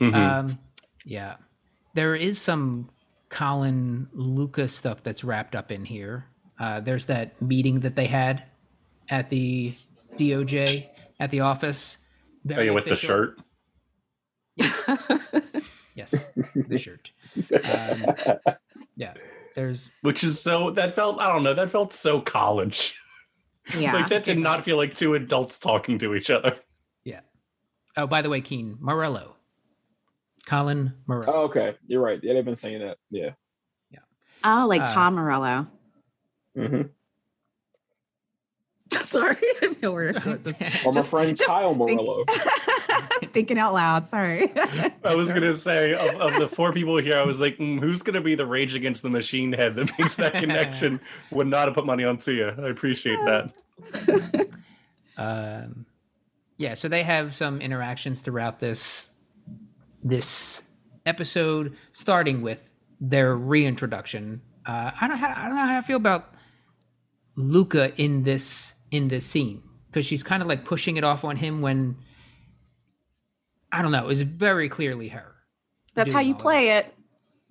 Mhm. 0.02 0.14
Um, 0.16 0.60
yeah, 1.06 1.36
there 1.94 2.16
is 2.16 2.40
some 2.40 2.90
Colin 3.30 4.10
Lucas 4.14 4.74
stuff 4.76 5.04
that's 5.04 5.24
wrapped 5.24 5.56
up 5.56 5.72
in 5.72 5.86
here. 5.86 6.26
Uh, 6.60 6.80
there's 6.80 7.06
that 7.06 7.40
meeting 7.42 7.82
that 7.82 7.96
they 7.96 8.08
had 8.08 8.44
at 9.10 9.30
the 9.30 9.74
DOJ 10.18 10.88
at 11.20 11.30
the 11.30 11.42
office. 11.42 11.98
oh, 12.02 12.06
Very 12.46 12.66
yeah, 12.66 12.72
with 12.72 12.86
the 12.86 12.92
official. 12.94 13.08
shirt. 13.08 13.40
Yes, 15.96 16.30
the 16.56 16.78
shirt. 16.78 17.12
Um, 17.54 18.56
yeah, 18.96 19.14
there's 19.56 19.90
which 20.02 20.24
is 20.24 20.40
so 20.40 20.72
that 20.72 20.96
felt 20.96 21.20
I 21.20 21.32
don't 21.32 21.44
know 21.44 21.54
that 21.54 21.70
felt 21.70 21.94
so 21.94 22.22
college. 22.22 22.98
yeah. 23.78 23.94
like 23.94 24.10
that 24.10 24.24
did 24.24 24.40
not 24.40 24.64
feel 24.64 24.78
like 24.78 24.96
two 24.96 25.16
adults 25.16 25.60
talking 25.60 26.00
to 26.00 26.16
each 26.16 26.30
other. 26.30 26.56
Yeah. 27.04 27.22
Oh, 27.98 28.08
by 28.08 28.22
the 28.22 28.30
way, 28.30 28.42
Keen 28.42 28.78
Morello, 28.80 29.36
Colin 30.46 30.94
Morello. 31.08 31.34
Oh, 31.34 31.42
okay. 31.44 31.76
You're 31.88 32.02
right. 32.02 32.20
Yeah, 32.22 32.34
they've 32.34 32.46
been 32.46 32.56
saying 32.56 32.80
that. 32.80 32.98
Yeah. 33.10 33.32
Yeah. 33.92 34.00
Oh, 34.44 34.68
like 34.68 34.82
Uh, 34.84 34.86
Tom 34.86 35.16
Morello. 35.16 35.68
Hmm 39.00 39.04
Sorry, 39.04 39.36
I 39.42 39.56
didn't 39.62 39.82
know 39.82 39.92
where. 39.94 40.10
Or 40.10 40.40
my 40.46 40.92
Just- 40.94 41.10
friend 41.10 41.36
just 41.38 41.50
Kyle 41.50 41.74
think- 41.86 42.02
Thinking 43.34 43.58
out 43.60 43.74
loud. 43.74 44.06
Sorry. 44.06 44.52
I 45.04 45.14
was 45.16 45.28
gonna 45.30 45.56
say 45.56 45.94
of, 45.94 46.22
of 46.22 46.40
the 46.40 46.48
four 46.48 46.72
people 46.74 46.98
here, 46.98 47.18
I 47.18 47.24
was 47.24 47.40
like, 47.40 47.58
mm, 47.58 47.80
who's 47.80 48.02
gonna 48.02 48.22
be 48.22 48.36
the 48.36 48.46
Rage 48.46 48.76
Against 48.76 49.02
the 49.04 49.10
Machine 49.10 49.54
head 49.54 49.76
that 49.76 49.92
makes 50.00 50.16
that 50.16 50.34
connection? 50.34 51.00
Would 51.32 51.48
not 51.48 51.68
have 51.68 51.76
put 51.76 51.86
money 51.86 52.04
on 52.04 52.18
Tia. 52.18 52.56
I 52.58 52.70
appreciate 52.70 53.20
that. 53.26 54.50
um, 55.18 55.86
yeah, 56.58 56.74
so 56.74 56.88
they 56.88 57.04
have 57.04 57.36
some 57.36 57.62
interactions 57.62 58.22
throughout 58.22 58.60
this 58.60 59.12
this 60.04 60.62
episode, 61.06 61.76
starting 61.92 62.42
with 62.42 62.72
their 63.02 63.36
reintroduction. 63.36 64.42
Uh, 64.66 64.92
I 65.00 65.08
don't 65.08 65.18
how, 65.18 65.34
I 65.36 65.46
don't 65.48 65.56
know 65.56 65.66
how 65.68 65.78
I 65.78 65.82
feel 65.82 65.98
about 65.98 66.34
Lucca 67.36 67.94
in 68.02 68.24
this 68.24 68.76
in 68.92 69.08
this 69.08 69.26
scene 69.26 69.62
because 69.88 70.06
she's 70.06 70.24
kind 70.24 70.42
of 70.42 70.48
like 70.48 70.66
pushing 70.66 70.98
it 70.98 71.04
off 71.04 71.24
on 71.24 71.36
him 71.36 71.62
when 71.62 71.96
I 73.72 73.82
don't 73.82 73.92
know. 73.92 74.04
It 74.04 74.08
was 74.08 74.22
very 74.22 74.70
clearly 74.70 75.10
her. 75.10 75.36
That's 75.96 76.12
how 76.12 76.20
you 76.20 76.36
play 76.36 76.66
this. 76.68 76.86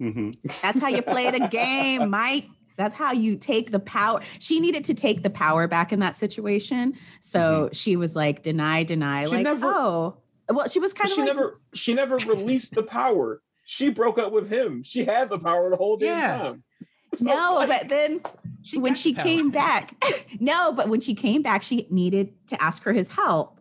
it. 0.00 0.12
hmm 0.14 0.30
That's 0.62 0.78
how 0.80 0.88
you 0.88 1.02
play 1.02 1.30
the 1.30 1.46
game, 1.50 2.10
Mike. 2.10 2.46
That's 2.76 2.94
how 2.94 3.12
you 3.12 3.36
take 3.36 3.72
the 3.72 3.80
power. 3.80 4.20
She 4.38 4.60
needed 4.60 4.84
to 4.84 4.94
take 4.94 5.22
the 5.24 5.30
power 5.30 5.66
back 5.66 5.92
in 5.92 5.98
that 6.00 6.14
situation. 6.16 6.94
So 7.20 7.68
she 7.72 7.96
was 7.96 8.14
like, 8.14 8.42
deny, 8.42 8.84
deny. 8.84 9.24
She 9.24 9.30
like, 9.30 9.42
never- 9.44 9.66
oh. 9.66 10.16
Well, 10.50 10.68
she 10.68 10.78
was 10.78 10.94
kind 10.94 11.10
of 11.10 11.14
she 11.14 11.20
like, 11.22 11.34
never 11.34 11.60
she 11.74 11.92
never 11.94 12.16
released 12.16 12.74
the 12.74 12.82
power. 12.82 13.42
She 13.66 13.90
broke 13.90 14.18
up 14.18 14.32
with 14.32 14.48
him. 14.50 14.82
She 14.82 15.04
had 15.04 15.28
the 15.28 15.38
power 15.38 15.68
the 15.68 15.76
whole 15.76 15.98
damn 15.98 16.18
Yeah. 16.18 16.38
time. 16.38 16.62
No, 17.20 17.66
but 17.66 17.88
then 17.88 18.20
She 18.62 18.78
when 18.78 18.94
she 18.94 19.14
came 19.14 19.50
back, 19.50 19.94
no, 20.40 20.72
but 20.72 20.88
when 20.88 21.00
she 21.00 21.14
came 21.14 21.42
back, 21.42 21.62
she 21.62 21.86
needed 21.90 22.32
to 22.48 22.62
ask 22.62 22.82
for 22.82 22.92
his 22.92 23.08
help. 23.08 23.60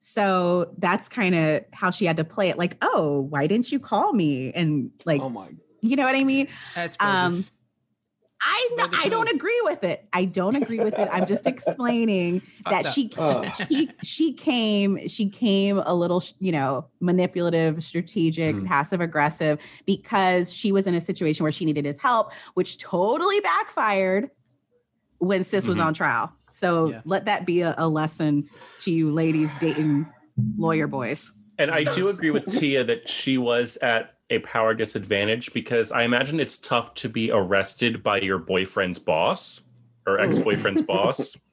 So 0.00 0.72
that's 0.78 1.08
kind 1.08 1.34
of 1.34 1.64
how 1.72 1.90
she 1.90 2.04
had 2.04 2.16
to 2.18 2.24
play 2.24 2.48
it. 2.48 2.58
Like, 2.58 2.76
oh, 2.82 3.26
why 3.30 3.46
didn't 3.46 3.72
you 3.72 3.80
call 3.80 4.12
me? 4.12 4.52
And 4.52 4.90
like, 5.04 5.20
oh 5.20 5.28
my 5.28 5.48
you 5.80 5.96
know 5.96 6.04
what 6.04 6.16
I 6.16 6.24
mean? 6.24 6.48
That's 6.74 6.96
Um. 7.00 7.44
I 8.40 8.68
no, 8.76 8.86
I 8.94 9.08
don't 9.08 9.28
agree 9.34 9.60
with 9.64 9.82
it. 9.84 10.06
I 10.12 10.24
don't 10.24 10.54
agree 10.56 10.78
with 10.80 10.98
it. 10.98 11.08
I'm 11.10 11.26
just 11.26 11.46
explaining 11.54 12.42
that 12.70 12.86
she 12.86 13.10
Ugh. 13.18 13.52
she 13.68 13.90
she 14.02 14.32
came 14.32 15.08
she 15.08 15.28
came 15.28 15.78
a 15.78 15.94
little 15.94 16.22
you 16.38 16.52
know 16.52 16.86
manipulative 17.00 17.82
strategic 17.82 18.54
Mhm. 18.56 18.66
passive 18.66 19.00
aggressive 19.00 19.58
because 19.86 20.52
she 20.52 20.70
was 20.72 20.86
in 20.86 20.94
a 20.94 21.00
situation 21.00 21.42
where 21.42 21.52
she 21.52 21.64
needed 21.64 21.84
his 21.84 21.98
help 21.98 22.32
which 22.54 22.78
totally 22.78 23.40
backfired 23.40 24.30
when 25.18 25.42
sis 25.42 25.66
was 25.66 25.78
Mhm. 25.78 25.84
on 25.86 25.94
trial 25.94 26.32
so 26.52 26.90
Yeah. 26.90 27.00
let 27.04 27.24
that 27.26 27.44
be 27.44 27.60
a, 27.62 27.74
a 27.78 27.88
lesson 27.88 28.48
to 28.80 28.90
you 28.92 29.10
ladies 29.12 29.56
dating 29.56 30.06
lawyer 30.56 30.86
boys 30.86 31.32
And 31.58 31.70
I 31.72 31.82
do 31.82 32.08
agree 32.08 32.30
with 32.30 32.46
Tia 32.58 32.84
that 32.84 33.08
she 33.08 33.36
was 33.36 33.76
at 33.82 34.14
a 34.30 34.38
power 34.40 34.74
disadvantage 34.74 35.52
because 35.52 35.90
I 35.90 36.02
imagine 36.02 36.38
it's 36.40 36.58
tough 36.58 36.94
to 36.94 37.08
be 37.08 37.30
arrested 37.30 38.02
by 38.02 38.20
your 38.20 38.38
boyfriend's 38.38 38.98
boss 38.98 39.60
or 40.06 40.20
ex-boyfriend's 40.20 40.82
boss. 40.82 41.36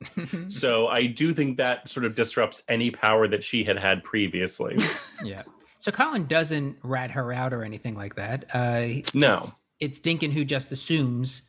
So 0.47 0.88
I 0.88 1.07
do 1.07 1.33
think 1.33 1.57
that 1.57 1.89
sort 1.89 2.05
of 2.05 2.15
disrupts 2.15 2.63
any 2.69 2.89
power 2.91 3.27
that 3.27 3.43
she 3.43 3.63
had 3.63 3.77
had 3.77 4.03
previously. 4.03 4.77
yeah. 5.23 5.43
So 5.79 5.91
Colin 5.91 6.25
doesn't 6.25 6.77
rat 6.83 7.11
her 7.11 7.33
out 7.33 7.53
or 7.53 7.63
anything 7.63 7.95
like 7.95 8.15
that. 8.15 8.45
Uh, 8.53 9.01
No. 9.13 9.35
It's, 9.35 9.55
it's 9.79 9.99
Dinkin 9.99 10.31
who 10.31 10.45
just 10.45 10.71
assumes 10.71 11.41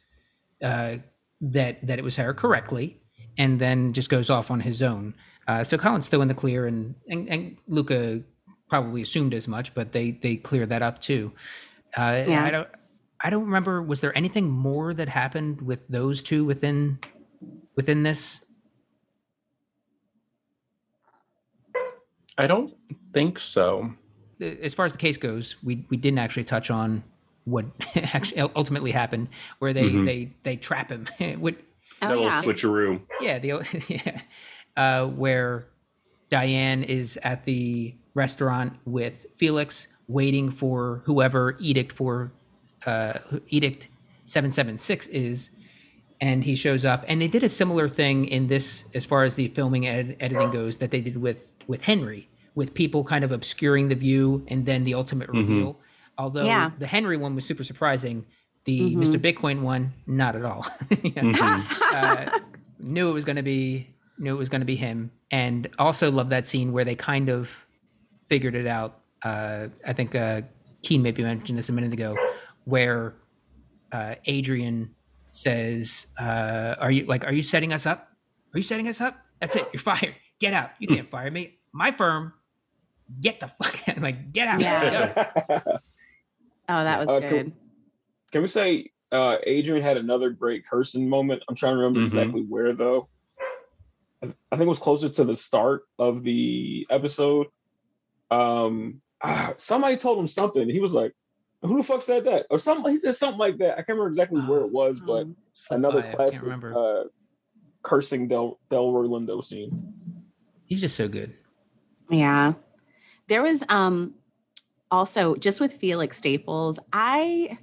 uh, 0.62 0.97
that 1.41 1.87
that 1.87 1.99
it 1.99 2.03
was 2.03 2.17
her 2.17 2.35
correctly, 2.35 3.01
and 3.39 3.61
then 3.61 3.93
just 3.93 4.09
goes 4.11 4.31
off 4.31 4.51
on 4.51 4.61
his 4.61 4.83
own. 4.83 5.15
Uh, 5.47 5.62
so 5.62 5.79
Colin's 5.79 6.07
still 6.07 6.23
in 6.23 6.29
the 6.29 6.35
clear, 6.35 6.67
and, 6.67 6.95
and 7.09 7.29
and 7.29 7.57
Lucca 7.69 8.23
probably 8.69 9.03
assumed 9.03 9.35
as 9.35 9.47
much, 9.49 9.75
but 9.75 9.93
they 9.93 10.13
they 10.13 10.37
cleared 10.37 10.69
that 10.71 10.83
up 10.83 11.01
too. 11.01 11.33
Uh, 11.97 12.25
Yeah. 12.27 12.45
I 12.45 12.51
don't 12.51 12.69
I 13.21 13.31
don't 13.31 13.45
remember. 13.45 13.83
Was 13.83 14.01
there 14.01 14.17
anything 14.17 14.51
more 14.51 14.93
that 14.95 15.09
happened 15.09 15.63
with 15.63 15.87
those 15.89 16.23
two 16.23 16.45
within 16.45 16.99
within 17.77 18.03
this? 18.03 18.45
I 22.39 22.47
don't 22.47 22.75
think 23.15 23.39
so. 23.39 23.95
as 24.41 24.75
far 24.75 24.85
as 24.85 24.93
the 24.93 24.99
case 24.99 25.17
goes, 25.17 25.57
we 25.63 25.87
we 25.89 25.97
didn't 25.97 26.19
actually 26.19 26.45
touch 26.45 26.71
on 26.71 27.03
what 27.45 27.65
actually 27.97 28.41
ultimately 28.55 28.91
happened, 28.91 29.29
where 29.59 29.73
they 29.73 29.85
Mhm. 29.91 30.05
they 30.07 30.33
they 30.43 30.57
trap 30.57 30.91
him. 30.91 31.07
With, 31.41 31.57
Oh, 32.03 32.09
that 32.09 32.19
yeah. 32.19 32.41
little 32.41 32.53
switcheroo. 32.53 33.01
yeah, 33.23 33.39
the 33.39 33.49
yeah, 33.89 34.21
uh, 34.77 35.07
where 35.07 35.69
Diane 36.29 36.83
is 36.83 37.17
at 37.23 37.47
the 37.47 37.95
restaurant 38.17 38.73
with 38.85 39.27
Felix, 39.37 39.87
waiting 40.09 40.51
for 40.51 41.03
whoever 41.05 41.57
edict 41.61 41.93
for 41.93 42.33
uh, 42.87 43.19
edict 43.49 43.89
seven 44.25 44.51
seven 44.51 44.79
six 44.79 45.07
is. 45.09 45.51
And 46.19 46.45
he 46.45 46.55
shows 46.55 46.87
up, 46.87 47.05
and 47.09 47.21
they 47.21 47.29
did 47.29 47.43
a 47.43 47.49
similar 47.51 47.91
thing 47.91 48.25
in 48.25 48.47
this, 48.47 48.85
as 48.95 49.05
far 49.05 49.25
as 49.25 49.35
the 49.35 49.49
filming 49.49 49.87
ed- 49.87 50.17
editing 50.19 50.51
goes, 50.51 50.79
that 50.79 50.91
they 50.91 51.03
did 51.03 51.19
with 51.19 51.53
with 51.67 51.83
Henry, 51.83 52.27
with 52.55 52.73
people 52.73 53.05
kind 53.05 53.23
of 53.23 53.33
obscuring 53.33 53.89
the 53.91 53.95
view, 53.95 54.43
and 54.49 54.65
then 54.65 54.85
the 54.85 54.95
ultimate 54.95 55.29
reveal. 55.29 55.79
Although 56.17 56.45
Yeah. 56.47 56.71
the 56.79 56.87
Henry 56.87 57.19
one 57.19 57.35
was 57.35 57.45
super 57.45 57.63
surprising, 57.65 58.25
the 58.65 58.97
Mr. 58.97 59.19
Bitcoin 59.21 59.61
one, 59.61 59.93
not 60.07 60.35
at 60.35 60.45
all. 60.47 60.67
Yeah 61.03 61.67
uh, 61.93 62.39
knew 62.79 63.11
it 63.11 63.13
was 63.13 63.27
going 63.27 63.37
to 63.37 63.43
be 63.43 63.95
knew 64.19 64.35
it 64.35 64.39
was 64.39 64.49
going 64.49 64.63
to 64.63 64.67
be 64.67 64.77
him, 64.77 65.11
and 65.31 65.69
also 65.79 66.11
love 66.11 66.31
that 66.31 66.47
scene 66.47 66.73
where 66.73 66.85
they 66.87 66.95
kind 66.95 67.29
of 67.29 67.66
figured 68.27 68.55
it 68.55 68.67
out. 68.67 69.01
Uh, 69.25 69.69
I 69.87 69.93
think 69.93 70.15
uh, 70.15 70.43
Keen 70.83 71.03
maybe 71.03 71.23
mentioned 71.23 71.59
this 71.59 71.69
a 71.69 71.73
minute 71.73 71.93
ago, 71.93 72.17
where 72.65 73.15
uh, 73.93 74.15
Adrian 74.27 74.95
says, 75.31 76.07
uh, 76.21 76.75
"Are 76.79 76.91
you 76.91 77.07
like 77.07 77.25
are 77.25 77.33
you 77.33 77.43
setting 77.43 77.73
us 77.73 77.87
up? 77.87 78.09
Are 78.55 78.59
you 78.59 78.62
setting 78.62 78.89
us 78.89 79.01
up? 79.01 79.17
That's 79.41 79.57
it. 79.57 79.69
You're 79.73 79.81
fired. 79.81 80.15
Get 80.39 80.53
out. 80.55 80.71
You 80.79 80.89
can't 80.89 81.11
fire 81.11 81.31
me. 81.31 81.59
My 81.73 81.91
firm. 81.91 82.33
Get 83.21 83.41
the 83.41 83.49
fuck 83.49 83.89
out. 83.89 83.99
Like 84.03 84.33
get 84.33 84.49
out. 84.49 84.61
Yeah. 84.61 85.25
Go." 85.49 85.61
Oh, 86.69 86.83
that 86.83 86.99
was 86.99 87.09
Uh, 87.09 87.21
good. 87.21 87.53
Can 88.33 88.43
we 88.43 88.49
say 88.49 88.91
uh, 89.12 89.37
Adrian 89.45 89.85
had 89.85 89.97
another 89.97 90.31
great 90.31 90.67
cursing 90.67 91.09
moment? 91.09 91.41
I'm 91.49 91.55
trying 91.55 91.75
to 91.75 91.77
remember 91.77 92.01
Mhm. 92.01 92.07
exactly 92.07 92.43
where 92.43 92.73
though. 92.73 93.09
I 94.21 94.27
I 94.51 94.57
think 94.57 94.62
it 94.62 94.69
was 94.69 94.81
closer 94.81 95.09
to 95.09 95.25
the 95.25 95.35
start 95.37 95.83
of 96.01 96.25
the 96.25 96.85
episode. 96.91 97.47
Um, 98.31 99.01
ah, 99.23 99.55
somebody 99.57 99.97
told 99.97 100.19
him 100.19 100.29
something. 100.29 100.69
He 100.69 100.81
was 100.81 100.95
like, 100.95 101.12
"Who 101.62 101.77
the 101.77 101.83
fuck 101.83 102.03
said 102.03 102.25
that?" 102.25 102.47
Or 102.51 102.59
something. 102.59 102.93
He 102.93 102.99
said 102.99 103.17
something 103.17 103.39
like 103.39 103.59
that. 103.59 103.73
I 103.73 103.77
can't 103.77 103.91
remember 103.91 104.09
exactly 104.09 104.41
where 104.43 104.61
it 104.61 104.71
was, 104.71 105.01
but 105.01 105.23
Um, 105.23 105.37
another 105.71 106.03
by, 106.03 106.12
classic 106.15 106.43
remember. 106.43 106.75
uh, 106.77 107.05
cursing 107.83 108.29
Del 108.29 108.59
Delroy 108.71 109.07
Lindo 109.09 109.45
scene. 109.45 109.93
He's 110.67 110.81
just 110.81 110.97
so 110.97 111.07
good. 111.09 111.33
Yeah. 112.11 112.55
There 113.29 113.43
was 113.43 113.62
um 113.69 114.15
also 114.91 115.35
just 115.37 115.61
with 115.61 115.75
Felix 115.75 116.17
Staples, 116.19 116.79
I 116.93 117.59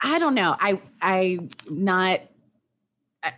I 0.00 0.18
don't 0.18 0.34
know. 0.34 0.54
I 0.60 0.80
I 1.00 1.38
not 1.70 2.20
I- 2.20 2.28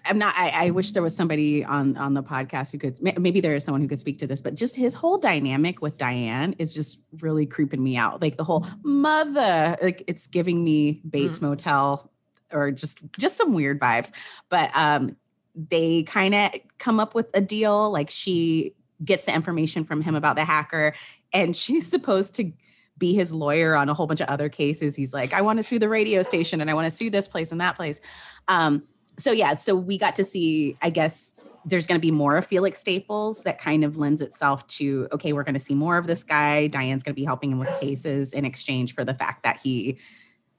I'm 0.06 0.18
not 0.18 0.34
I, 0.36 0.66
I 0.66 0.70
wish 0.70 0.92
there 0.92 1.02
was 1.02 1.16
somebody 1.16 1.64
on 1.64 1.96
on 1.96 2.14
the 2.14 2.22
podcast 2.22 2.72
who 2.72 2.78
could 2.78 3.00
maybe 3.20 3.40
there 3.40 3.54
is 3.54 3.64
someone 3.64 3.80
who 3.80 3.88
could 3.88 4.00
speak 4.00 4.18
to 4.18 4.26
this, 4.26 4.40
but 4.40 4.54
just 4.54 4.76
his 4.76 4.94
whole 4.94 5.18
dynamic 5.18 5.82
with 5.82 5.98
Diane 5.98 6.54
is 6.58 6.74
just 6.74 7.00
really 7.20 7.46
creeping 7.46 7.82
me 7.82 7.96
out. 7.96 8.22
Like 8.22 8.36
the 8.36 8.44
whole 8.44 8.66
mother, 8.82 9.76
like 9.82 10.04
it's 10.06 10.26
giving 10.26 10.64
me 10.64 11.00
Bates 11.08 11.40
Motel 11.42 12.10
or 12.52 12.70
just 12.70 13.00
just 13.18 13.36
some 13.36 13.52
weird 13.52 13.80
vibes. 13.80 14.10
But 14.48 14.70
um 14.74 15.16
they 15.54 16.04
kind 16.04 16.34
of 16.34 16.50
come 16.78 17.00
up 17.00 17.14
with 17.14 17.26
a 17.34 17.40
deal 17.40 17.90
like 17.90 18.10
she 18.10 18.74
gets 19.04 19.24
the 19.24 19.34
information 19.34 19.84
from 19.84 20.02
him 20.02 20.14
about 20.14 20.36
the 20.36 20.44
hacker 20.44 20.94
and 21.32 21.56
she's 21.56 21.86
supposed 21.86 22.34
to 22.34 22.52
be 22.96 23.14
his 23.14 23.32
lawyer 23.32 23.76
on 23.76 23.88
a 23.88 23.94
whole 23.94 24.08
bunch 24.08 24.20
of 24.20 24.28
other 24.28 24.48
cases 24.48 24.96
he's 24.96 25.14
like 25.14 25.32
i 25.32 25.40
want 25.40 25.56
to 25.56 25.62
sue 25.62 25.78
the 25.78 25.88
radio 25.88 26.20
station 26.22 26.60
and 26.60 26.68
i 26.68 26.74
want 26.74 26.84
to 26.84 26.90
sue 26.90 27.10
this 27.10 27.28
place 27.28 27.52
and 27.52 27.60
that 27.60 27.76
place 27.76 28.00
um, 28.48 28.82
so 29.18 29.32
yeah 29.32 29.54
so 29.54 29.74
we 29.74 29.98
got 29.98 30.14
to 30.16 30.24
see 30.24 30.76
i 30.82 30.90
guess 30.90 31.34
there's 31.64 31.86
going 31.86 31.98
to 31.98 32.02
be 32.04 32.10
more 32.10 32.36
of 32.36 32.46
felix 32.46 32.78
staples 32.80 33.42
that 33.42 33.58
kind 33.58 33.84
of 33.84 33.96
lends 33.96 34.22
itself 34.22 34.66
to 34.68 35.08
okay 35.12 35.32
we're 35.32 35.42
going 35.44 35.54
to 35.54 35.60
see 35.60 35.74
more 35.74 35.96
of 35.98 36.06
this 36.06 36.22
guy 36.24 36.66
diane's 36.68 37.02
going 37.02 37.14
to 37.14 37.20
be 37.20 37.24
helping 37.24 37.50
him 37.50 37.58
with 37.58 37.68
cases 37.80 38.32
in 38.32 38.44
exchange 38.44 38.94
for 38.94 39.04
the 39.04 39.14
fact 39.14 39.42
that 39.42 39.60
he 39.60 39.98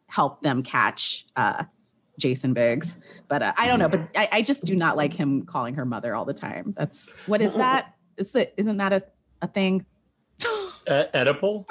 helped 0.08 0.44
them 0.44 0.62
catch 0.64 1.26
uh, 1.36 1.64
jason 2.18 2.54
biggs 2.54 2.98
but 3.28 3.42
uh, 3.42 3.54
i 3.58 3.68
don't 3.68 3.80
know 3.80 3.88
but 3.90 4.02
I, 4.16 4.28
I 4.32 4.42
just 4.42 4.66
do 4.66 4.76
not 4.76 4.98
like 4.98 5.14
him 5.14 5.46
calling 5.46 5.74
her 5.76 5.86
mother 5.86 6.14
all 6.16 6.26
the 6.26 6.34
time 6.34 6.74
that's 6.78 7.16
what 7.28 7.42
is 7.42 7.54
that 7.56 7.94
is 8.18 8.36
it 8.36 8.54
isn't 8.58 8.78
that 8.78 8.92
a, 8.94 9.02
a 9.42 9.48
thing 9.48 9.86
Uh, 10.88 11.04
Oedipal? 11.14 11.66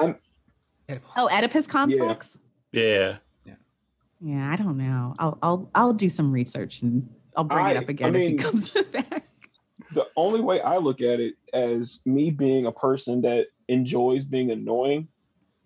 oh 1.17 1.29
oedipus 1.31 1.67
complex 1.67 2.39
Yeah. 2.73 2.83
yeah. 2.83 3.17
I 4.27 4.57
don't 4.57 4.77
know 4.77 5.15
i'll 5.19 5.39
i'll 5.43 5.71
i'll 5.75 5.93
do 5.93 6.09
some 6.09 6.33
research 6.33 6.83
and 6.83 7.09
i'll 7.37 7.45
bring 7.45 7.65
I- 7.65 7.71
it 7.73 7.77
up 7.77 7.89
again 7.89 8.13
mean- 8.13 8.23
if 8.23 8.31
he 8.31 8.37
comes 8.39 8.71
back 8.93 9.25
the 9.93 10.07
only 10.17 10.41
way 10.43 10.61
I 10.61 10.77
look 10.77 11.01
at 11.01 11.19
it 11.19 11.37
as 11.55 12.01
me 12.05 12.31
being 12.31 12.67
a 12.67 12.73
person 12.73 13.23
that 13.23 13.47
enjoys 13.69 14.27
being 14.27 14.51
annoying, 14.51 15.09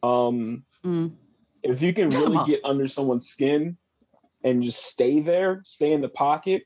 um, 0.05 0.63
Mm. 0.85 1.11
if 1.65 1.83
you 1.83 1.93
can 1.93 2.09
really 2.11 2.39
get 2.47 2.61
under 2.65 2.87
someone's 2.87 3.27
skin 3.27 3.77
and 4.45 4.63
just 4.63 4.85
stay 4.87 5.19
there, 5.19 5.61
stay 5.65 5.91
in 5.91 6.03
the 6.03 6.09
pocket, 6.09 6.63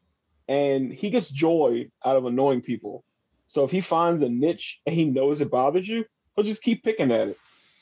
and 0.48 0.92
he 0.92 1.08
gets 1.08 1.30
joy 1.30 1.88
out 2.04 2.16
of 2.16 2.26
annoying 2.26 2.60
people. 2.60 3.04
So 3.46 3.64
if 3.64 3.70
he 3.70 3.80
finds 3.80 4.22
a 4.22 4.28
niche 4.28 4.80
and 4.84 4.94
he 4.94 5.06
knows 5.06 5.40
it 5.40 5.50
bothers 5.50 5.88
you, 5.88 6.04
he'll 6.34 6.44
just 6.44 6.62
keep 6.62 6.84
picking 6.84 7.10
at 7.10 7.28
it. 7.28 7.38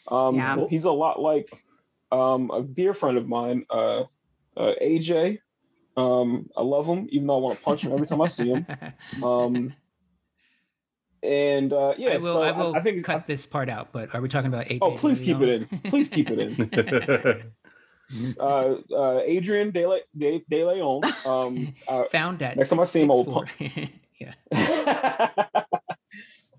Um, 0.06 0.36
Yeah. 0.36 0.66
He's 0.70 0.84
a 0.84 0.92
lot 0.92 1.20
like 1.20 1.50
um, 2.14 2.50
a 2.50 2.62
dear 2.62 2.94
friend 2.94 3.18
of 3.18 3.28
mine, 3.28 3.66
uh, 3.70 4.02
uh, 4.56 4.72
AJ. 4.80 5.38
Um, 5.96 6.48
I 6.56 6.62
love 6.62 6.86
him, 6.86 7.08
even 7.10 7.26
though 7.26 7.36
I 7.36 7.40
want 7.40 7.58
to 7.58 7.64
punch 7.64 7.82
him 7.82 7.92
every 7.92 8.06
time 8.06 8.20
I 8.20 8.28
see 8.28 8.48
him. 8.50 8.66
Um, 9.22 9.74
and 11.22 11.72
uh, 11.72 11.94
yeah, 11.96 12.10
I 12.10 12.16
will. 12.18 12.34
so 12.34 12.42
I 12.42 12.52
will 12.52 12.76
I, 12.76 12.80
think 12.80 13.02
cut 13.02 13.26
this 13.26 13.46
part 13.46 13.70
out. 13.70 13.92
But 13.92 14.14
are 14.14 14.20
we 14.20 14.28
talking 14.28 14.52
about 14.52 14.66
AJ? 14.66 14.78
Oh, 14.82 14.90
please 14.92 15.22
keep 15.22 15.40
it 15.40 15.48
in. 15.48 15.80
Please 15.84 16.10
keep 16.10 16.30
it 16.30 16.38
in. 16.38 17.52
uh, 18.40 18.74
uh, 18.94 19.20
Adrian 19.24 19.70
De, 19.70 19.86
Le- 19.86 20.00
De, 20.18 20.44
De 20.50 20.64
Leon. 20.64 21.00
Um, 21.24 21.74
uh, 21.88 22.04
Found 22.12 22.40
that 22.40 22.58
Next 22.58 22.68
time 22.68 22.80
I 22.80 22.84
see 22.84 23.02
him, 23.02 23.10
I 23.10 23.14
will 23.14 23.24
6'4". 23.24 23.90
yeah. 24.20 24.34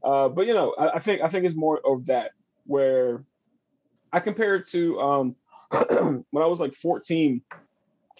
uh, 0.03 0.29
but 0.29 0.47
you 0.47 0.55
know, 0.55 0.73
I, 0.79 0.95
I 0.95 0.99
think 0.99 1.21
I 1.21 1.29
think 1.29 1.45
it's 1.45 1.55
more 1.55 1.79
of 1.85 2.07
that 2.07 2.31
where 2.65 3.23
I 4.11 4.19
compare 4.19 4.55
it 4.55 4.67
to 4.69 4.99
um, 4.99 5.35
when 6.31 6.43
I 6.43 6.47
was 6.47 6.59
like 6.59 6.73
14. 6.73 7.41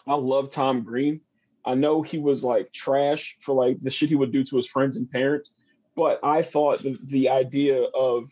I 0.08 0.13
love 0.13 0.52
Tom 0.52 0.84
Green. 0.84 1.22
I 1.65 1.74
know 1.74 2.02
he 2.04 2.20
was 2.20 2.44
like 2.44 2.72
trash 2.72 3.38
for 3.41 3.56
like 3.56 3.80
the 3.82 3.89
shit 3.89 4.10
he 4.10 4.15
would 4.15 4.32
do 4.32 4.44
to 4.44 4.56
his 4.56 4.68
friends 4.68 4.98
and 4.98 5.10
parents, 5.10 5.54
but 5.96 6.20
I 6.24 6.44
thought 6.44 6.80
the, 6.80 6.96
the 7.06 7.30
idea 7.30 7.84
of 7.96 8.32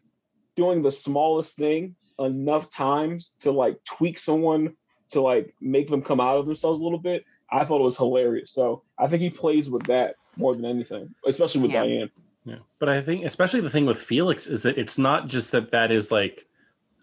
doing 0.55 0.83
the 0.83 0.91
smallest 0.91 1.57
thing 1.57 1.95
enough 2.19 2.69
times 2.69 3.31
to 3.39 3.51
like 3.51 3.83
tweak 3.85 4.19
someone 4.19 4.75
to 5.09 5.21
like 5.21 5.55
make 5.61 5.89
them 5.89 6.03
come 6.03 6.19
out 6.19 6.37
of 6.37 6.45
themselves 6.45 6.79
a 6.79 6.83
little 6.83 6.99
bit, 6.99 7.25
I 7.51 7.65
thought 7.65 7.81
it 7.81 7.85
was 7.85 7.97
hilarious. 7.97 8.51
So 8.51 8.83
I 8.99 9.07
think 9.07 9.21
he 9.21 9.29
plays 9.31 9.69
with 9.69 9.83
that 9.87 10.15
more 10.37 10.55
than 10.55 10.65
anything, 10.65 11.13
especially 11.25 11.61
with 11.61 11.71
Yeah. 11.71 11.83
Diane. 11.83 12.11
Yeah. 12.45 12.55
But 12.79 12.89
I 12.89 13.01
think, 13.01 13.25
especially 13.25 13.61
the 13.61 13.69
thing 13.69 13.85
with 13.85 13.97
Felix, 13.97 14.47
is 14.47 14.63
that 14.63 14.77
it's 14.77 14.97
not 14.97 15.27
just 15.27 15.51
that 15.51 15.71
that 15.71 15.91
is 15.91 16.11
like 16.11 16.45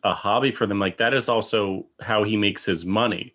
a 0.05 0.15
hobby 0.15 0.53
for 0.53 0.67
them. 0.67 0.79
Like 0.79 0.99
that 0.99 1.15
is 1.15 1.29
also 1.29 1.87
how 2.01 2.25
he 2.25 2.37
makes 2.37 2.65
his 2.65 2.85
money. 2.85 3.35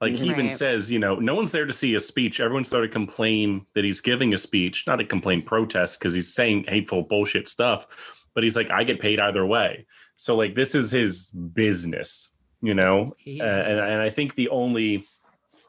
Like 0.00 0.14
he 0.14 0.30
even 0.30 0.50
says, 0.50 0.90
you 0.90 0.98
know, 0.98 1.14
no 1.14 1.36
one's 1.36 1.52
there 1.52 1.64
to 1.64 1.72
see 1.72 1.94
a 1.94 2.00
speech. 2.00 2.40
Everyone's 2.40 2.70
there 2.70 2.80
to 2.80 2.88
complain 2.88 3.66
that 3.74 3.84
he's 3.84 4.00
giving 4.00 4.34
a 4.34 4.38
speech, 4.38 4.84
not 4.84 4.96
to 4.96 5.04
complain 5.04 5.42
protest 5.42 6.00
because 6.00 6.12
he's 6.12 6.34
saying 6.34 6.64
hateful 6.66 7.02
bullshit 7.04 7.48
stuff. 7.48 7.86
But 8.34 8.42
he's 8.42 8.56
like, 8.56 8.68
I 8.68 8.82
get 8.82 9.00
paid 9.00 9.20
either 9.20 9.46
way. 9.46 9.86
So 10.16 10.34
like 10.34 10.56
this 10.56 10.74
is 10.74 10.90
his 10.90 11.30
business, 11.30 12.32
you 12.60 12.74
know. 12.74 13.14
Uh, 13.24 13.44
and, 13.44 13.78
and 13.78 14.02
I 14.02 14.10
think 14.10 14.34
the 14.34 14.48
only 14.48 15.04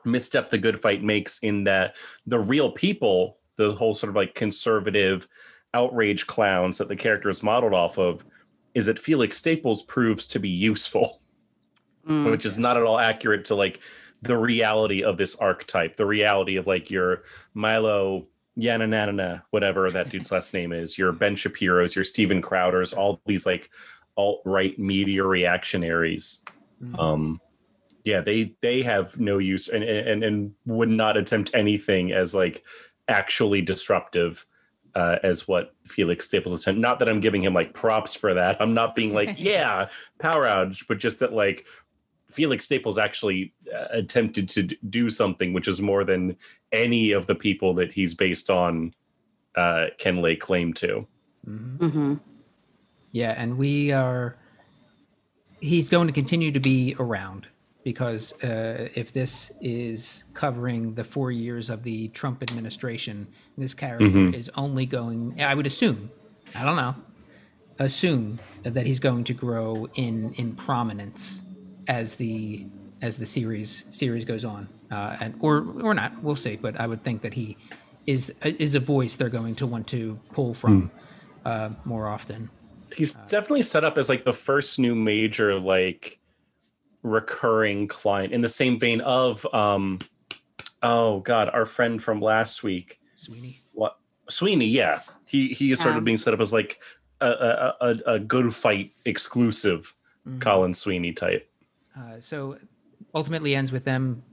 misstep 0.04 0.50
the 0.50 0.58
good 0.58 0.80
fight 0.80 1.04
makes 1.04 1.38
in 1.40 1.66
that 1.66 1.96
the 2.26 2.40
real 2.40 2.72
people, 2.72 3.38
the 3.58 3.74
whole 3.74 3.94
sort 3.94 4.10
of 4.10 4.16
like 4.16 4.34
conservative 4.34 5.28
outrage 5.76 6.26
clowns 6.26 6.80
that 6.80 6.88
the 6.88 6.96
character 6.96 7.30
is 7.30 7.44
modeled 7.44 7.74
off 7.76 8.00
of, 8.00 8.26
is 8.74 8.86
that 8.88 9.00
Felix 9.00 9.38
Staples 9.38 9.84
proves 9.84 10.26
to 10.28 10.40
be 10.40 10.50
useful, 10.50 11.20
Mm. 12.08 12.32
which 12.32 12.46
is 12.46 12.58
not 12.60 12.76
at 12.76 12.84
all 12.84 13.00
accurate 13.00 13.46
to 13.46 13.56
like 13.56 13.80
the 14.22 14.36
reality 14.38 15.04
of 15.04 15.16
this 15.18 15.36
archetype, 15.36 15.96
the 15.96 16.06
reality 16.06 16.58
of 16.58 16.68
like 16.68 16.90
your 16.92 17.24
Milo 17.54 18.28
Yananana, 18.58 19.44
whatever 19.52 19.90
that 19.90 20.10
dude's 20.10 20.32
last 20.32 20.54
name 20.54 20.74
is, 20.74 20.98
your 20.98 21.12
Ben 21.22 21.36
Shapiro's, 21.36 21.96
your 21.96 22.04
Steven 22.06 22.42
Crowder's, 22.42 22.94
all 22.94 23.22
these 23.26 23.46
like 23.46 23.70
alt 24.18 24.42
right 24.46 24.78
media 24.78 25.24
reactionaries. 25.24 26.44
Mhm. 26.84 27.00
Um, 27.00 27.42
yeah, 28.04 28.20
they 28.22 28.54
they 28.62 28.82
have 28.84 29.18
no 29.20 29.38
use 29.38 29.70
and 29.70 29.84
and 29.84 30.24
and 30.24 30.54
would 30.66 30.90
not 30.90 31.16
attempt 31.16 31.52
anything 31.54 32.12
as 32.12 32.36
like 32.36 32.64
actually 33.08 33.62
disruptive 33.62 34.46
uh, 34.96 35.18
as 35.24 35.48
what 35.48 35.74
Felix 35.88 36.26
Staples 36.26 36.62
attempt. 36.62 36.80
Not 36.80 37.00
that 37.00 37.10
I'm 37.10 37.20
giving 37.20 37.44
him 37.44 37.54
like 37.54 37.74
props 37.74 38.14
for 38.14 38.34
that. 38.36 38.62
I'm 38.62 38.74
not 38.74 38.96
being 38.96 39.14
like, 39.14 39.36
yeah, 39.38 39.88
power 40.20 40.44
outage, 40.46 40.86
but 40.88 40.98
just 41.00 41.20
that 41.20 41.34
like 41.34 41.66
Felix 42.30 42.66
Staples 42.66 42.98
actually 42.98 43.54
uh, 43.74 43.88
attempted 43.92 44.50
to 44.50 44.64
d- 44.64 44.78
do 44.90 45.10
something 45.10 45.54
which 45.54 45.68
is 45.68 45.82
more 45.82 46.04
than 46.04 46.36
any 46.72 47.12
of 47.12 47.28
the 47.28 47.36
people 47.36 47.74
that 47.76 47.92
he's 47.94 48.14
based 48.14 48.50
on 48.50 48.94
uh, 49.56 49.88
can 49.98 50.22
lay 50.22 50.36
claim 50.36 50.74
to. 50.74 51.08
Mhm. 51.48 51.78
Mhm. 51.78 52.20
Yeah, 53.12 53.34
and 53.38 53.58
we 53.58 53.92
are. 53.92 54.36
He's 55.60 55.90
going 55.90 56.08
to 56.08 56.14
continue 56.14 56.52
to 56.52 56.60
be 56.60 56.96
around 57.00 57.48
because 57.84 58.34
uh, 58.44 58.90
if 58.96 59.12
this 59.14 59.52
is 59.62 60.24
covering 60.34 60.96
the 60.96 61.04
four 61.04 61.32
years 61.32 61.70
of 61.70 61.84
the 61.84 62.08
Trump 62.10 62.42
administration, 62.44 63.28
this 63.58 63.74
character 63.74 64.08
Mhm. 64.08 64.34
is 64.34 64.50
only 64.56 64.86
going. 64.86 65.42
I 65.42 65.54
would 65.54 65.66
assume. 65.68 66.10
I 66.56 66.64
don't 66.64 66.76
know. 66.76 66.96
Assume 67.80 68.40
that 68.64 68.86
he's 68.86 69.00
going 69.00 69.24
to 69.26 69.34
grow 69.34 69.88
in 69.96 70.34
in 70.34 70.56
prominence 70.56 71.42
as 71.88 72.16
the 72.16 72.66
as 73.02 73.18
the 73.18 73.26
series 73.26 73.86
series 73.90 74.26
goes 74.26 74.46
on, 74.46 74.70
uh, 74.92 75.18
and 75.20 75.34
or 75.42 75.66
or 75.82 75.94
not. 75.96 76.22
We'll 76.24 76.36
see. 76.36 76.56
But 76.56 76.80
I 76.80 76.86
would 76.86 77.04
think 77.04 77.24
that 77.24 77.34
he 77.34 77.58
is 78.06 78.32
is 78.44 78.76
a 78.76 78.80
voice 78.80 79.16
they're 79.16 79.30
going 79.30 79.56
to 79.56 79.66
want 79.66 79.88
to 79.88 80.20
pull 80.34 80.54
from 80.54 80.92
uh, 81.46 81.70
more 81.84 82.08
often. 82.08 82.50
he's 82.96 83.16
definitely 83.28 83.64
set 83.64 83.84
up 83.84 83.98
as 83.98 84.08
like 84.08 84.24
the 84.24 84.34
first 84.34 84.78
new 84.78 84.94
major 84.94 85.60
like 85.60 86.20
recurring 87.04 87.88
client 87.88 88.34
in 88.34 88.42
the 88.42 88.50
same 88.50 88.80
vein 88.80 89.02
of 89.02 89.46
um 89.54 90.00
oh 90.82 91.20
god 91.20 91.50
our 91.54 91.66
friend 91.66 92.02
from 92.02 92.22
last 92.22 92.64
week 92.64 93.00
Sweeney. 93.16 93.60
what 93.74 93.98
sweeney 94.30 94.66
yeah 94.68 95.02
he 95.26 95.50
he 95.50 95.72
is 95.72 95.80
sort 95.82 95.96
of 95.98 96.04
being 96.06 96.18
set 96.18 96.34
up 96.34 96.40
as 96.40 96.52
like 96.54 96.80
a 97.22 97.28
a, 97.28 97.76
a, 97.82 97.96
a 98.16 98.20
good 98.20 98.54
fight 98.56 98.92
exclusive 99.06 99.94
Mhm. 100.28 100.40
colin 100.40 100.74
sweeney 100.74 101.12
type 101.12 101.50
Uh, 101.98 102.20
so 102.22 102.58
ultimately 103.14 103.54
ends 103.56 103.72
with 103.74 103.84
them 103.84 104.24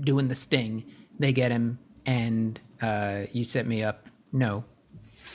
doing 0.00 0.28
the 0.28 0.34
sting. 0.34 0.84
They 1.18 1.32
get 1.32 1.50
him, 1.50 1.78
and 2.06 2.58
uh, 2.80 3.22
you 3.32 3.44
set 3.44 3.66
me 3.66 3.82
up. 3.82 4.06
No, 4.32 4.64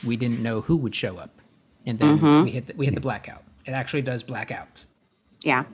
we 0.04 0.16
didn't 0.18 0.42
know 0.42 0.62
who 0.62 0.78
would 0.78 0.96
show 0.96 1.18
up, 1.18 1.42
and 1.86 2.00
then 2.00 2.44
we 2.46 2.50
hit 2.52 2.66
the, 2.68 2.74
we 2.76 2.86
hit 2.86 2.96
the 2.96 3.02
blackout. 3.02 3.44
It 3.66 3.72
actually 3.72 4.02
does 4.04 4.24
blackout. 4.24 4.86
Yeah. 5.44 5.66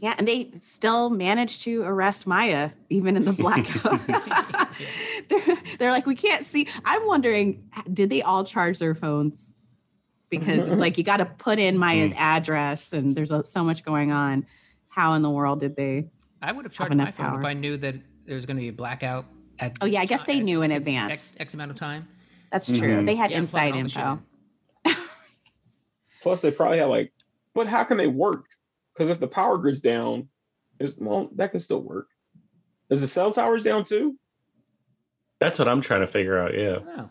Yeah, 0.00 0.14
and 0.16 0.28
they 0.28 0.50
still 0.56 1.10
managed 1.10 1.62
to 1.62 1.82
arrest 1.82 2.26
Maia 2.26 2.70
even 2.88 3.16
in 3.16 3.24
the 3.24 3.32
blackout. 3.32 4.00
they're, 5.28 5.56
they're 5.78 5.90
like, 5.90 6.06
we 6.06 6.14
can't 6.14 6.44
see. 6.44 6.68
I'm 6.84 7.04
wondering, 7.06 7.68
did 7.92 8.08
they 8.10 8.22
all 8.22 8.44
charge 8.44 8.78
their 8.78 8.94
phones? 8.94 9.52
Because 10.30 10.68
it's 10.68 10.80
like 10.80 10.98
you 10.98 11.04
got 11.04 11.16
to 11.16 11.24
put 11.24 11.58
in 11.58 11.78
Maia's 11.78 12.12
address, 12.16 12.92
and 12.92 13.16
there's 13.16 13.32
a, 13.32 13.42
so 13.44 13.64
much 13.64 13.82
going 13.82 14.12
on. 14.12 14.46
How 14.88 15.14
in 15.14 15.22
the 15.22 15.30
world 15.30 15.60
did 15.60 15.74
they? 15.74 16.06
I 16.42 16.52
would 16.52 16.64
have 16.64 16.72
charged 16.72 16.94
my 16.94 17.04
enough 17.04 17.14
phone 17.16 17.40
if. 17.40 17.44
I 17.44 17.54
knew 17.54 17.76
that 17.78 17.94
there 18.26 18.34
was 18.34 18.44
going 18.46 18.56
to 18.58 18.60
be 18.60 18.68
a 18.68 18.72
blackout. 18.72 19.24
At 19.58 19.78
Oh, 19.80 19.86
yeah, 19.86 20.00
I 20.00 20.04
guess 20.04 20.24
ti- 20.24 20.34
they 20.34 20.40
knew 20.40 20.62
in 20.62 20.70
advance. 20.70 21.12
X, 21.12 21.34
X 21.38 21.54
amount 21.54 21.70
of 21.72 21.76
time. 21.78 22.06
That's 22.52 22.68
true. 22.70 22.98
Mhm. 23.02 23.06
They 23.06 23.16
had 23.16 23.30
Yeah, 23.30 23.38
I'm 23.38 23.42
inside 23.44 23.72
plugging 23.72 23.96
all 23.96 24.20
the 24.84 24.90
info. 24.90 25.02
Plus, 26.22 26.40
they 26.42 26.50
probably 26.50 26.78
have 26.78 26.88
like, 26.88 27.12
but 27.54 27.66
how 27.66 27.84
can 27.84 27.96
they 27.96 28.06
work? 28.06 28.44
Because 28.98 29.10
if 29.10 29.20
the 29.20 29.28
power 29.28 29.56
grid's 29.58 29.80
down, 29.80 30.28
is 30.80 30.96
well, 30.98 31.30
that 31.36 31.52
can 31.52 31.60
still 31.60 31.80
work. 31.80 32.08
Is 32.90 33.00
the 33.00 33.06
cell 33.08 33.30
towers 33.32 33.62
down 33.64 33.84
too? 33.84 34.16
that's 35.40 35.56
what 35.56 35.68
i'm 35.68 35.80
trying 35.80 36.00
to 36.00 36.06
figure 36.08 36.36
out 36.36 36.52
yeah 36.52 36.78
Oh. 36.98 37.08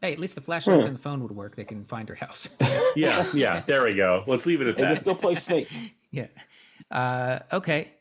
Hey, 0.00 0.12
at 0.12 0.18
least 0.18 0.34
the 0.34 0.40
flashlights 0.40 0.84
Hmm. 0.86 0.88
on 0.88 0.92
the 0.94 0.98
phone 0.98 1.22
would 1.22 1.30
work. 1.30 1.54
They 1.54 1.62
can 1.62 1.84
find 1.84 2.08
her 2.08 2.16
house. 2.16 2.48
yeah 2.96 3.24
yeah 3.32 3.62
there 3.64 3.84
we 3.84 3.94
go 3.94 4.24
let's 4.26 4.44
leave 4.44 4.60
it 4.60 4.66
at 4.66 4.74
They 4.74 4.82
can 4.82 4.90
that 4.90 4.98
still 4.98 5.14
play 5.14 5.36
Snake. 5.36 5.68
yeah. 6.10 6.26
Uh, 6.90 7.38
okay. 7.52 7.92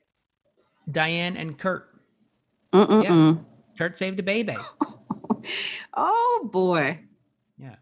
Diane 0.89 1.37
and 1.37 1.55
Kurt. 1.55 1.87
Mm-mm-mm. 2.73 3.45
Kurt 3.77 3.95
saved 3.95 4.19
a 4.19 4.23
baby. 4.23 4.55
Oh 5.93 6.49
boy. 6.51 6.99
Yeah. 7.59 7.75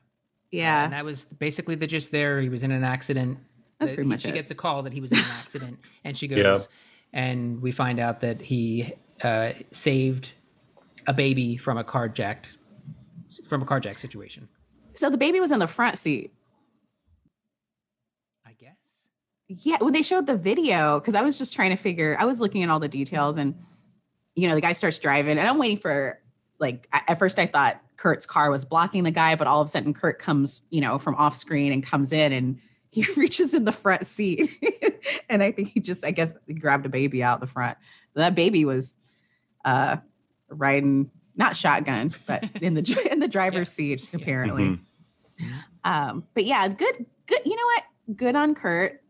Yeah. 0.51 0.83
And 0.85 0.93
that 0.93 1.05
was 1.05 1.25
basically 1.25 1.75
the 1.75 1.87
gist 1.87 2.11
there. 2.11 2.41
He 2.41 2.49
was 2.49 2.63
in 2.63 2.71
an 2.71 2.83
accident. 2.83 3.37
That's 3.79 3.91
pretty 3.91 4.09
much 4.09 4.21
She 4.21 4.29
it. 4.29 4.33
gets 4.33 4.51
a 4.51 4.55
call 4.55 4.83
that 4.83 4.93
he 4.93 5.01
was 5.01 5.11
in 5.11 5.19
an 5.19 5.25
accident, 5.39 5.79
and 6.03 6.17
she 6.17 6.27
goes, 6.27 6.37
Yeah. 6.39 6.57
and 7.13 7.61
we 7.61 7.71
find 7.71 7.99
out 7.99 8.19
that 8.21 8.41
he 8.41 8.93
uh, 9.23 9.51
saved 9.71 10.33
a 11.07 11.13
baby 11.13 11.55
from 11.57 11.77
a 11.77 11.83
carjacked 11.83 12.45
from 13.47 13.61
a 13.61 13.65
carjack 13.65 13.99
situation. 13.99 14.49
So 14.95 15.09
the 15.09 15.17
baby 15.17 15.39
was 15.39 15.51
in 15.51 15.59
the 15.59 15.67
front 15.67 15.97
seat. 15.97 16.33
I 18.45 18.53
guess. 18.59 18.75
Yeah, 19.47 19.77
when 19.79 19.93
they 19.93 20.01
showed 20.01 20.25
the 20.25 20.35
video, 20.35 20.99
because 20.99 21.15
I 21.15 21.21
was 21.21 21.37
just 21.37 21.53
trying 21.53 21.69
to 21.69 21.75
figure, 21.75 22.17
I 22.19 22.25
was 22.25 22.41
looking 22.41 22.63
at 22.63 22.69
all 22.69 22.79
the 22.79 22.87
details, 22.87 23.37
and 23.37 23.55
you 24.35 24.47
know, 24.49 24.55
the 24.55 24.61
guy 24.61 24.73
starts 24.73 24.99
driving, 24.99 25.37
and 25.37 25.47
I'm 25.47 25.57
waiting 25.57 25.77
for 25.77 26.19
like 26.59 26.87
at 26.91 27.17
first 27.19 27.39
I 27.39 27.45
thought 27.45 27.81
Kurt's 27.97 28.25
car 28.25 28.49
was 28.51 28.65
blocking 28.65 29.03
the 29.03 29.11
guy, 29.11 29.35
but 29.35 29.47
all 29.47 29.61
of 29.61 29.65
a 29.65 29.69
sudden 29.69 29.93
Kurt 29.93 30.19
comes, 30.19 30.61
you 30.69 30.81
know, 30.81 30.97
from 30.99 31.15
off 31.15 31.35
screen 31.35 31.71
and 31.71 31.83
comes 31.85 32.11
in 32.11 32.33
and 32.33 32.59
he 32.91 33.05
reaches 33.17 33.53
in 33.53 33.65
the 33.65 33.71
front 33.71 34.05
seat. 34.05 34.49
and 35.29 35.41
I 35.43 35.51
think 35.51 35.69
he 35.69 35.79
just, 35.79 36.05
I 36.05 36.11
guess, 36.11 36.33
he 36.47 36.53
grabbed 36.53 36.85
a 36.85 36.89
baby 36.89 37.21
out 37.23 37.39
the 37.39 37.47
front. 37.47 37.77
So 38.13 38.19
that 38.21 38.35
baby 38.35 38.65
was 38.65 38.97
uh 39.65 39.97
riding 40.49 41.11
not 41.35 41.55
shotgun, 41.55 42.13
but 42.25 42.43
in 42.61 42.73
the 42.73 43.07
in 43.11 43.19
the 43.19 43.27
driver's 43.27 43.71
seat, 43.71 44.09
Yeah. 44.11 44.19
apparently. 44.19 44.63
Mhm. 44.63 44.79
Um, 45.85 46.23
but 46.33 46.45
yeah, 46.45 46.67
good, 46.67 47.05
good. 47.27 47.39
You 47.45 47.55
know 47.55 47.65
what? 47.75 47.83
Good 48.17 48.35
on 48.35 48.55
Kurt. 48.55 49.01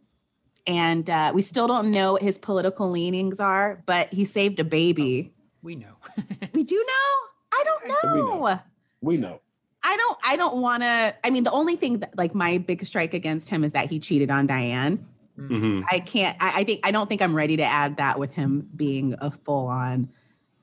And 0.67 1.09
uh, 1.09 1.31
we 1.33 1.41
still 1.41 1.65
don't 1.67 1.89
know 1.89 2.13
what 2.13 2.21
his 2.21 2.37
political 2.37 2.91
leanings 2.91 3.39
are, 3.39 3.81
but 3.87 4.13
he 4.13 4.23
saved 4.25 4.59
a 4.59 4.63
baby. 4.63 5.33
We 5.63 5.75
know. 5.75 5.95
We 6.53 6.63
do 6.63 6.75
know. 6.75 7.15
I 7.53 7.63
don't 7.65 7.83
We 8.13 8.19
know. 8.21 8.39
know. 8.45 8.59
We 9.01 9.17
know. 9.17 9.41
I 9.83 9.95
don't. 9.97 10.17
I 10.25 10.35
don't 10.35 10.61
want 10.61 10.83
to. 10.83 11.15
I 11.23 11.29
mean, 11.29 11.43
the 11.43 11.51
only 11.51 11.75
thing 11.75 11.99
that, 11.99 12.17
like, 12.17 12.35
my 12.35 12.57
big 12.57 12.85
strike 12.85 13.13
against 13.13 13.49
him 13.49 13.63
is 13.63 13.71
that 13.73 13.89
he 13.89 13.99
cheated 13.99 14.29
on 14.29 14.45
Diane. 14.47 15.05
Mhm. 15.37 15.83
I 15.89 15.99
can't. 15.99 16.35
I, 16.41 16.59
I 16.61 16.63
think. 16.65 16.81
I 16.83 16.91
don't 16.91 17.07
think 17.07 17.21
I'm 17.21 17.33
ready 17.35 17.55
to 17.57 17.63
add 17.63 17.97
that 17.97 18.19
with 18.19 18.31
him 18.33 18.67
being 18.75 19.15
a 19.19 19.31
full 19.31 19.67
on 19.67 20.09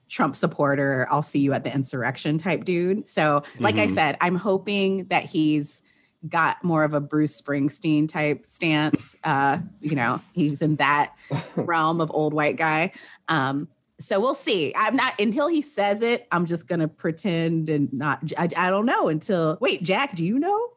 Trump 0.07 0.35
supporter. 0.35 1.07
I'll 1.09 1.23
see 1.23 1.39
you 1.39 1.53
at 1.53 1.63
the 1.63 1.73
insurrection 1.73 2.37
type 2.37 2.63
dude. 2.63 3.07
So, 3.07 3.41
like 3.59 3.77
I 3.77 3.87
Mhm. 3.87 3.91
said, 3.91 4.17
I'm 4.21 4.35
hoping 4.35 5.05
that 5.05 5.23
he's 5.25 5.81
got 6.27 6.63
more 6.63 6.83
of 6.83 6.93
a 6.93 6.99
Bruce 6.99 7.39
Springsteen 7.41 8.07
type 8.07 8.45
stance. 8.47 9.15
Uh, 9.23 9.59
you 9.81 9.95
know, 9.95 10.21
he's 10.33 10.61
in 10.61 10.75
that 10.77 11.13
realm 11.55 12.01
of 12.01 12.11
old 12.13 12.33
white 12.33 12.55
guy. 12.57 12.91
Um, 13.29 13.67
so 13.99 14.19
we'll 14.19 14.33
see. 14.35 14.73
I'm 14.75 14.95
not 14.95 15.19
until 15.19 15.47
he 15.47 15.61
says 15.61 16.01
it. 16.01 16.27
I'm 16.31 16.45
just 16.45 16.67
gonna 16.67 16.87
pretend 16.87 17.69
and 17.69 17.91
not. 17.93 18.31
I, 18.37 18.43
I 18.55 18.69
don't 18.69 18.85
know 18.85 19.07
until. 19.09 19.57
Wait, 19.61 19.83
Jack, 19.83 20.15
do 20.15 20.23
you 20.25 20.39
know? 20.39 20.69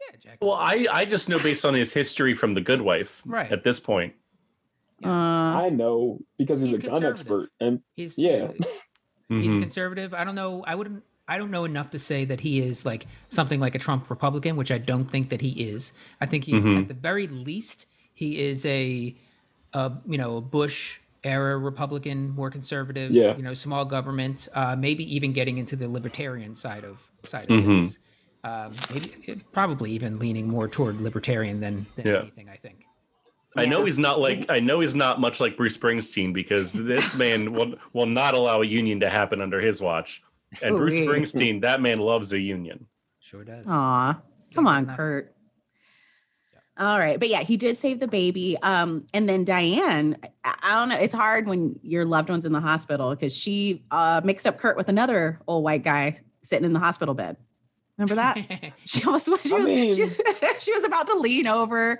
yeah, 0.00 0.16
Jack. 0.20 0.38
well 0.40 0.54
i 0.54 0.86
i 0.92 1.04
just 1.04 1.28
know 1.28 1.38
based 1.38 1.64
on 1.64 1.74
his 1.74 1.92
history 1.92 2.32
from 2.32 2.54
the 2.54 2.60
good 2.60 2.80
wife 2.80 3.20
Right. 3.26 3.50
at 3.50 3.64
this 3.64 3.78
point 3.80 4.14
Yeah. 5.00 5.10
Uh, 5.10 5.62
I 5.66 5.68
know 5.70 6.20
because 6.38 6.60
he's, 6.62 6.70
He's 6.76 6.78
a 6.84 6.88
gun 6.90 7.04
expert, 7.04 7.50
and 7.60 7.80
He's 7.96 8.16
Yeah. 8.18 8.52
he's 9.28 9.52
Mhm. 9.56 9.60
conservative. 9.60 10.14
I 10.14 10.24
don't 10.24 10.34
know. 10.34 10.64
I 10.66 10.74
wouldn't. 10.74 11.04
I 11.30 11.36
don't 11.36 11.50
know 11.50 11.64
enough 11.66 11.90
to 11.90 11.98
say 11.98 12.24
that 12.24 12.40
he 12.40 12.60
is 12.60 12.86
like 12.86 13.06
something 13.26 13.60
like 13.60 13.74
a 13.74 13.78
Trump 13.78 14.08
Republican, 14.08 14.56
which 14.56 14.70
I 14.70 14.78
don't 14.78 15.04
think 15.04 15.28
that 15.28 15.42
he 15.42 15.50
is. 15.68 15.92
I 16.22 16.26
think 16.26 16.44
he's 16.44 16.64
Mhm. 16.64 16.82
at 16.82 16.88
the 16.88 16.94
very 16.94 17.26
least 17.26 17.84
he 18.14 18.38
is 18.40 18.64
a, 18.64 19.14
a 19.74 19.92
you 20.06 20.16
know, 20.16 20.38
a 20.38 20.40
Bush 20.40 21.00
era 21.24 21.58
Republican, 21.58 22.30
more 22.30 22.50
conservative. 22.50 23.10
Yeah. 23.10 23.36
You 23.36 23.42
know, 23.42 23.54
small 23.54 23.84
government. 23.84 24.48
Uh, 24.54 24.76
maybe 24.76 25.02
even 25.14 25.32
getting 25.32 25.58
into 25.58 25.76
the 25.76 25.88
libertarian 25.88 26.54
side 26.54 26.84
of 26.84 27.10
side 27.24 27.42
of 27.42 27.48
Mhm. 27.48 27.64
things. 27.66 27.98
Um, 28.44 28.72
maybe 28.94 29.42
probably 29.52 29.90
even 29.92 30.18
leaning 30.18 30.48
more 30.48 30.68
toward 30.68 31.00
libertarian 31.00 31.60
than, 31.60 31.86
than 31.96 32.06
Yeah. 32.06 32.20
anything. 32.20 32.48
I 32.48 32.56
think. 32.56 32.84
I 33.56 33.66
know 33.66 33.84
he's 33.84 33.98
not 33.98 34.20
like 34.20 34.46
I 34.48 34.60
know 34.60 34.80
he's 34.80 34.94
not 34.94 35.20
much 35.20 35.40
like 35.40 35.56
Bruce 35.56 35.76
Springsteen 35.76 36.32
because 36.32 36.72
this 36.72 37.16
man 37.16 37.52
will 37.54 37.74
will 37.92 38.06
not 38.06 38.34
allow 38.34 38.62
a 38.62 38.66
union 38.66 39.00
to 39.00 39.08
happen 39.10 39.40
under 39.40 39.60
his 39.60 39.80
watch. 39.80 40.22
And 40.62 40.76
Bruce 40.76 40.94
Springsteen, 40.94 41.62
that 41.62 41.80
man 41.80 41.98
loves 41.98 42.32
a 42.32 42.38
union. 42.40 42.86
Sure 43.20 43.44
does. 43.44 43.66
Aw, 43.68 44.20
come 44.54 44.66
on. 44.66 44.86
Kurt. 44.86 45.34
All 46.78 46.98
right, 46.98 47.18
but 47.18 47.28
yeah, 47.28 47.40
he 47.42 47.56
did 47.56 47.76
save 47.76 47.98
the 47.98 48.06
baby. 48.06 48.56
Um, 48.62 49.04
and 49.12 49.28
then 49.28 49.44
Diane, 49.44 50.16
I, 50.44 50.54
I 50.62 50.74
don't 50.76 50.88
know. 50.90 50.96
It's 50.98 51.12
hard 51.12 51.48
when 51.48 51.78
your 51.82 52.04
loved 52.04 52.28
one's 52.30 52.44
in 52.44 52.52
the 52.52 52.60
hospital 52.60 53.10
because 53.10 53.34
she 53.36 53.82
uh 53.90 54.20
mixed 54.24 54.46
up 54.46 54.58
Kurt 54.58 54.76
with 54.76 54.88
another 54.88 55.40
old 55.48 55.64
white 55.64 55.82
guy 55.82 56.20
sitting 56.42 56.64
in 56.64 56.72
the 56.72 56.78
hospital 56.78 57.14
bed. 57.14 57.36
Remember 57.96 58.14
that? 58.14 58.72
she 58.84 59.04
almost 59.04 59.26
she 59.42 59.52
was 59.52 59.64
mean- 59.66 59.96
she, 59.96 60.08
she 60.60 60.72
was 60.72 60.84
about 60.84 61.08
to 61.08 61.14
lean 61.18 61.48
over, 61.48 61.98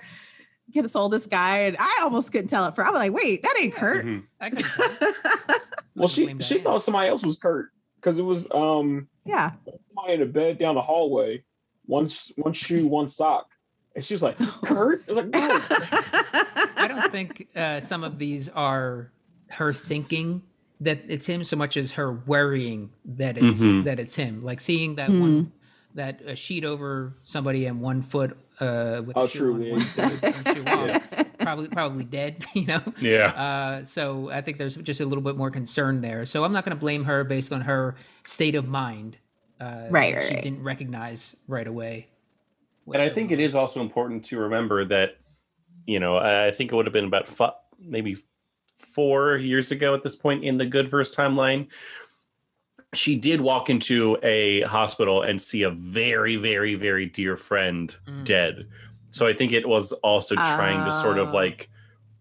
get 0.71 0.85
us 0.85 0.95
all 0.95 1.09
this 1.09 1.25
guy, 1.25 1.57
and 1.59 1.75
I 1.77 1.99
almost 2.03 2.31
couldn't 2.31 2.47
tell 2.47 2.65
it 2.67 2.75
for. 2.75 2.85
I 2.85 2.89
was 2.89 2.99
like, 2.99 3.11
wait, 3.13 3.43
that 3.43 3.55
ain't 3.59 3.75
Kurt. 3.75 4.05
I 4.39 4.49
couldn't 4.49 4.65
tell. 4.65 5.57
Well, 5.95 6.07
she 6.07 6.27
she 6.39 6.53
Diane. 6.55 6.63
thought 6.63 6.83
somebody 6.83 7.09
else 7.09 7.25
was 7.25 7.37
Kurt 7.37 7.71
because 7.97 8.17
it 8.17 8.23
was 8.23 8.47
um 8.51 9.09
yeah. 9.25 9.51
somebody 9.93 10.13
in 10.13 10.21
a 10.21 10.25
bed 10.25 10.57
down 10.57 10.75
the 10.75 10.81
hallway, 10.81 11.43
one 11.85 12.05
s- 12.05 12.31
one 12.37 12.53
shoe, 12.53 12.87
one 12.87 13.09
sock, 13.09 13.47
and 13.99 14.05
she 14.05 14.13
was 14.13 14.23
like, 14.23 14.37
"Kurt." 14.63 15.03
I 15.07 15.11
was 15.11 15.17
like, 15.17 15.27
"No." 15.27 15.59
I 16.77 16.87
don't 16.87 17.11
think 17.11 17.47
uh, 17.55 17.79
some 17.79 18.03
of 18.03 18.17
these 18.17 18.49
are 18.49 19.11
her 19.49 19.73
thinking 19.73 20.43
that 20.81 20.99
it's 21.07 21.25
him 21.27 21.43
so 21.43 21.57
much 21.57 21.75
as 21.77 21.91
her 21.91 22.11
worrying 22.11 22.91
that 23.03 23.37
it's 23.37 23.59
Mhm. 23.61 23.83
that 23.83 23.99
it's 23.99 24.15
him. 24.15 24.43
Like 24.43 24.61
seeing 24.61 24.95
that 24.95 25.09
Hmm. 25.09 25.19
one 25.21 25.51
that 25.95 26.21
a 26.25 26.35
sheet 26.35 26.63
over 26.63 27.13
somebody 27.23 27.65
and 27.65 27.81
one 27.81 28.01
foot 28.01 28.37
uh 28.59 29.01
with 29.05 29.17
Oh, 29.17 29.27
shoe 29.27 29.39
true, 29.39 29.53
on, 29.55 29.61
yeah. 29.63 29.71
one 29.71 29.79
foot, 29.81 30.65
one 31.15 31.25
probably 31.39 31.67
probably 31.67 32.03
dead, 32.05 32.45
you 32.53 32.65
know. 32.65 32.81
Yeah. 33.01 33.27
Uh, 33.27 33.85
so 33.85 34.29
I 34.29 34.41
think 34.41 34.57
there's 34.57 34.75
just 34.77 35.01
a 35.01 35.05
little 35.05 35.23
bit 35.23 35.35
more 35.35 35.49
concern 35.51 36.01
there. 36.01 36.25
So 36.25 36.43
I'm 36.45 36.53
not 36.53 36.63
going 36.63 36.75
to 36.77 36.79
blame 36.79 37.05
her 37.05 37.23
based 37.23 37.51
on 37.51 37.61
her 37.61 37.95
state 38.23 38.55
of 38.55 38.67
mind. 38.67 39.17
Uh, 39.59 39.87
Right, 39.89 40.13
that 40.13 40.19
right, 40.19 40.27
She 40.27 40.33
right. 40.35 40.43
didn't 40.43 40.63
recognize 40.63 41.35
right 41.47 41.67
away. 41.67 42.07
And 42.93 43.01
I 43.01 43.09
think 43.09 43.31
it 43.31 43.39
is 43.39 43.55
also 43.55 43.81
important 43.81 44.25
to 44.25 44.37
remember 44.39 44.85
that, 44.85 45.17
you 45.85 45.99
know, 45.99 46.17
I 46.17 46.47
I 46.47 46.51
think 46.51 46.71
it 46.71 46.75
would 46.75 46.85
have 46.85 46.93
been 46.93 47.05
about 47.05 47.27
fi- 47.27 47.53
maybe 47.79 48.17
four 48.79 49.37
years 49.37 49.71
ago 49.71 49.93
at 49.93 50.03
this 50.03 50.15
point 50.15 50.43
in 50.43 50.57
the 50.57 50.65
Good 50.65 50.89
Verse 50.89 51.15
timeline. 51.15 51.67
She 52.93 53.15
did 53.15 53.39
walk 53.41 53.69
into 53.69 54.17
a 54.23 54.61
hospital 54.61 55.21
and 55.21 55.39
see 55.41 55.61
a 55.63 55.69
very, 55.69 56.37
very, 56.37 56.75
very 56.75 57.05
dear 57.05 57.37
friend 57.37 57.93
Mm. 58.07 58.23
dead. 58.25 58.67
So 59.11 59.27
I 59.27 59.33
think 59.33 59.51
it 59.51 59.67
was 59.67 59.91
also 59.93 60.35
trying 60.35 60.83
to 60.85 60.91
sort 61.01 61.17
of 61.19 61.29
Oh. 61.29 61.33
like 61.33 61.69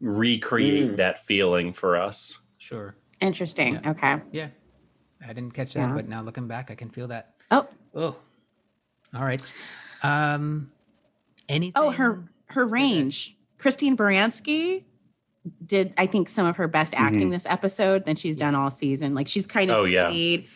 recreate 0.00 0.92
Mm. 0.92 0.96
that 0.96 1.24
feeling 1.24 1.72
for 1.72 1.96
us. 1.96 2.38
Sure. 2.58 2.94
Interesting. 3.20 3.84
Okay. 3.86 4.16
Yeah. 4.32 4.48
I 5.26 5.32
didn't 5.32 5.52
catch 5.52 5.72
that, 5.74 5.88
Yeah. 5.88 5.92
but 5.94 6.08
now 6.08 6.22
looking 6.22 6.46
back, 6.48 6.70
I 6.70 6.74
can 6.74 6.90
feel 6.90 7.08
that. 7.08 7.34
Oh, 7.50 7.66
Oh. 7.94 8.16
All 9.14 9.24
right. 9.24 9.40
Um 10.02 10.70
anything 11.48 11.72
oh, 11.82 11.90
her 11.90 12.24
her 12.46 12.64
range. 12.66 13.36
Christine 13.58 13.96
Baranski 13.96 14.84
did 15.64 15.94
I 15.98 16.06
think 16.06 16.28
some 16.28 16.46
of 16.46 16.56
her 16.56 16.68
best 16.68 16.94
acting 16.96 17.30
this 17.30 17.46
episode 17.46 18.04
than 18.04 18.16
she's 18.16 18.36
done 18.36 18.54
all 18.54 18.70
season. 18.70 19.14
Like 19.14 19.28
she's 19.28 19.46
kind 19.46 19.70
of 19.70 19.78
Oh, 19.78 19.84
yeah. 19.84 20.08
stayed 20.10 20.46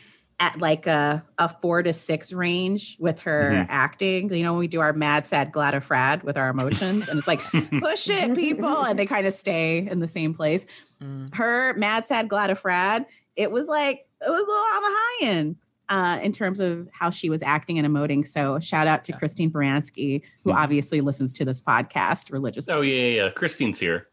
at 0.40 0.58
like 0.58 0.86
a, 0.86 1.24
a 1.38 1.48
four 1.60 1.82
to 1.82 1.92
six 1.92 2.32
range 2.32 2.96
with 2.98 3.20
her 3.20 3.50
Mhm. 3.52 3.66
acting. 3.68 4.32
You 4.34 4.42
know, 4.42 4.52
when 4.52 4.60
we 4.60 4.66
do 4.66 4.80
our 4.80 4.92
mad, 4.92 5.24
sad, 5.24 5.52
glad, 5.52 5.74
or 5.74 5.80
frad 5.80 6.24
with 6.24 6.36
our 6.36 6.48
emotions, 6.48 7.08
and 7.08 7.16
it's 7.18 7.28
like 7.28 7.40
push 7.80 8.08
it, 8.08 8.34
people, 8.34 8.84
and 8.84 8.98
they 8.98 9.06
kind 9.06 9.26
of 9.26 9.34
stay 9.34 9.86
in 9.88 10.00
the 10.00 10.08
same 10.08 10.34
place. 10.34 10.66
Mm, 11.02 11.32
Her 11.34 11.74
mad, 11.74 12.04
sad, 12.06 12.28
glad, 12.28 12.50
or 12.50 12.54
frad, 12.56 13.06
it 13.36 13.50
was 13.52 13.68
like 13.68 14.06
it 14.20 14.28
was 14.30 14.40
a 14.40 14.46
little 14.46 14.54
on 14.54 14.82
the 14.82 14.88
high 14.98 15.26
end. 15.38 15.56
Uh, 15.92 16.18
in 16.22 16.32
terms 16.32 16.58
of 16.58 16.88
how 16.90 17.10
she 17.10 17.28
was 17.28 17.42
acting 17.42 17.78
and 17.78 17.86
emoting. 17.86 18.26
So, 18.26 18.58
shout 18.58 18.86
out 18.86 19.04
to 19.04 19.12
Yeah. 19.12 19.18
Christine 19.18 19.50
Baranski, 19.50 20.22
who 20.42 20.50
Mhm. 20.50 20.54
obviously 20.56 21.02
listens 21.02 21.34
to 21.34 21.44
this 21.44 21.60
podcast 21.60 22.32
religiously. 22.32 22.72
Oh 22.72 22.80
yeah, 22.80 23.02
yeah, 23.04 23.24
yeah. 23.24 23.30
Christine's 23.30 23.78
here. 23.78 24.08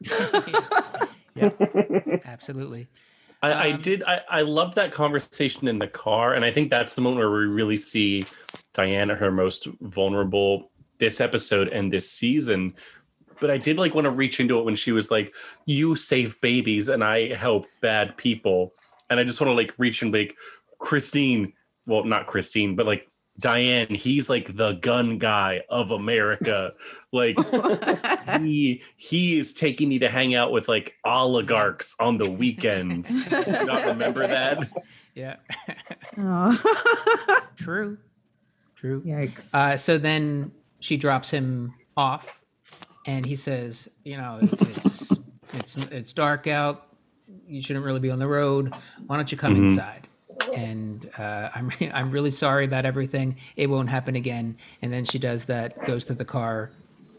yeah, 1.34 1.50
absolutely. 2.24 2.86
I, 3.42 3.50
I 3.52 3.70
Um, 3.72 3.80
did. 3.80 4.04
I, 4.04 4.20
I 4.30 4.42
loved 4.42 4.76
that 4.76 4.92
conversation 4.92 5.66
in 5.66 5.80
the 5.80 5.88
car, 5.88 6.34
and 6.34 6.44
I 6.44 6.52
think 6.52 6.70
that's 6.70 6.94
the 6.94 7.00
moment 7.00 7.18
where 7.28 7.40
we 7.40 7.46
really 7.46 7.76
see 7.78 8.24
Diana 8.74 9.14
at 9.14 9.18
her 9.18 9.32
most 9.32 9.66
vulnerable 9.80 10.70
this 10.98 11.20
episode 11.20 11.68
and 11.68 11.92
this 11.92 12.08
season. 12.08 12.74
But 13.40 13.50
I 13.50 13.56
did 13.58 13.78
like 13.78 13.94
want 13.96 14.04
to 14.04 14.10
reach 14.12 14.38
into 14.38 14.58
it 14.60 14.64
when 14.64 14.76
she 14.76 14.92
was 14.92 15.10
like, 15.10 15.34
"You 15.64 15.96
save 15.96 16.40
babies, 16.40 16.88
and 16.88 17.02
I 17.02 17.34
help 17.34 17.66
bad 17.80 18.16
people," 18.16 18.74
and 19.08 19.18
I 19.18 19.24
just 19.24 19.40
want 19.40 19.50
to 19.50 19.54
like 19.56 19.74
reach 19.78 20.02
and 20.02 20.12
be 20.12 20.18
like, 20.20 20.36
Christine. 20.80 21.52
Well, 21.86 22.04
not 22.04 22.26
Christine, 22.26 22.74
but 22.74 22.86
like 22.86 23.06
Diane. 23.38 23.86
He's 23.94 24.28
like 24.28 24.56
the 24.56 24.72
gun 24.72 25.18
guy 25.18 25.62
of 25.70 25.92
America. 25.92 26.74
like 27.12 27.36
he 28.40 28.82
he 28.96 29.38
is 29.38 29.54
taking 29.54 29.88
me 29.88 29.98
to 30.00 30.08
hang 30.08 30.34
out 30.34 30.50
with 30.52 30.68
like 30.68 30.96
oligarchs 31.04 31.94
on 32.00 32.18
the 32.18 32.28
weekends. 32.28 33.24
Do 33.28 33.64
not 33.64 33.86
remember 33.86 34.26
that? 34.26 34.68
Yeah. 35.14 35.36
oh. 36.18 37.40
True. 37.56 37.98
True. 38.76 39.02
Yikes. 39.02 39.54
Uh, 39.54 39.76
so 39.76 39.98
then 39.98 40.52
she 40.80 40.96
drops 40.96 41.30
him 41.30 41.74
off, 41.96 42.40
and 43.06 43.26
he 43.26 43.36
says, 43.36 43.88
"You 44.04 44.16
know, 44.16 44.38
it's 44.42 45.12
it's 45.54 45.76
it's 45.88 46.12
dark 46.12 46.46
out. 46.46 46.86
You 47.46 47.62
shouldn't 47.62 47.84
really 47.84 48.00
be 48.00 48.10
on 48.10 48.18
the 48.18 48.26
road. 48.26 48.72
Why 49.06 49.16
don't 49.16 49.30
you 49.30 49.36
come 49.38 49.54
Mhm. 49.54 49.68
inside?" 49.68 50.06
And 50.54 51.10
uh, 51.18 51.50
I'm 51.54 51.70
I'm 51.92 52.10
really 52.10 52.30
sorry 52.30 52.64
about 52.64 52.84
everything. 52.84 53.36
It 53.56 53.68
won't 53.68 53.88
happen 53.88 54.16
again. 54.16 54.56
And 54.82 54.92
then 54.92 55.04
she 55.04 55.18
does 55.18 55.46
that, 55.46 55.84
goes 55.84 56.04
to 56.06 56.14
the 56.14 56.24
car, 56.24 56.70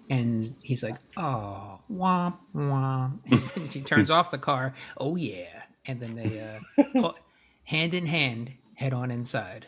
and 0.10 0.54
he's 0.64 0.84
like, 0.84 0.96
"Oh, 1.18 1.80
womp 1.92 2.38
womp." 2.56 3.20
And 3.56 3.72
she 3.72 3.82
turns 3.82 4.10
off 4.12 4.32
the 4.32 4.38
car. 4.38 4.74
Oh 4.98 5.16
yeah. 5.16 5.64
And 5.86 6.00
then 6.00 6.16
they 6.16 6.60
uh, 7.02 7.12
hand 7.64 7.94
in 7.94 8.06
hand 8.06 8.52
head 8.76 8.94
on 8.94 9.10
inside. 9.12 9.66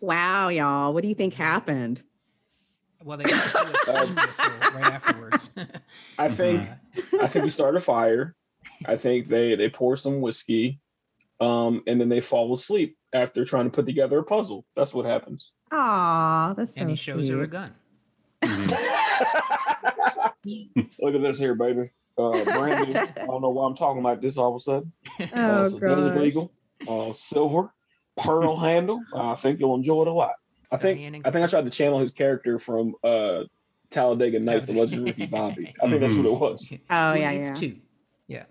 wow, 0.00 0.48
y'all. 0.48 0.92
What 0.92 1.02
do 1.02 1.08
you 1.08 1.14
think 1.14 1.34
happened? 1.34 2.02
Well, 3.04 3.18
they 3.18 3.24
got 3.24 3.34
a 3.34 4.32
steam 4.32 4.52
right 4.74 4.92
afterwards. 4.92 5.50
I 6.18 6.28
think 6.28 6.68
I 7.20 7.26
think 7.26 7.44
we 7.44 7.50
start 7.50 7.76
a 7.76 7.80
fire. 7.80 8.34
I 8.86 8.96
think 8.96 9.28
they 9.28 9.54
they 9.54 9.68
pour 9.68 9.96
some 9.96 10.20
whiskey, 10.20 10.80
um, 11.42 11.82
and 11.86 12.00
then 12.00 12.08
they 12.08 12.20
fall 12.20 12.52
asleep 12.52 12.96
after 13.12 13.44
trying 13.44 13.64
to 13.64 13.70
put 13.70 13.86
together 13.86 14.18
a 14.18 14.22
puzzle. 14.24 14.64
That's 14.76 14.94
what 14.94 15.06
happens. 15.06 15.52
Aw, 15.72 16.54
that's 16.56 16.74
so 16.74 16.80
and 16.82 16.90
he 16.90 16.96
shows 16.96 17.28
her 17.28 17.42
a 17.42 17.46
sweet. 17.46 17.50
gun. 17.50 17.74
Look 21.00 21.14
at 21.14 21.22
this 21.22 21.38
here, 21.38 21.54
baby. 21.54 21.90
Uh, 22.18 22.44
Brandy, 22.44 22.96
I 22.96 23.06
don't 23.26 23.40
know 23.40 23.50
why 23.50 23.66
I'm 23.66 23.74
talking 23.76 24.00
about 24.00 24.20
this 24.20 24.36
all 24.36 24.50
of 24.54 24.56
a 24.56 24.60
sudden. 24.60 24.92
Uh, 25.20 25.26
Oh, 25.34 25.64
so 25.64 25.78
that 25.78 25.98
is 25.98 26.06
gosh. 26.08 26.16
legal. 26.18 26.52
Uh, 26.88 27.12
silver, 27.12 27.72
pearl 28.16 28.56
handle. 28.56 29.00
I 29.14 29.34
think 29.36 29.60
you'll 29.60 29.74
enjoy 29.76 30.02
it 30.02 30.08
a 30.08 30.12
lot. 30.12 30.32
I 30.70 30.76
think 30.78 31.00
I 31.24 31.30
think 31.30 31.44
I 31.44 31.46
tried 31.46 31.64
to 31.64 31.70
channel 31.70 32.00
his 32.00 32.10
character 32.12 32.58
from 32.58 32.94
uh, 33.04 33.42
Talladega 33.90 34.40
Nights, 34.40 34.66
The 34.66 34.72
Legend 34.74 35.00
of 35.00 35.04
Ricky 35.06 35.26
Bobby. 35.26 35.72
I 35.82 35.88
think 35.88 36.00
that's 36.00 36.16
what 36.16 36.26
it 36.26 36.32
was. 36.32 36.72
Oh, 36.90 37.12
Who 37.14 37.20
yeah, 37.20 37.30
it's 37.30 37.48
yeah. 37.48 37.54
two? 37.54 37.76
Yeah, 38.26 38.44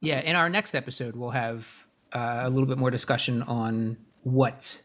yeah. 0.00 0.20
In 0.20 0.36
our 0.36 0.48
next 0.50 0.74
episode, 0.74 1.16
we'll 1.16 1.30
have 1.30 1.85
uh, 2.12 2.40
a 2.44 2.50
little 2.50 2.66
bit 2.66 2.78
more 2.78 2.90
discussion 2.90 3.42
on 3.42 3.96
what 4.22 4.80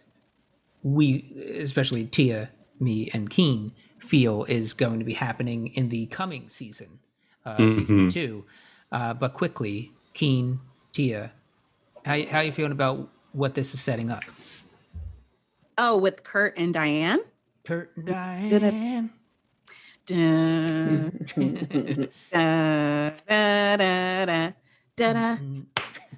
we, 0.84 1.56
especially 1.60 2.06
Tia, 2.06 2.50
me, 2.80 3.10
and 3.14 3.30
Keen, 3.30 3.72
feel 4.00 4.44
is 4.46 4.74
going 4.74 5.00
to 5.00 5.06
be 5.06 5.14
happening 5.14 5.68
in 5.68 5.90
the 5.90 6.08
coming 6.08 6.50
season, 6.50 7.00
uh, 7.46 7.70
season 7.70 8.08
Mhm. 8.08 8.12
two. 8.12 8.46
Uh, 8.92 9.14
but 9.14 9.34
quickly, 9.34 9.92
Keen, 10.14 10.60
Tia, 10.94 11.32
how 12.06 12.24
how 12.26 12.40
you 12.42 12.52
feeling 12.52 12.72
about 12.72 13.10
what 13.32 13.54
this 13.56 13.74
is 13.74 13.82
setting 13.82 14.10
up? 14.12 14.24
Oh, 15.78 15.98
with 15.98 16.24
Kurt 16.24 16.58
and 16.58 16.74
Diane. 16.74 17.20
Kurt 17.64 17.96
and 17.96 18.06
Diane. 18.08 19.12
Dun, 20.06 21.12
dun, 21.36 22.10
da, 22.32 23.10
da, 23.28 24.26
da, 24.26 24.52
da, 24.98 25.14
da. 25.14 25.38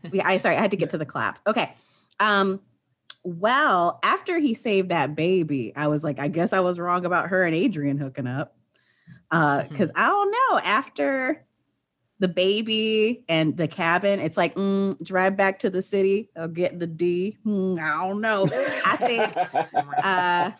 Mm, 0.05 0.09
Yeah, 0.13 0.27
I 0.27 0.37
sorry, 0.37 0.57
I 0.57 0.61
had 0.61 0.71
to 0.71 0.77
get 0.77 0.89
to 0.91 0.97
the 0.97 1.05
clap. 1.05 1.39
Okay. 1.47 1.73
Um, 2.19 2.59
well, 3.23 3.99
after 4.03 4.37
he 4.39 4.53
saved 4.53 4.89
that 4.89 5.15
baby, 5.15 5.73
I 5.75 5.87
was 5.87 6.03
like, 6.03 6.19
I 6.19 6.27
guess 6.27 6.51
I 6.53 6.59
was 6.59 6.77
wrong 6.79 7.05
about 7.05 7.29
her 7.29 7.43
and 7.45 7.55
Adrian 7.55 7.97
hooking 7.97 8.27
up. 8.27 8.57
Uh, 9.31 9.63
because 9.63 9.91
I 9.95 10.07
don't 10.07 10.31
know, 10.31 10.59
after 10.63 11.45
the 12.19 12.27
baby 12.27 13.23
and 13.27 13.57
the 13.57 13.67
cabin, 13.67 14.19
it's 14.19 14.37
like 14.37 14.55
mm, 14.55 15.01
drive 15.03 15.35
back 15.35 15.59
to 15.59 15.69
the 15.69 15.81
city 15.81 16.29
or 16.35 16.47
get 16.47 16.79
the 16.79 16.87
D. 16.87 17.37
Hmm, 17.43 17.77
I 17.81 18.07
don't 18.07 18.21
know. 18.21 18.47
I 18.85 18.97
think 18.97 19.35
uh 20.03 20.51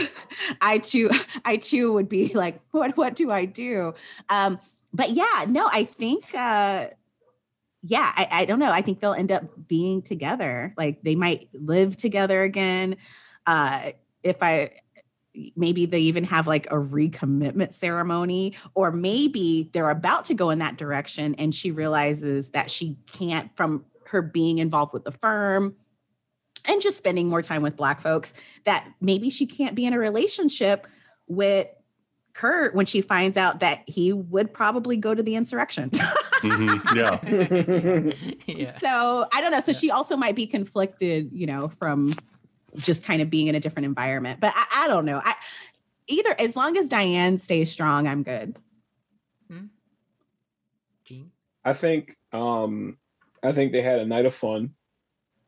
I 0.60 0.78
too, 0.78 1.10
I 1.44 1.56
too 1.56 1.92
would 1.92 2.08
be 2.08 2.34
like, 2.34 2.60
what, 2.70 2.96
what 2.96 3.14
do 3.14 3.30
I 3.30 3.44
do? 3.44 3.94
Um, 4.28 4.58
but 4.92 5.10
yeah, 5.10 5.44
no, 5.48 5.68
I 5.70 5.84
think, 5.84 6.34
uh, 6.34 6.88
yeah, 7.88 8.12
I, 8.16 8.28
I 8.30 8.44
don't 8.44 8.58
know. 8.58 8.70
I 8.70 8.82
think 8.82 9.00
they'll 9.00 9.12
end 9.12 9.30
up 9.30 9.44
being 9.68 10.02
together. 10.02 10.74
Like 10.76 11.02
they 11.02 11.14
might 11.14 11.48
live 11.52 11.96
together 11.96 12.42
again. 12.42 12.96
Uh, 13.46 13.92
if 14.22 14.42
I, 14.42 14.70
maybe 15.54 15.86
they 15.86 16.00
even 16.00 16.24
have 16.24 16.46
like 16.46 16.66
a 16.66 16.76
recommitment 16.76 17.72
ceremony, 17.72 18.54
or 18.74 18.90
maybe 18.90 19.70
they're 19.72 19.90
about 19.90 20.24
to 20.26 20.34
go 20.34 20.50
in 20.50 20.58
that 20.58 20.76
direction 20.76 21.34
and 21.36 21.54
she 21.54 21.70
realizes 21.70 22.50
that 22.50 22.70
she 22.70 22.96
can't 23.06 23.54
from 23.56 23.84
her 24.06 24.22
being 24.22 24.58
involved 24.58 24.92
with 24.92 25.04
the 25.04 25.12
firm 25.12 25.76
and 26.64 26.82
just 26.82 26.98
spending 26.98 27.28
more 27.28 27.42
time 27.42 27.62
with 27.62 27.76
black 27.76 28.00
folks 28.00 28.34
that 28.64 28.88
maybe 29.00 29.30
she 29.30 29.46
can't 29.46 29.76
be 29.76 29.86
in 29.86 29.92
a 29.92 29.98
relationship 29.98 30.86
with 31.28 31.68
Kurt 32.36 32.74
when 32.74 32.84
she 32.84 33.00
finds 33.00 33.38
out 33.38 33.60
that 33.60 33.82
he 33.86 34.12
would 34.12 34.52
probably 34.52 34.98
go 34.98 35.14
to 35.14 35.22
the 35.22 35.34
insurrection. 35.36 35.90
Mhm, 36.42 36.94
Yeah. 36.94 38.44
yeah. 38.46 38.64
So 38.66 39.26
I 39.32 39.40
don't 39.40 39.50
know. 39.50 39.60
So 39.60 39.72
Yeah. 39.72 39.78
she 39.78 39.90
also 39.90 40.16
might 40.16 40.36
be 40.36 40.46
conflicted, 40.46 41.30
you 41.32 41.46
know, 41.46 41.68
from 41.68 42.12
just 42.76 43.02
kind 43.04 43.22
of 43.22 43.30
being 43.30 43.46
in 43.46 43.54
a 43.54 43.60
different 43.60 43.86
environment. 43.86 44.38
But 44.38 44.52
I, 44.54 44.84
I 44.84 44.88
don't 44.88 45.06
know. 45.06 45.20
I 45.24 45.34
either 46.08 46.36
as 46.38 46.54
long 46.54 46.76
as 46.76 46.88
Diane 46.88 47.38
stays 47.38 47.72
strong, 47.72 48.06
I'm 48.06 48.22
good. 48.22 48.56
Gene? 51.06 51.30
I 51.64 51.72
think 51.72 52.14
um 52.32 52.98
I 53.42 53.52
think 53.52 53.72
they 53.72 53.82
had 53.82 54.00
a 54.00 54.06
night 54.06 54.26
of 54.26 54.34
fun. 54.34 54.74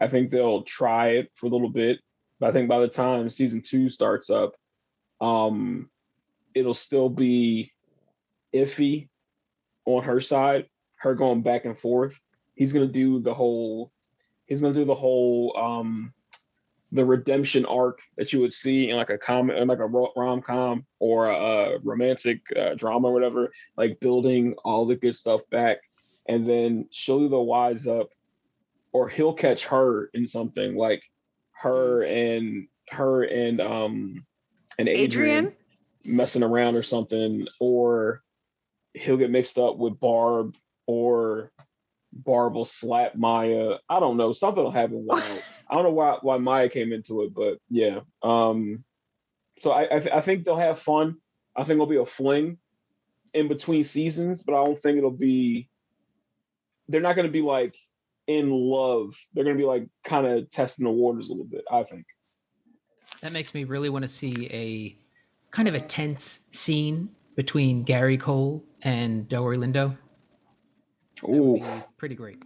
I 0.01 0.09
think 0.09 0.31
they'll 0.31 0.63
try 0.63 1.09
it 1.11 1.31
for 1.35 1.47
a 1.47 1.51
little 1.51 1.69
bit, 1.69 2.01
but 2.41 2.49
I 2.49 2.53
think 2.53 2.69
by 2.69 2.81
the 2.81 2.89
time 2.89 3.29
season 3.29 3.61
two 3.61 3.91
starts 3.91 4.31
up, 4.31 4.55
um 5.21 5.91
it'll 6.55 6.75
still 6.75 7.09
be 7.09 7.73
iffy 8.55 9.09
on 9.85 10.03
her 10.03 10.21
side, 10.21 10.67
her 10.97 11.15
going 11.15 11.43
back 11.43 11.65
and 11.65 11.79
forth. 11.79 12.19
He's 12.55 12.73
gonna 12.73 12.87
do 12.87 13.21
the 13.21 13.35
whole 13.35 13.93
he's 14.47 14.61
gonna 14.61 14.75
do 14.75 14.85
the 14.85 14.95
whole 14.95 15.57
um 15.57 16.13
the 16.93 17.05
redemption 17.05 17.67
arc 17.67 18.01
that 18.17 18.33
you 18.33 18.41
would 18.41 18.53
see 18.53 18.89
in 18.89 18.97
like 18.97 19.11
a 19.11 19.19
comic 19.19 19.57
like 19.69 19.79
a 19.79 19.87
rom 19.87 20.41
com 20.41 20.87
or 20.99 21.29
a 21.29 21.79
romantic 21.85 22.41
uh, 22.57 22.75
drama 22.75 23.09
or 23.09 23.13
whatever, 23.13 23.53
like 23.77 24.01
building 24.01 24.55
all 24.65 24.87
the 24.87 24.97
good 24.97 25.15
stuff 25.15 25.43
back 25.51 25.79
and 26.29 26.49
then 26.49 26.87
she'll 26.91 27.25
either 27.25 27.39
wise 27.39 27.89
up 27.89 28.11
or 28.93 29.09
he'll 29.09 29.33
catch 29.33 29.67
her 29.67 30.07
in 30.15 30.27
something 30.27 30.77
like 30.77 31.03
her 31.53 32.03
and 32.05 32.69
her 32.91 33.25
and 33.25 33.61
um 33.61 34.25
and 34.79 34.89
Adrian, 34.89 35.47
Adrian? 35.47 35.57
Messing 36.05 36.43
around 36.43 36.77
or 36.77 36.83
something, 36.83 37.47
or 37.61 38.23
he'll 38.95 39.17
get 39.17 39.31
mixed 39.31 39.59
up 39.59 39.77
with 39.77 40.01
Barb 40.01 40.57
or 40.87 41.53
Barb 42.13 42.55
will 42.55 42.65
slap 42.65 43.15
Maia. 43.15 43.77
I 43.89 44.01
don't 44.01 44.17
know. 44.17 44.33
Something 44.33 44.65
will 44.65 44.71
happen 44.71 45.05
wild. 45.05 45.43
I 45.71 45.75
don't 45.75 45.85
know 45.85 45.91
why 45.91 46.19
why 46.23 46.39
Maia 46.39 46.69
came 46.69 46.93
into 46.93 47.23
it, 47.23 47.35
but 47.35 47.59
yeah. 47.69 48.01
Um 48.23 48.85
so 49.61 49.73
I 49.73 49.97
I, 49.97 50.01
th- 50.01 50.15
I 50.15 50.21
think 50.21 50.45
they'll 50.45 50.57
have 50.57 50.79
fun. 50.79 51.17
I 51.55 51.65
think 51.65 51.77
it'll 51.77 51.87
be 51.87 51.97
a 51.97 52.07
fling 52.07 52.59
in 53.35 53.49
between 53.49 53.85
seasons, 53.85 54.43
but 54.43 54.55
I 54.55 54.65
don't 54.65 54.81
think 54.81 54.99
it'll 54.99 55.11
be 55.11 55.69
they're 56.89 57.01
not 57.01 57.17
going 57.17 57.27
to 57.27 57.33
be 57.33 57.43
like 57.43 57.77
in 58.27 58.51
love. 58.51 59.15
They're 59.33 59.45
going 59.45 59.57
to 59.57 59.63
be 59.63 59.67
like 59.67 59.89
kind 60.05 60.27
of 60.27 60.49
testing 60.51 60.85
the 60.85 60.91
waters 60.91 61.29
a 61.29 61.33
little 61.33 61.45
bit, 61.45 61.65
I 61.71 61.83
think. 61.83 62.07
That 63.21 63.33
makes 63.33 63.55
me 63.55 63.65
really 63.65 63.89
want 63.89 64.03
to 64.03 64.09
see 64.09 64.49
a 64.51 64.97
kind 65.51 65.69
of 65.69 65.75
a 65.75 65.81
tense 65.81 66.43
scene 66.51 67.11
between 67.37 67.83
Gary 67.85 68.19
Cole 68.19 68.65
and 68.83 69.29
Delroy 69.29 69.57
Lindo. 69.59 69.97
That 71.23 71.29
would 71.29 71.37
Ooh, 71.37 71.55
be 71.61 71.67
pretty 71.97 72.15
great. 72.15 72.43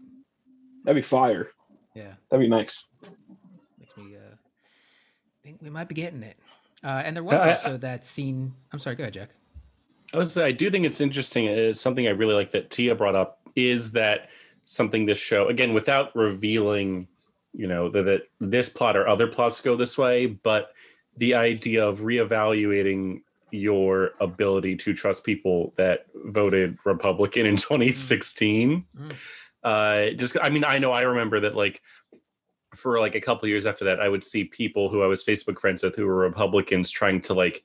that'd 0.84 0.96
be 0.96 1.02
fire. 1.06 1.50
Yeah, 1.94 2.14
That'd 2.30 2.44
be 2.44 2.48
nice. 2.48 2.86
makes 3.78 3.96
me 3.98 4.16
uh, 4.16 4.34
think 5.42 5.58
we 5.60 5.68
might 5.68 5.88
be 5.88 5.94
getting 5.94 6.22
it. 6.22 6.38
Uh, 6.82 7.02
and 7.04 7.14
there 7.14 7.22
was 7.22 7.40
I- 7.42 7.48
I- 7.48 7.52
also 7.52 7.76
that 7.78 8.04
scene. 8.04 8.54
I'm 8.72 8.78
sorry, 8.78 8.96
go 8.96 9.04
ahead, 9.04 9.14
Jack. 9.14 9.30
I 10.14 10.18
was 10.18 10.36
I 10.36 10.52
do 10.52 10.70
think 10.70 10.84
it's 10.84 11.00
interesting. 11.00 11.46
It's 11.46 11.80
something 11.80 12.06
I 12.06 12.10
really 12.10 12.34
like 12.34 12.50
that 12.52 12.70
Tia 12.70 12.94
brought 12.94 13.14
up 13.14 13.40
is 13.56 13.92
that 13.92 14.28
something 14.66 15.06
this 15.06 15.18
show 15.18 15.48
again 15.48 15.72
without 15.74 16.14
revealing, 16.14 17.08
you 17.54 17.66
know, 17.66 17.90
that, 17.90 18.02
that 18.04 18.22
this 18.40 18.68
plot 18.68 18.96
or 18.96 19.08
other 19.08 19.26
plots 19.26 19.60
go 19.62 19.74
this 19.76 19.96
way, 19.98 20.26
but 20.26 20.72
the 21.16 21.34
idea 21.34 21.86
of 21.86 22.00
reevaluating 22.00 23.22
your 23.50 24.12
ability 24.20 24.76
to 24.76 24.94
trust 24.94 25.24
people 25.24 25.74
that 25.76 26.06
voted 26.14 26.78
Republican 26.84 27.46
in 27.46 27.56
2016. 27.56 28.84
Mm. 28.96 29.14
Uh, 29.62 30.14
just 30.16 30.36
I 30.42 30.50
mean, 30.50 30.64
I 30.64 30.78
know 30.78 30.90
I 30.90 31.02
remember 31.02 31.40
that 31.40 31.54
like 31.54 31.82
for 32.74 32.98
like 32.98 33.14
a 33.14 33.20
couple 33.20 33.48
years 33.48 33.66
after 33.66 33.84
that, 33.84 34.00
I 34.00 34.08
would 34.08 34.24
see 34.24 34.44
people 34.44 34.88
who 34.88 35.02
I 35.02 35.06
was 35.06 35.24
Facebook 35.24 35.60
friends 35.60 35.82
with 35.82 35.94
who 35.94 36.06
were 36.06 36.16
Republicans 36.16 36.90
trying 36.90 37.20
to 37.22 37.34
like 37.34 37.62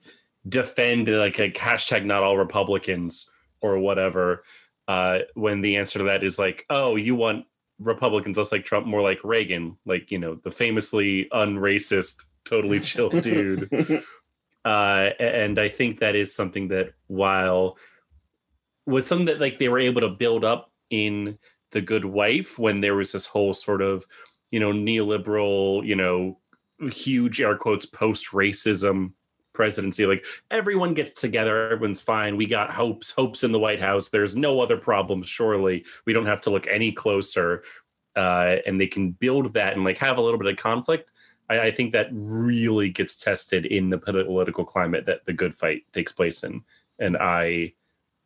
defend 0.48 1.08
like 1.08 1.40
a 1.40 1.50
hashtag 1.52 2.06
not 2.06 2.24
all 2.24 2.38
Republicans 2.38 3.30
or 3.62 3.80
whatever. 3.80 4.44
Uh, 4.88 5.20
when 5.34 5.62
the 5.62 5.78
answer 5.78 6.00
to 6.00 6.06
that 6.06 6.24
is 6.24 6.40
like, 6.40 6.66
oh, 6.70 6.96
you 6.96 7.16
want 7.16 7.46
Republicans 7.80 8.38
less 8.38 8.52
like 8.52 8.66
Trump, 8.66 8.86
more 8.86 9.02
like 9.02 9.20
Reagan, 9.24 9.78
like 9.86 10.12
you 10.12 10.20
know 10.20 10.36
the 10.44 10.52
famously 10.52 11.28
unracist, 11.34 12.26
totally 12.48 12.80
chill 12.82 13.10
dude. 13.10 13.70
Uh, 14.66 15.12
and 15.20 15.60
I 15.60 15.70
think 15.70 16.00
that 16.00 16.16
is 16.16 16.36
something 16.36 16.70
that 16.70 16.94
while 17.08 17.78
was 18.86 19.06
something 19.06 19.28
that 19.28 19.40
like 19.40 19.60
they 19.60 19.70
were 19.70 19.80
able 19.80 20.02
to 20.02 20.10
build 20.10 20.44
up 20.44 20.72
in 20.90 21.38
the 21.72 21.82
good 21.82 22.06
wife 22.06 22.58
when 22.60 22.82
there 22.82 22.96
was 22.96 23.12
this 23.12 23.26
whole 23.26 23.54
sort 23.54 23.82
of 23.82 24.06
you 24.52 24.60
know 24.60 24.72
neoliberal 24.72 25.86
you 25.86 25.96
know 25.96 26.40
huge 26.92 27.40
air 27.42 27.56
quotes 27.56 27.86
post 27.86 28.32
racism 28.32 29.14
presidency. 29.54 30.06
Like 30.06 30.26
everyone 30.52 30.94
gets 30.94 31.20
together 31.20 31.72
everyone's 31.72 32.02
fine. 32.02 32.38
We 32.38 32.46
got 32.46 32.70
hopes 32.70 33.12
hopes 33.12 33.44
in 33.44 33.52
the 33.52 33.60
white 33.60 33.82
house. 33.82 34.10
There's 34.10 34.36
no 34.36 34.62
other 34.62 34.78
problem, 34.78 35.24
surely. 35.24 35.86
We 36.06 36.14
don't 36.14 36.28
have 36.28 36.42
to 36.42 36.50
look 36.50 36.68
any 36.68 36.92
closer. 36.92 37.64
Uh, 38.16 38.58
and 38.66 38.82
they 38.82 38.88
can 38.88 39.12
build 39.12 39.54
that 39.54 39.74
and 39.74 39.84
like 39.84 39.98
have 39.98 40.18
a 40.18 40.22
little 40.22 40.40
bit 40.40 40.52
of 40.52 40.58
conflict 40.58 41.10
I, 41.50 41.60
I 41.60 41.72
think 41.72 41.92
that 41.94 42.10
really 42.12 42.90
gets 42.90 43.20
tested 43.20 43.66
in 43.66 43.90
the 43.90 43.98
political 43.98 44.66
climate 44.66 45.06
that 45.06 45.26
the 45.26 45.34
good 45.34 45.56
fight 45.56 45.84
takes 45.94 46.12
place 46.12 46.44
in 46.44 46.64
and 47.00 47.18
i 47.18 47.74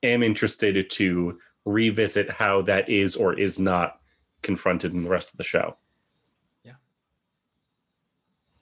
am 0.04 0.24
interested 0.24 0.90
to 0.90 1.40
revisit 1.66 2.30
how 2.30 2.62
that 2.64 2.90
is 2.90 3.16
or 3.16 3.38
is 3.38 3.60
not 3.60 4.00
confronted 4.42 4.94
in 4.94 5.04
the 5.04 5.10
rest 5.10 5.32
of 5.32 5.38
the 5.38 5.44
show 5.44 5.78
Yeah. 6.64 6.74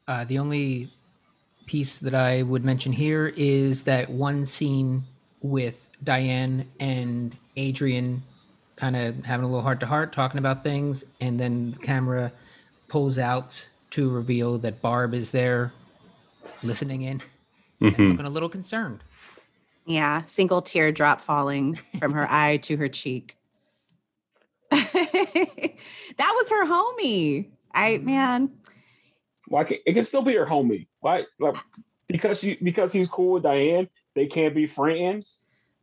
Uh, 0.08 0.26
the 0.26 0.40
only 0.40 0.90
piece 1.70 2.00
that 2.00 2.16
I 2.16 2.42
would 2.42 2.66
mention 2.66 2.92
here 2.92 3.32
is 3.38 3.84
that 3.84 4.10
one 4.10 4.44
scene 4.44 5.04
with 5.44 5.88
Diane 6.04 6.68
and 6.80 7.38
Adrian 7.58 8.24
kind 8.76 8.96
of 8.96 9.24
having 9.24 9.44
a 9.44 9.48
little 9.48 9.62
heart 9.62 9.80
to 9.82 9.86
heart 9.86 10.12
talking 10.12 10.40
about 10.40 10.64
things, 10.64 11.06
and 11.22 11.40
then 11.40 11.76
the 11.80 11.86
camera 11.86 12.32
pulls 12.88 13.20
out 13.20 13.70
to 13.92 14.10
reveal 14.10 14.58
that 14.60 14.82
Barb 14.82 15.14
is 15.14 15.32
there 15.32 15.74
listening 16.64 17.02
in 17.02 17.22
and 17.82 17.96
Mhm. 17.96 18.12
looking 18.12 18.26
a 18.26 18.30
little 18.30 18.50
concerned. 18.50 19.04
Yeah, 19.86 20.24
single 20.26 20.62
teardrop 20.62 21.22
falling 21.22 21.80
from 22.00 22.14
her 22.14 22.30
eye 22.32 22.58
to 22.58 22.78
her 22.78 22.88
cheek. 22.90 23.36
that 24.72 25.74
was 26.18 26.50
her 26.50 26.66
homie. 26.68 27.48
I 27.74 27.98
man, 28.00 28.52
Why 29.48 29.64
can 29.64 29.78
it 29.86 29.94
can 29.94 30.04
still 30.04 30.22
be 30.22 30.36
her 30.36 30.46
homie? 30.46 30.88
Why 31.00 31.26
like 31.40 31.56
because 32.08 32.40
she 32.42 32.58
because 32.62 32.94
he's 32.94 33.08
cool 33.08 33.34
with 33.34 33.44
Diane, 33.44 33.88
they 34.16 34.28
can't 34.28 34.54
be 34.54 34.68
friends. 34.68 35.40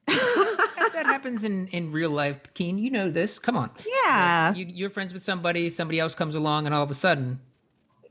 That, 0.06 0.90
that 0.92 1.06
happens 1.06 1.42
in, 1.44 1.66
in 1.68 1.90
real 1.90 2.10
life, 2.10 2.38
Keen. 2.54 2.78
You 2.78 2.90
know 2.90 3.10
this. 3.10 3.38
Come 3.40 3.56
on. 3.56 3.70
yeah. 4.04 4.54
You, 4.54 4.66
you're 4.66 4.90
friends 4.90 5.12
with 5.12 5.22
somebody, 5.22 5.68
somebody 5.68 5.98
else 5.98 6.14
comes 6.14 6.34
along, 6.36 6.66
and 6.66 6.74
all 6.74 6.82
of 6.82 6.90
a 6.90 6.94
sudden, 6.94 7.40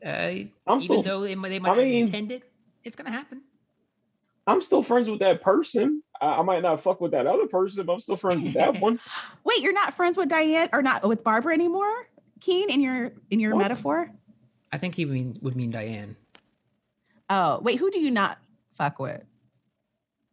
uh, 0.06 0.08
I'm 0.08 0.48
even 0.68 0.82
still 0.82 1.02
though 1.02 1.22
they, 1.22 1.36
might- 1.36 1.50
they 1.50 1.60
might 1.60 1.72
I 1.72 1.84
mean- 1.84 2.06
intend 2.06 2.32
it, 2.32 2.44
it's 2.84 2.96
going 2.96 3.06
to 3.08 3.12
happen. 3.12 3.42
I'm 4.48 4.62
still 4.62 4.84
friends 4.84 5.10
with 5.10 5.22
that 5.22 5.42
person. 5.42 6.04
I, 6.22 6.28
I 6.28 6.42
might 6.44 6.62
not 6.62 6.80
fuck 6.80 7.02
with 7.02 7.12
that 7.14 7.26
other 7.26 7.48
person, 7.48 7.84
but 7.88 7.94
I'm 7.94 8.00
still 8.00 8.16
friends 8.16 8.44
with 8.44 8.54
that 8.54 8.80
one. 8.80 9.00
Wait, 9.44 9.62
you're 9.64 9.74
not 9.74 9.96
friends 9.96 10.18
with 10.18 10.30
Diane 10.30 10.70
or 10.72 10.84
not 10.84 11.08
with 11.08 11.24
Barbara 11.24 11.54
anymore? 11.56 12.08
Keen 12.42 12.70
in 12.70 12.80
your 12.80 13.12
in 13.32 13.40
your 13.40 13.56
What? 13.56 13.62
metaphor? 13.64 14.12
I 14.72 14.78
think 14.78 14.94
he 14.94 15.06
mean, 15.06 15.40
would 15.42 15.56
mean 15.56 15.72
Diane. 15.72 16.16
Oh, 17.30 17.60
wait, 17.64 17.80
who 17.80 17.90
do 17.90 17.98
you 18.00 18.12
not 18.12 18.38
fuck 18.76 19.00
with? 19.00 19.24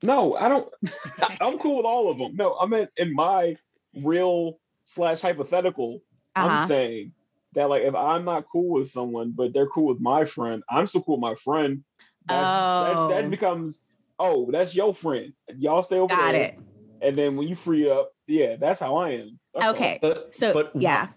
No, 0.02 0.34
I 0.34 0.48
don't. 0.48 0.68
I'm 1.40 1.58
cool 1.58 1.76
with 1.78 1.86
all 1.86 2.10
of 2.10 2.18
them. 2.18 2.36
No, 2.36 2.56
I 2.60 2.66
meant 2.66 2.90
in 2.98 3.14
my 3.14 3.56
real 3.94 4.58
slash 4.84 5.22
hypothetical. 5.22 6.02
Uh-huh. 6.36 6.48
I'm 6.48 6.68
saying 6.68 7.12
that 7.54 7.68
like 7.68 7.82
if 7.82 7.94
I'm 7.94 8.24
not 8.24 8.46
cool 8.50 8.70
with 8.80 8.90
someone, 8.90 9.32
but 9.32 9.52
they're 9.52 9.66
cool 9.68 9.86
with 9.86 10.00
my 10.00 10.24
friend, 10.24 10.62
I'm 10.70 10.86
still 10.86 11.02
cool 11.02 11.16
with 11.16 11.22
my 11.22 11.34
friend. 11.34 11.84
That, 12.26 12.42
Oh. 12.44 13.08
that, 13.08 13.22
that 13.22 13.30
becomes 13.30 13.80
oh, 14.18 14.48
that's 14.52 14.74
your 14.74 14.94
friend. 14.94 15.32
Y'all 15.58 15.82
stay 15.82 15.96
over 15.98 16.14
Got 16.14 16.32
there. 16.32 16.42
it. 16.44 16.58
And 17.00 17.16
then 17.16 17.36
when 17.36 17.48
you 17.48 17.56
free 17.56 17.90
up, 17.90 18.12
yeah, 18.28 18.54
that's 18.56 18.78
how 18.78 18.96
I 18.96 19.10
am. 19.10 19.38
That's 19.54 19.66
all. 19.66 19.72
Okay. 19.72 19.98
But 20.00 20.34
So 20.34 20.52
but 20.52 20.70
yeah. 20.74 21.08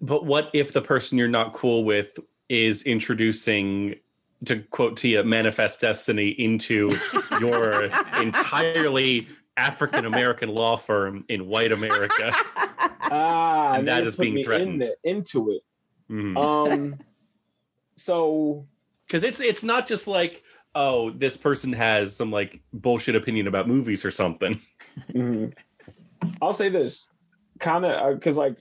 But 0.00 0.26
what 0.26 0.50
if 0.52 0.72
the 0.72 0.82
person 0.82 1.16
you're 1.16 1.28
not 1.28 1.54
cool 1.54 1.84
with 1.84 2.18
is 2.50 2.82
introducing, 2.82 3.94
to 4.44 4.58
quote 4.64 4.98
Tia, 4.98 5.24
manifest 5.24 5.80
destiny 5.80 6.28
into 6.28 6.94
your 7.40 7.84
entirely 8.20 9.26
African 9.56 10.04
American 10.04 10.50
law 10.50 10.76
firm 10.76 11.24
in 11.28 11.46
white 11.46 11.72
America? 11.72 12.32
Ah, 13.14 13.74
And 13.74 13.88
that 13.88 14.04
is 14.04 14.16
being 14.16 14.34
me 14.34 14.40
in 14.40 14.46
threatened. 14.46 14.82
the- 14.82 14.96
into 15.04 15.50
it. 15.52 15.62
Mhm. 16.10 16.36
Um, 16.36 16.98
so 17.96 18.66
because 19.06 19.22
it's 19.22 19.40
it's 19.40 19.62
not 19.62 19.86
just 19.86 20.06
like 20.08 20.42
oh 20.74 21.10
this 21.10 21.36
person 21.36 21.72
has 21.72 22.16
some 22.16 22.30
like 22.32 22.60
bullshit 22.72 23.14
opinion 23.14 23.46
about 23.46 23.68
movies 23.68 24.04
or 24.04 24.10
something 24.10 24.60
mhm. 25.12 25.52
I'll 26.42 26.52
say 26.54 26.68
this, 26.70 27.08
kind 27.60 27.84
of, 27.84 28.14
because 28.18 28.36
like 28.36 28.56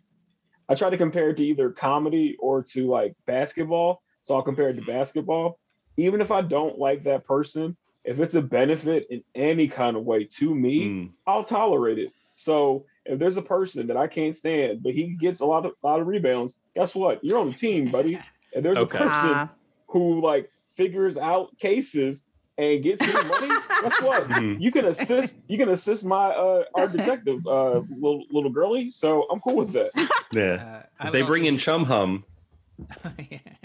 I 0.69 0.75
try 0.75 0.89
to 0.89 0.97
compare 0.97 1.29
it 1.29 1.37
to 1.37 1.45
either 1.45 1.69
comedy 1.71 2.35
or 2.39 2.61
to 2.73 2.87
like 2.89 3.15
basketball. 3.25 4.01
So 4.21 4.35
I'll 4.35 4.41
compare 4.41 4.69
it 4.69 4.73
to 4.75 4.81
basketball. 4.81 5.59
Even 5.97 6.19
if 6.21 6.29
I 6.31 6.41
don't 6.41 6.77
like 6.77 7.03
that 7.05 7.23
person, 7.25 7.77
if 8.03 8.19
it's 8.19 8.35
a 8.35 8.41
benefit 8.41 9.07
in 9.09 9.23
any 9.35 9.67
kind 9.69 9.95
of 9.95 10.03
way 10.03 10.25
to 10.25 10.53
me, 10.53 10.87
Mm. 10.87 11.11
I'll 11.25 11.43
tolerate 11.45 11.99
it. 11.99 12.11
So 12.35 12.85
if 13.05 13.19
there's 13.19 13.37
a 13.37 13.41
person 13.41 13.87
that 13.87 13.97
I 13.97 14.07
can't 14.07 14.35
stand, 14.35 14.81
but 14.83 14.93
he 14.93 15.15
gets 15.15 15.41
a 15.41 15.45
lot 15.45 15.65
of 15.65 15.73
lot 15.83 15.99
of 15.99 16.07
rebounds, 16.07 16.55
guess 16.75 16.95
what? 16.95 17.23
You're 17.23 17.39
on 17.39 17.47
the 17.51 17.57
team, 17.57 17.89
buddy. 17.91 18.19
And 18.55 18.63
there's 18.63 18.77
Okay. 18.77 18.97
a 18.97 18.99
person 18.99 19.29
Ah, 19.31 19.49
who 19.87 20.21
like 20.21 20.47
figures 20.77 21.17
out 21.17 21.47
cases 21.57 22.23
and 22.59 22.83
gets 22.83 23.01
his 23.01 23.15
money, 23.15 23.49
guess 23.81 23.99
what? 23.99 24.27
Mhm. 24.29 24.61
You 24.61 24.71
can 24.71 24.85
assist. 24.85 25.39
You 25.47 25.57
can 25.57 25.69
assist 25.69 26.05
my 26.05 26.27
uh, 26.29 26.63
our 26.75 26.87
detective, 26.87 27.39
uh, 27.47 27.81
little 27.89 28.23
little 28.31 28.51
girly. 28.51 28.91
So 28.91 29.25
I'm 29.31 29.39
cool 29.39 29.55
with 29.55 29.71
that. 29.73 29.89
yeah 30.35 30.55
Uh, 30.99 31.07
I 31.07 31.09
they 31.09 31.23
bring 31.23 31.45
in 31.45 31.57
Chumhum 31.57 32.23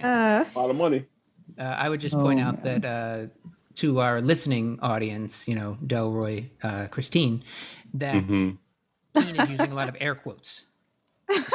uh, 0.02 0.44
A 0.54 0.58
lot 0.58 0.70
of 0.70 0.76
money. 0.76 1.04
Uh, 1.58 1.62
I 1.62 1.88
would 1.88 2.00
just 2.00 2.14
point 2.14 2.40
Oh, 2.40 2.44
out 2.44 2.62
that 2.62 2.84
uh, 2.84 3.26
to 3.76 4.00
our 4.00 4.20
listening 4.20 4.78
audience, 4.80 5.48
you 5.48 5.54
know, 5.54 5.76
Delroy, 5.84 6.50
uh, 6.62 6.86
Christine, 6.88 7.42
that 7.94 8.14
Mhm. 8.24 8.58
Keen 9.22 9.40
is 9.40 9.50
using 9.50 9.72
a 9.72 9.74
lot 9.74 9.88
of 9.88 9.96
air 10.00 10.14
quotes 10.14 10.64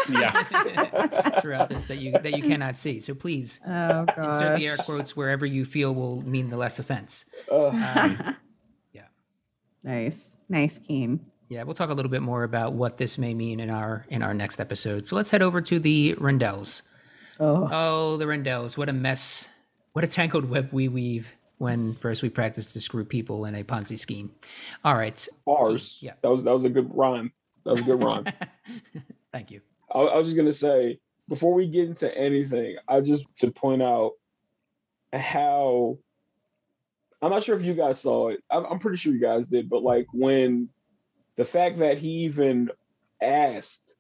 yeah 0.10 0.44
throughout 1.42 1.68
this 1.70 1.86
that 1.88 1.98
you 1.98 2.12
that 2.12 2.38
you 2.38 2.44
cannot 2.44 2.78
see. 2.78 3.00
So 3.00 3.16
please 3.16 3.60
oh 3.68 4.06
insert 4.18 4.60
the 4.60 4.68
air 4.68 4.78
quotes 4.78 5.16
wherever 5.16 5.46
you 5.46 5.66
feel 5.66 5.96
will 5.96 6.22
mean 6.22 6.50
the 6.50 6.58
less 6.58 6.78
offense. 6.80 7.26
Uh, 7.52 7.68
Um, 7.70 8.36
yeah. 8.94 9.04
nice, 9.84 10.38
nice, 10.50 10.78
Keen. 10.78 11.26
Yeah, 11.50 11.64
we'll 11.64 11.76
talk 11.76 11.90
a 11.90 11.94
little 11.94 12.12
bit 12.12 12.22
more 12.22 12.44
about 12.44 12.74
what 12.74 12.98
this 12.98 13.18
may 13.18 13.34
mean 13.34 13.60
in 13.60 13.70
our 13.70 14.06
in 14.10 14.22
our 14.24 14.34
next 14.34 14.60
episode. 14.60 15.08
So 15.08 15.16
let's 15.16 15.32
head 15.32 15.42
over 15.42 15.62
to 15.62 15.80
the 15.80 16.14
Rindells. 16.20 16.84
Oh, 17.40 17.68
Oh, 17.72 18.18
the 18.18 18.26
Rindells! 18.26 18.78
What 18.78 18.90
a 18.90 18.94
mess! 18.94 19.50
What 19.94 20.04
a 20.06 20.08
tangled 20.08 20.46
web 20.50 20.70
we 20.72 20.88
weave 20.88 21.30
when 21.58 21.94
first 21.94 22.22
we 22.24 22.30
practice 22.30 22.74
to 22.74 22.80
screw 22.80 23.06
people 23.06 23.46
in 23.46 23.56
a 23.56 23.64
Ponzi 23.64 23.98
scheme. 23.98 24.32
All 24.86 24.96
right, 24.96 25.28
bars. 25.46 25.98
Yeah. 26.02 26.14
That 26.22 26.30
was 26.30 26.44
that 26.44 26.54
was 26.54 26.66
a 26.66 26.70
good 26.70 26.90
rhyme. 26.96 27.32
That 27.66 27.72
was 27.72 27.82
a 27.82 27.86
good 27.86 28.04
rhyme. 28.04 28.26
thank 29.32 29.52
you. 29.52 29.62
I, 29.94 30.00
I 30.00 30.18
was 30.18 30.28
just 30.28 30.38
gonna 30.38 30.54
say 30.54 31.00
before 31.30 31.54
we 31.54 31.68
get 31.68 31.88
into 31.88 32.16
anything, 32.18 32.78
I 32.88 33.02
just 33.02 33.28
to 33.38 33.52
point 33.52 33.82
out 33.82 34.14
how 35.14 35.98
I'm 37.22 37.30
not 37.30 37.44
sure 37.44 37.58
if 37.58 37.66
you 37.66 37.74
guys 37.74 38.02
saw 38.02 38.30
it. 38.30 38.44
I'm, 38.52 38.66
I'm 38.66 38.80
pretty 38.80 38.98
sure 38.98 39.14
you 39.14 39.20
guys 39.20 39.48
did, 39.48 39.70
but 39.70 39.82
like 39.82 40.08
when 40.12 40.70
the 41.38 41.46
fact 41.46 41.78
that 41.78 41.98
he 41.98 42.10
even 42.26 42.70
asked, 43.22 43.94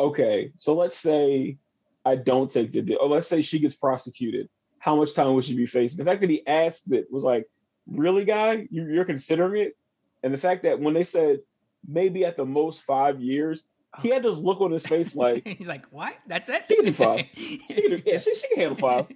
okay, 0.00 0.52
so 0.56 0.74
let's 0.74 0.96
say 0.96 1.58
I 2.04 2.16
don't 2.16 2.50
take 2.50 2.72
the 2.72 2.80
deal, 2.80 2.98
or 3.00 3.08
let's 3.08 3.28
say 3.28 3.42
she 3.42 3.58
gets 3.58 3.76
prosecuted, 3.76 4.48
how 4.78 4.96
much 4.96 5.14
time 5.14 5.34
would 5.34 5.44
she 5.44 5.54
be 5.54 5.66
facing? 5.66 5.98
The 5.98 6.10
fact 6.10 6.22
that 6.22 6.30
he 6.30 6.46
asked 6.46 6.90
it 6.92 7.06
was 7.10 7.24
like, 7.24 7.46
really, 7.86 8.24
guy, 8.24 8.66
you, 8.70 8.88
you're 8.88 9.04
considering 9.04 9.62
it, 9.62 9.76
and 10.22 10.32
the 10.32 10.38
fact 10.38 10.62
that 10.62 10.80
when 10.80 10.94
they 10.94 11.04
said 11.04 11.40
maybe 11.86 12.24
at 12.24 12.36
the 12.36 12.44
most 12.44 12.82
five 12.82 13.20
years, 13.20 13.64
he 14.02 14.10
had 14.10 14.22
this 14.22 14.38
look 14.38 14.60
on 14.60 14.70
his 14.70 14.86
face 14.86 15.16
like, 15.24 15.46
He's 15.46 15.68
like, 15.68 15.86
"What? 15.90 16.14
That's 16.26 16.48
it?" 16.48 16.64
She 16.68 16.76
can 16.76 16.84
do 16.84 16.92
five. 16.92 17.26
she 17.36 17.58
can 17.58 18.02
yeah, 18.06 18.18
she, 18.18 18.34
she 18.34 18.48
can 18.48 18.56
handle 18.58 18.76
five. 18.76 19.08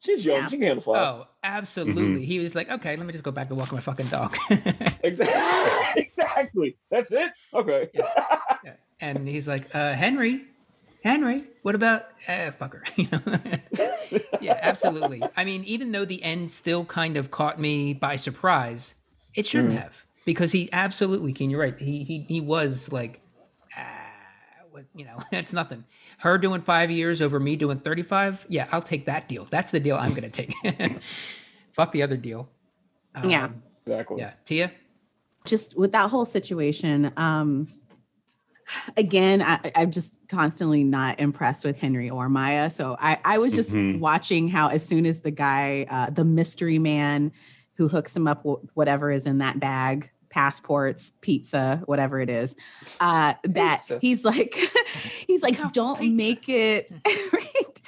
She's 0.00 0.24
young, 0.24 0.38
Yeah. 0.42 0.46
she 0.48 0.56
can 0.58 0.66
handle 0.68 0.82
five. 0.82 0.96
Oh, 1.04 1.26
absolutely. 1.42 2.24
He 2.24 2.38
was 2.38 2.54
like, 2.54 2.70
"Okay, 2.70 2.96
let 2.96 3.04
me 3.04 3.12
just 3.12 3.24
go 3.24 3.32
back 3.32 3.48
to 3.48 3.54
walking 3.56 3.74
my 3.76 3.80
fucking 3.82 4.06
dog." 4.06 4.36
Exactly. 5.02 6.02
exactly. 6.02 6.76
That's 6.90 7.12
it. 7.12 7.32
Okay. 7.54 7.88
and 9.00 9.26
he's 9.26 9.48
like, 9.48 9.74
uh, 9.74 9.94
"Henry, 9.94 10.44
Henry, 11.02 11.44
what 11.62 11.74
about 11.74 12.06
uh, 12.28 12.50
fucker?" 12.60 12.82
You 12.96 13.08
know? 13.10 14.28
yeah, 14.40 14.58
absolutely. 14.62 15.22
I 15.36 15.44
mean, 15.44 15.64
even 15.64 15.92
though 15.92 16.04
the 16.04 16.22
end 16.22 16.50
still 16.50 16.84
kind 16.84 17.16
of 17.16 17.30
caught 17.30 17.58
me 17.58 17.92
by 17.94 18.16
surprise, 18.16 18.94
it 19.34 19.46
shouldn't 19.46 19.72
Mm. 19.74 19.82
have 19.82 20.04
because 20.28 20.52
he 20.52 20.68
absolutely, 20.74 21.32
Keen, 21.32 21.48
you're 21.48 21.58
right. 21.60 21.78
He 21.78 22.04
he 22.04 22.20
he 22.28 22.40
was 22.42 22.92
like, 22.92 23.22
ah, 23.74 23.82
what, 24.70 24.84
you 24.94 25.06
know, 25.06 25.18
that's 25.32 25.54
nothing. 25.54 25.84
Her 26.18 26.36
doing 26.36 26.60
five 26.60 26.90
years 26.90 27.22
over 27.22 27.40
me 27.40 27.56
doing 27.56 27.78
thirty 27.78 28.02
five. 28.02 28.44
Yeah, 28.50 28.68
I'll 28.70 28.82
take 28.82 29.06
that 29.06 29.26
deal. 29.26 29.46
That's 29.50 29.70
the 29.70 29.80
deal 29.80 29.96
I'm 29.96 30.12
gonna 30.12 30.28
take. 30.28 30.52
Fuck 31.72 31.92
the 31.92 32.02
other 32.02 32.16
deal. 32.18 32.48
Yeah. 33.24 33.44
Um, 33.46 33.62
Exactly. 33.86 34.18
yeah. 34.20 34.32
Tia. 34.44 34.70
just 35.46 35.78
with 35.78 35.92
that 35.92 36.10
whole 36.10 36.26
situation 36.26 37.10
um 37.16 37.66
again 38.98 39.40
I, 39.40 39.72
i'm 39.74 39.90
just 39.90 40.20
constantly 40.28 40.84
not 40.84 41.18
impressed 41.18 41.64
with 41.64 41.80
henry 41.80 42.10
or 42.10 42.28
maia 42.28 42.68
so 42.68 42.98
i 43.00 43.18
i 43.24 43.38
was 43.38 43.54
just 43.54 43.72
Mhm. 43.72 43.98
watching 43.98 44.46
how 44.48 44.68
as 44.68 44.84
soon 44.86 45.06
as 45.06 45.22
the 45.22 45.30
guy 45.30 45.86
uh 45.88 46.10
the 46.10 46.24
mystery 46.24 46.78
man 46.78 47.32
who 47.78 47.88
hooks 47.88 48.14
him 48.14 48.26
up 48.28 48.44
with 48.44 48.60
whatever 48.74 49.10
is 49.10 49.26
in 49.26 49.38
that 49.38 49.58
bag 49.58 50.10
passports 50.30 51.12
pizza 51.20 51.82
whatever 51.86 52.20
it 52.20 52.28
is 52.30 52.56
uh 53.00 53.34
that 53.44 53.78
Pizza. 53.80 53.98
he's 54.00 54.24
like 54.24 54.54
he's 55.26 55.42
like 55.42 55.56
Cup 55.56 55.72
don't 55.72 55.98
pizza." 56.00 56.16
make 56.16 56.48
it 56.48 56.92
right 57.32 57.80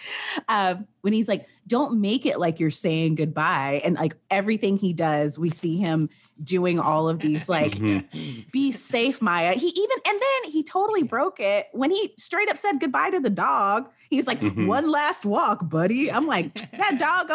um 0.48 0.86
when 1.02 1.12
he's 1.12 1.28
like 1.28 1.46
don't 1.66 2.00
make 2.00 2.26
it 2.26 2.40
like 2.40 2.58
you're 2.58 2.70
saying 2.70 3.14
goodbye 3.14 3.80
and 3.84 3.96
like 3.96 4.14
everything 4.30 4.76
he 4.76 4.92
does 4.92 5.38
we 5.38 5.50
see 5.50 5.76
him 5.76 6.08
doing 6.42 6.78
all 6.80 7.08
of 7.08 7.20
these 7.20 7.48
like 7.48 7.72
Mhm. 7.72 8.50
be 8.50 8.72
safe 8.72 9.20
maia 9.22 9.52
he 9.52 9.66
even 9.68 9.96
and 10.08 10.18
then 10.20 10.50
he 10.52 10.62
totally 10.62 11.02
broke 11.02 11.38
it 11.40 11.66
when 11.72 11.90
he 11.90 12.14
straight 12.18 12.48
up 12.50 12.56
said 12.56 12.80
goodbye 12.80 13.10
to 13.10 13.20
the 13.20 13.30
dog 13.30 13.88
he 14.08 14.16
was 14.16 14.26
like 14.26 14.40
Mhm. 14.40 14.66
one 14.66 14.90
last 14.90 15.24
walk 15.26 15.68
buddy 15.68 16.10
i'm 16.10 16.26
like 16.26 16.54
that 16.78 16.98
dog 16.98 17.30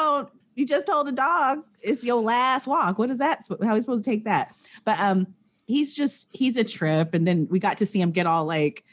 you 0.56 0.66
just 0.66 0.88
told 0.88 1.08
a 1.08 1.12
dog 1.12 1.60
it's 1.82 2.04
your 2.04 2.22
last 2.22 2.66
walk 2.68 2.98
what 2.98 3.10
is 3.10 3.18
that 3.20 3.42
how 3.62 3.70
are 3.70 3.74
we 3.76 3.82
supposed 3.82 4.04
to 4.04 4.10
take 4.10 4.24
that 4.26 4.56
but 4.86 5.00
um 5.00 5.28
he's 5.68 5.94
just 5.94 6.28
he's 6.32 6.58
a 6.58 6.64
trip 6.64 7.14
and 7.14 7.28
then 7.28 7.48
we 7.50 7.60
got 7.60 7.78
to 7.78 7.86
see 7.86 8.00
him 8.02 8.12
get 8.12 8.26
all 8.26 8.46
like 8.46 8.84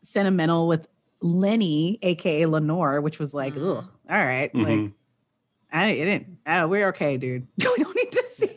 sentimental 0.00 0.68
with 0.68 0.86
lenny 1.20 1.98
aka 2.02 2.46
lenore 2.46 3.00
which 3.00 3.18
was 3.18 3.34
like 3.34 3.54
ugh 3.56 3.84
all 4.10 4.24
right 4.24 4.54
like 4.54 4.78
Mhm. 4.78 4.92
i 5.72 5.92
didn't 5.92 6.38
Oh, 6.46 6.66
we're 6.68 6.88
okay 6.88 7.16
dude 7.16 7.46
we 7.58 7.82
don't 7.84 7.96
need 7.96 8.12
to 8.12 8.24
see 8.28 8.48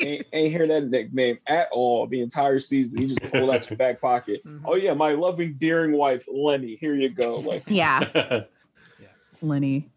Ain't, 0.00 0.26
ain't 0.32 0.52
hear 0.52 0.66
that 0.66 0.84
nickname 0.90 1.38
at 1.46 1.68
all 1.72 2.06
the 2.06 2.20
entire 2.20 2.60
season. 2.60 2.98
He 2.98 3.06
just 3.06 3.22
pulled 3.22 3.48
out 3.48 3.70
your 3.70 3.76
back 3.78 4.00
pocket. 4.02 4.42
Mhm. 4.46 4.60
Oh 4.66 4.74
yeah, 4.74 4.92
my 4.92 5.12
loving, 5.12 5.54
dearing 5.54 5.92
wife, 5.92 6.26
Lenny. 6.30 6.76
Here 6.76 6.94
you 6.94 7.08
go. 7.08 7.36
Like 7.38 7.62
yeah 7.68 8.00
Lenny. 9.42 9.88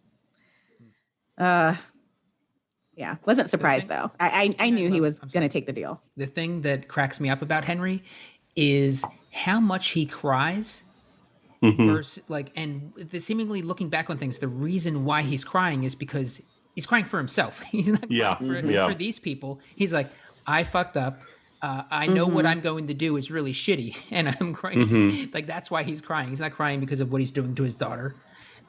Uh, 1.37 1.75
yeah, 2.97 3.15
wasn't 3.25 3.49
surprised 3.49 3.87
thing- 3.87 3.97
though. 3.97 4.11
I 4.19 4.27
I, 4.27 4.41
I 4.41 4.67
I 4.67 4.69
knew 4.71 4.91
he 4.91 4.99
was 5.01 5.19
going 5.19 5.43
to 5.43 5.49
take 5.49 5.65
the 5.67 5.73
deal. 5.73 6.01
the 6.17 6.25
thing 6.27 6.61
that 6.63 6.87
cracks 6.89 7.19
me 7.19 7.29
up 7.29 7.41
about 7.41 7.63
Henry 7.63 8.03
is 8.55 9.05
how 9.31 9.59
much 9.59 9.89
he 9.89 10.05
cries 10.05 10.83
Mhm. 11.63 11.91
versus 11.91 12.23
like 12.27 12.51
and 12.55 12.93
the 12.95 13.19
seemingly 13.19 13.61
looking 13.63 13.89
back 13.89 14.09
on 14.11 14.17
things 14.19 14.37
the 14.39 14.47
reason 14.47 15.05
why 15.05 15.23
he's 15.23 15.43
crying 15.43 15.83
is 15.85 15.95
because 15.95 16.39
he's 16.75 16.85
crying 16.85 17.05
for 17.05 17.17
himself 17.17 17.59
he's 17.71 17.87
not 17.87 18.01
crying 18.01 18.11
Yeah, 18.13 18.35
for. 18.37 18.43
Yeah. 18.71 18.87
for 18.87 18.93
these 18.93 19.17
people 19.17 19.59
he's 19.75 19.91
like 19.91 20.07
i 20.45 20.63
fucked 20.63 20.95
up 20.97 21.19
uh, 21.63 21.81
i 21.89 22.05
know 22.05 22.27
what 22.27 22.45
i'm 22.45 22.61
going 22.61 22.85
to 22.89 22.93
do 22.93 23.17
is 23.17 23.31
really 23.31 23.53
shitty 23.53 23.95
and 24.11 24.35
i'm 24.39 24.53
crying 24.53 24.85
Mhm. 24.85 25.33
like 25.37 25.47
that's 25.47 25.71
why 25.71 25.81
he's 25.81 25.99
crying 25.99 26.29
he's 26.29 26.41
not 26.41 26.51
crying 26.51 26.79
because 26.79 26.99
of 26.99 27.11
what 27.11 27.21
he's 27.21 27.31
doing 27.31 27.55
to 27.55 27.63
his 27.63 27.73
daughter 27.73 28.15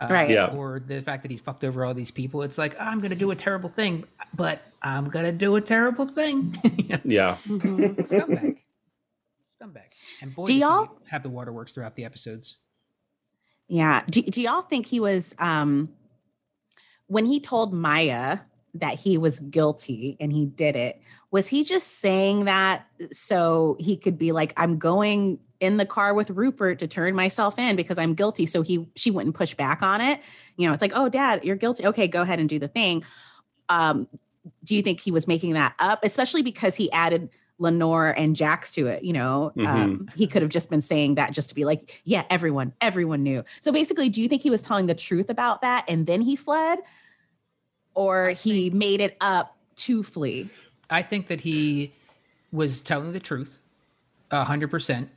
uh, 0.01 0.07
Right. 0.11 0.31
Yeah. 0.31 0.47
or 0.47 0.81
the 0.81 1.01
fact 1.03 1.23
that 1.23 1.31
he's 1.31 1.41
fucked 1.41 1.65
over 1.65 1.85
all 1.85 1.95
these 1.95 2.11
people 2.11 2.43
it's 2.43 2.59
like 2.59 2.79
i'm 2.81 3.01
gonna 3.01 3.15
do 3.15 3.31
a 3.31 3.37
terrible 3.37 3.69
thing 3.71 4.05
but 4.35 4.61
i'm 4.83 5.09
gonna 5.11 5.33
do 5.33 5.57
a 5.57 5.61
terrible 5.61 6.07
thing 6.07 6.57
You 6.77 6.89
know? 6.89 7.01
yeah 7.05 7.37
scumbag 7.47 8.59
scumbag 9.61 9.89
and 10.23 10.35
boy 10.35 10.45
Do 10.45 10.53
does 10.53 10.61
y'all- 10.61 10.99
have 11.11 11.23
the 11.23 11.29
waterworks 11.31 11.73
throughout 11.75 11.97
the 11.97 12.05
episodes 12.05 12.57
Yeah. 13.69 14.03
Do, 14.09 14.23
do 14.23 14.41
y'all 14.41 14.63
think 14.63 14.87
he 14.87 15.01
was 15.01 15.35
um 15.39 15.91
when 17.07 17.27
he 17.27 17.41
told 17.41 17.73
Maia 17.73 18.39
that 18.75 18.99
he 19.01 19.17
was 19.19 19.41
guilty 19.41 20.17
and 20.21 20.31
he 20.33 20.45
did 20.47 20.77
it. 20.77 21.01
Was 21.31 21.49
he 21.49 21.65
just 21.65 21.99
saying 22.01 22.45
that 22.45 22.87
so 23.11 23.77
he 23.81 23.97
could 23.97 24.19
be 24.19 24.31
like, 24.33 24.53
I'm 24.57 24.79
going 24.79 25.39
in 25.61 25.77
the 25.77 25.87
car 25.87 26.15
with 26.15 26.31
Rupert 26.31 26.79
to 26.79 26.87
turn 26.87 27.15
myself 27.17 27.59
in 27.59 27.75
because 27.77 27.99
I'm 27.99 28.15
guilty. 28.15 28.47
So 28.47 28.63
he 28.63 28.89
she 28.95 29.11
wouldn't 29.11 29.35
push 29.35 29.55
back 29.55 29.83
on 29.83 30.01
it. 30.01 30.21
You 30.57 30.67
know, 30.67 30.73
it's 30.73 30.83
like, 30.83 30.93
oh 30.95 31.09
dad, 31.09 31.45
you're 31.45 31.57
guilty. 31.57 31.87
Okay, 31.87 32.07
go 32.09 32.23
ahead 32.23 32.39
and 32.39 32.49
do 32.49 32.59
the 32.59 32.69
thing. 32.69 33.05
Um, 33.69 34.09
do 34.65 34.77
you 34.77 34.83
think 34.83 35.01
he 35.01 35.11
was 35.11 35.27
making 35.27 35.55
that 35.55 35.75
up? 35.79 36.05
Especially 36.05 36.43
because 36.43 36.75
he 36.77 36.91
added 36.93 37.29
Lenore 37.59 38.11
and 38.11 38.37
Jax 38.37 38.71
to 38.73 38.87
it. 38.87 39.03
You 39.03 39.13
know, 39.13 39.53
Mhm. 39.57 39.67
um, 39.67 40.09
he 40.15 40.27
could 40.29 40.43
have 40.43 40.51
just 40.51 40.71
been 40.71 40.81
saying 40.81 41.17
that 41.17 41.33
just 41.33 41.49
to 41.49 41.55
be 41.57 41.65
like, 41.65 42.01
yeah, 42.05 42.25
everyone, 42.31 42.73
everyone 42.81 43.25
knew. 43.25 43.45
So 43.61 43.73
basically, 43.73 44.09
do 44.09 44.23
you 44.23 44.29
think 44.29 44.43
he 44.43 44.51
was 44.51 44.63
telling 44.63 44.87
the 44.87 44.95
truth 44.95 45.29
about 45.29 45.61
that 45.63 45.85
and 45.89 46.07
then 46.07 46.21
he 46.23 46.37
fled, 46.37 46.79
or 47.95 48.29
he 48.31 48.71
made 48.71 49.01
it 49.01 49.17
up 49.21 49.57
to 49.75 50.05
flee? 50.05 50.49
I 50.89 51.03
think 51.03 51.27
that 51.27 51.41
he 51.41 51.93
was 52.53 52.83
telling 52.85 53.13
the 53.13 53.21
truth, 53.21 53.59
a 54.31 54.45
hundred 54.45 54.71
percent. 54.71 55.11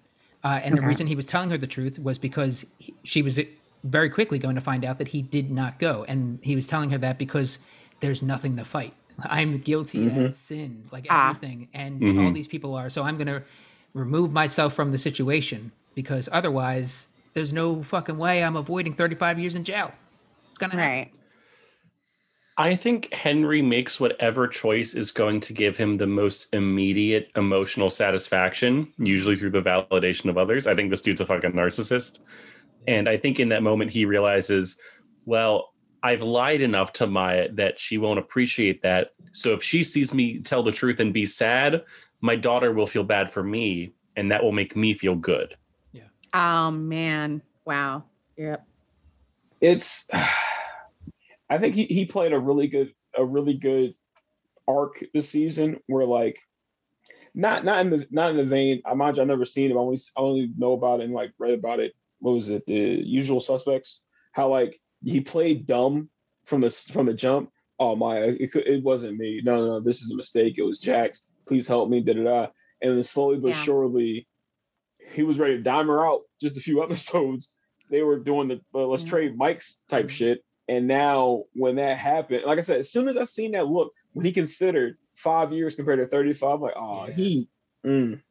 Uh, 0.44 0.60
and 0.64 0.78
the 0.78 0.82
reason 0.82 1.08
he 1.08 1.16
was 1.16 1.26
telling 1.28 1.50
her 1.52 1.58
the 1.58 1.68
truth 1.68 2.00
was 2.00 2.18
because 2.18 2.66
he, 2.80 2.94
she 3.04 3.22
was 3.22 3.40
very 3.84 4.10
quickly 4.10 4.40
going 4.40 4.56
to 4.56 4.62
find 4.62 4.84
out 4.86 4.98
that 4.98 5.10
he 5.10 5.22
did 5.22 5.52
not 5.52 5.80
go, 5.80 6.04
and 6.08 6.40
he 6.42 6.56
was 6.56 6.66
telling 6.68 6.90
her 6.92 6.98
that 6.98 7.18
because 7.18 7.60
there's 8.00 8.22
nothing 8.24 8.56
to 8.58 8.66
fight. 8.66 8.94
I'm 9.24 9.60
guilty 9.60 10.10
as 10.10 10.38
sin, 10.38 10.86
like 10.92 11.06
Ah. 11.10 11.30
everything, 11.32 11.68
and 11.74 12.20
all 12.20 12.32
these 12.32 12.48
people 12.48 12.74
are. 12.76 12.90
So 12.90 13.04
I'm 13.04 13.18
going 13.18 13.28
to 13.28 13.44
remove 13.94 14.32
myself 14.32 14.74
from 14.74 14.92
the 14.92 14.98
situation 14.98 15.72
because 15.96 16.28
otherwise, 16.32 17.08
there's 17.34 17.54
no 17.54 17.84
fucking 17.84 18.18
way 18.18 18.44
I'm 18.44 18.56
avoiding 18.56 18.94
35 18.94 19.38
years 19.40 19.56
in 19.56 19.64
jail. 19.64 19.92
It's 20.50 20.58
gonna 20.58 20.74
happen. 20.76 20.90
Right. 20.90 21.12
I 22.58 22.76
think 22.76 23.14
Henry 23.14 23.62
makes 23.62 24.00
whatever 24.00 24.48
choice 24.48 24.94
is 24.94 25.12
going 25.12 25.40
to 25.42 25.54
give 25.54 25.78
him 25.78 25.98
the 25.98 26.08
most 26.08 26.54
immediate 26.54 27.30
emotional 27.36 27.90
satisfaction, 27.90 28.92
usually 28.98 29.36
through 29.36 29.52
the 29.52 29.62
validation 29.62 30.30
of 30.30 30.38
others. 30.38 30.68
I 30.68 30.76
think 30.76 30.90
this 30.90 31.02
dude's 31.02 31.22
a 31.22 31.26
fucking 31.26 31.54
narcissist. 31.54 32.20
And 32.88 33.08
I 33.08 33.18
think 33.18 33.40
in 33.40 33.50
that 33.50 33.64
moment 33.64 33.92
he 33.92 34.06
realizes, 34.06 34.78
well, 35.26 35.74
I've 36.04 36.22
lied 36.22 36.62
enough 36.62 36.94
to 36.94 37.08
Maia 37.08 37.52
that 37.54 37.80
she 37.80 37.98
won't 37.98 38.20
appreciate 38.20 38.82
that. 38.82 39.12
So 39.34 39.54
if 39.54 39.64
she 39.64 39.84
sees 39.84 40.14
me 40.14 40.40
tell 40.40 40.64
the 40.64 40.72
truth 40.72 41.00
and 41.00 41.14
be 41.14 41.26
sad, 41.26 41.84
my 42.22 42.36
daughter 42.36 42.72
will 42.74 42.88
feel 42.88 43.04
bad 43.04 43.32
for 43.32 43.44
me, 43.44 43.94
and 44.16 44.32
that 44.32 44.44
will 44.44 44.52
make 44.52 44.76
me 44.76 44.94
feel 44.94 45.16
good. 45.16 45.56
Yeah. 45.92 46.04
Oh 46.34 46.72
man. 46.72 47.42
Wow. 47.66 48.06
Yep. 48.38 48.66
it's 49.62 50.08
I 51.52 51.58
think 51.58 51.76
he, 51.76 51.84
he 51.84 52.06
played 52.06 52.32
a 52.32 52.40
really 52.40 52.68
good 52.68 52.94
a 53.18 53.26
really 53.26 53.54
good 53.56 53.94
arc 54.70 55.04
this 55.14 55.28
season 55.30 55.80
where 55.88 56.06
like 56.06 56.40
not 57.36 57.66
not 57.66 57.82
in 57.86 57.90
the 57.90 58.08
not 58.10 58.32
in 58.32 58.38
the 58.38 58.46
vein 58.46 58.82
I 58.86 58.94
mind 58.94 59.18
you 59.18 59.22
I've 59.24 59.28
never 59.28 59.44
seen 59.46 59.70
it 59.70 59.74
I 59.74 59.78
only 59.78 59.98
I 60.18 60.22
only 60.22 60.50
know 60.58 60.72
about 60.74 61.02
it 61.02 61.04
and 61.06 61.14
like 61.14 61.34
read 61.38 61.54
about 61.60 61.82
it 61.82 61.92
what 62.20 62.34
was 62.36 62.50
it 62.50 62.66
the 62.68 62.74
usual 62.74 63.42
suspects? 63.42 64.04
How 64.32 64.48
like 64.48 64.80
he 65.04 65.20
played 65.20 65.68
dumb 65.68 66.10
from 66.46 66.62
the 66.62 66.70
from 66.70 67.06
the 67.06 67.14
jump. 67.14 67.52
Oh 67.80 67.96
my 67.98 68.20
it, 68.20 68.52
could, 68.54 68.66
it 68.66 68.82
wasn't 68.84 69.18
me. 69.18 69.42
No 69.44 69.56
no 69.58 69.66
no 69.74 69.80
this 69.82 70.02
is 70.02 70.12
a 70.12 70.16
mistake. 70.16 70.56
It 70.58 70.64
was 70.64 70.80
Jax. 70.80 71.28
Please 71.48 71.68
help 71.68 71.90
me 71.90 72.00
da 72.00 72.14
da 72.14 72.24
da. 72.24 72.48
And 72.82 72.96
then 72.96 73.04
slowly 73.04 73.40
but 73.40 73.50
Yeah. 73.50 73.56
surely 73.56 74.26
he 75.10 75.24
was 75.24 75.38
ready 75.38 75.58
to 75.58 75.64
dime 75.64 75.88
her 75.88 76.06
out 76.08 76.22
just 76.42 76.56
a 76.56 76.62
few 76.62 76.82
episodes. 76.86 77.52
They 77.90 78.04
were 78.04 78.20
doing 78.20 78.48
the 78.48 78.62
uh, 78.74 78.86
let's 78.86 79.04
Mhm. 79.04 79.10
trade 79.10 79.38
Mike's 79.38 79.82
type 79.90 80.10
shit. 80.10 80.46
And 80.72 80.88
now 80.88 81.44
when 81.52 81.76
that 81.76 81.98
happened, 81.98 82.44
like 82.46 82.58
I 82.58 82.62
said, 82.62 82.80
as 82.80 82.90
soon 82.90 83.10
as 83.10 83.18
I 83.18 83.26
seen 83.26 83.52
that 83.52 83.68
look, 83.68 83.92
when 84.14 84.26
he 84.26 84.32
considered 84.32 84.96
five 85.18 85.52
years 85.52 85.76
compared 85.76 86.00
to 86.00 86.08
35, 86.08 86.50
I'm 86.50 86.62
like, 86.62 86.74
oh, 86.78 87.08
Yeah. 87.08 87.14
he. 87.14 87.50
mm. 87.86 88.22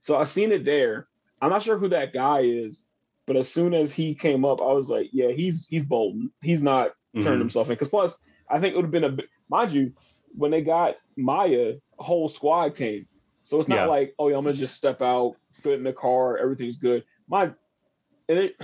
So 0.00 0.16
I 0.16 0.22
seen 0.22 0.52
it 0.52 0.64
there. 0.64 1.08
I'm 1.42 1.50
not 1.50 1.64
sure 1.64 1.76
who 1.76 1.88
that 1.88 2.12
guy 2.12 2.42
is, 2.42 2.86
but 3.26 3.34
as 3.34 3.50
soon 3.52 3.74
as 3.74 3.92
he 3.92 4.14
came 4.14 4.44
up, 4.44 4.62
I 4.62 4.72
was 4.72 4.88
like, 4.88 5.08
yeah, 5.12 5.32
he's 5.32 5.66
he's 5.66 5.84
Bolton. 5.84 6.30
He's 6.40 6.62
not 6.62 6.92
turned 7.20 7.38
Mhm. 7.38 7.40
himself 7.40 7.66
in. 7.68 7.74
Because 7.74 7.88
plus, 7.88 8.16
I 8.48 8.60
think 8.60 8.74
it 8.74 8.76
would 8.76 8.84
have 8.84 8.92
been 8.92 9.02
a 9.02 9.16
mind 9.50 9.72
you, 9.72 9.92
when 10.36 10.52
they 10.52 10.62
got 10.62 10.94
Maia, 11.16 11.74
a 11.98 12.02
whole 12.02 12.28
squad 12.28 12.76
came. 12.76 13.08
So 13.42 13.58
it's 13.58 13.68
not 13.68 13.74
Yeah. 13.74 13.86
like, 13.86 14.14
oh 14.20 14.28
yeah, 14.28 14.36
I'm 14.38 14.44
gonna 14.44 14.54
just 14.54 14.76
step 14.76 15.02
out, 15.02 15.34
put 15.64 15.72
in 15.74 15.82
the 15.82 15.92
car, 15.92 16.36
everything's 16.38 16.76
good. 16.78 17.02
My 17.28 17.52
and 18.28 18.38
it 18.38 18.54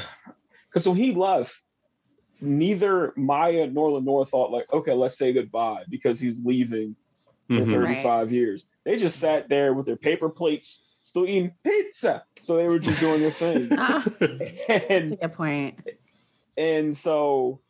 because 0.70 0.86
when 0.86 0.96
he 0.96 1.12
left, 1.16 1.60
neither 2.40 3.12
Maia 3.16 3.66
nor 3.68 3.92
Lenore 3.92 4.26
thought 4.26 4.50
like, 4.50 4.66
okay, 4.72 4.92
let's 4.92 5.16
say 5.18 5.32
goodbye 5.32 5.84
because 5.88 6.20
he's 6.20 6.38
leaving 6.44 6.96
for 7.48 7.60
Mhm. 7.60 7.70
35 7.70 8.32
years. 8.32 8.66
They 8.84 8.96
just 8.96 9.18
sat 9.18 9.48
there 9.48 9.74
with 9.74 9.86
their 9.86 9.96
paper 9.96 10.28
plates, 10.28 10.96
still 11.02 11.24
eating 11.26 11.54
pizza. 11.62 12.24
So 12.42 12.56
they 12.56 12.68
were 12.68 12.78
just 12.78 13.00
doing 13.00 13.20
their 13.20 13.30
thing. 13.30 13.68
Ah, 13.78 14.04
that's 14.18 15.10
a 15.10 15.16
good 15.16 15.32
point. 15.34 15.78
and 16.56 16.96
so 16.96 17.60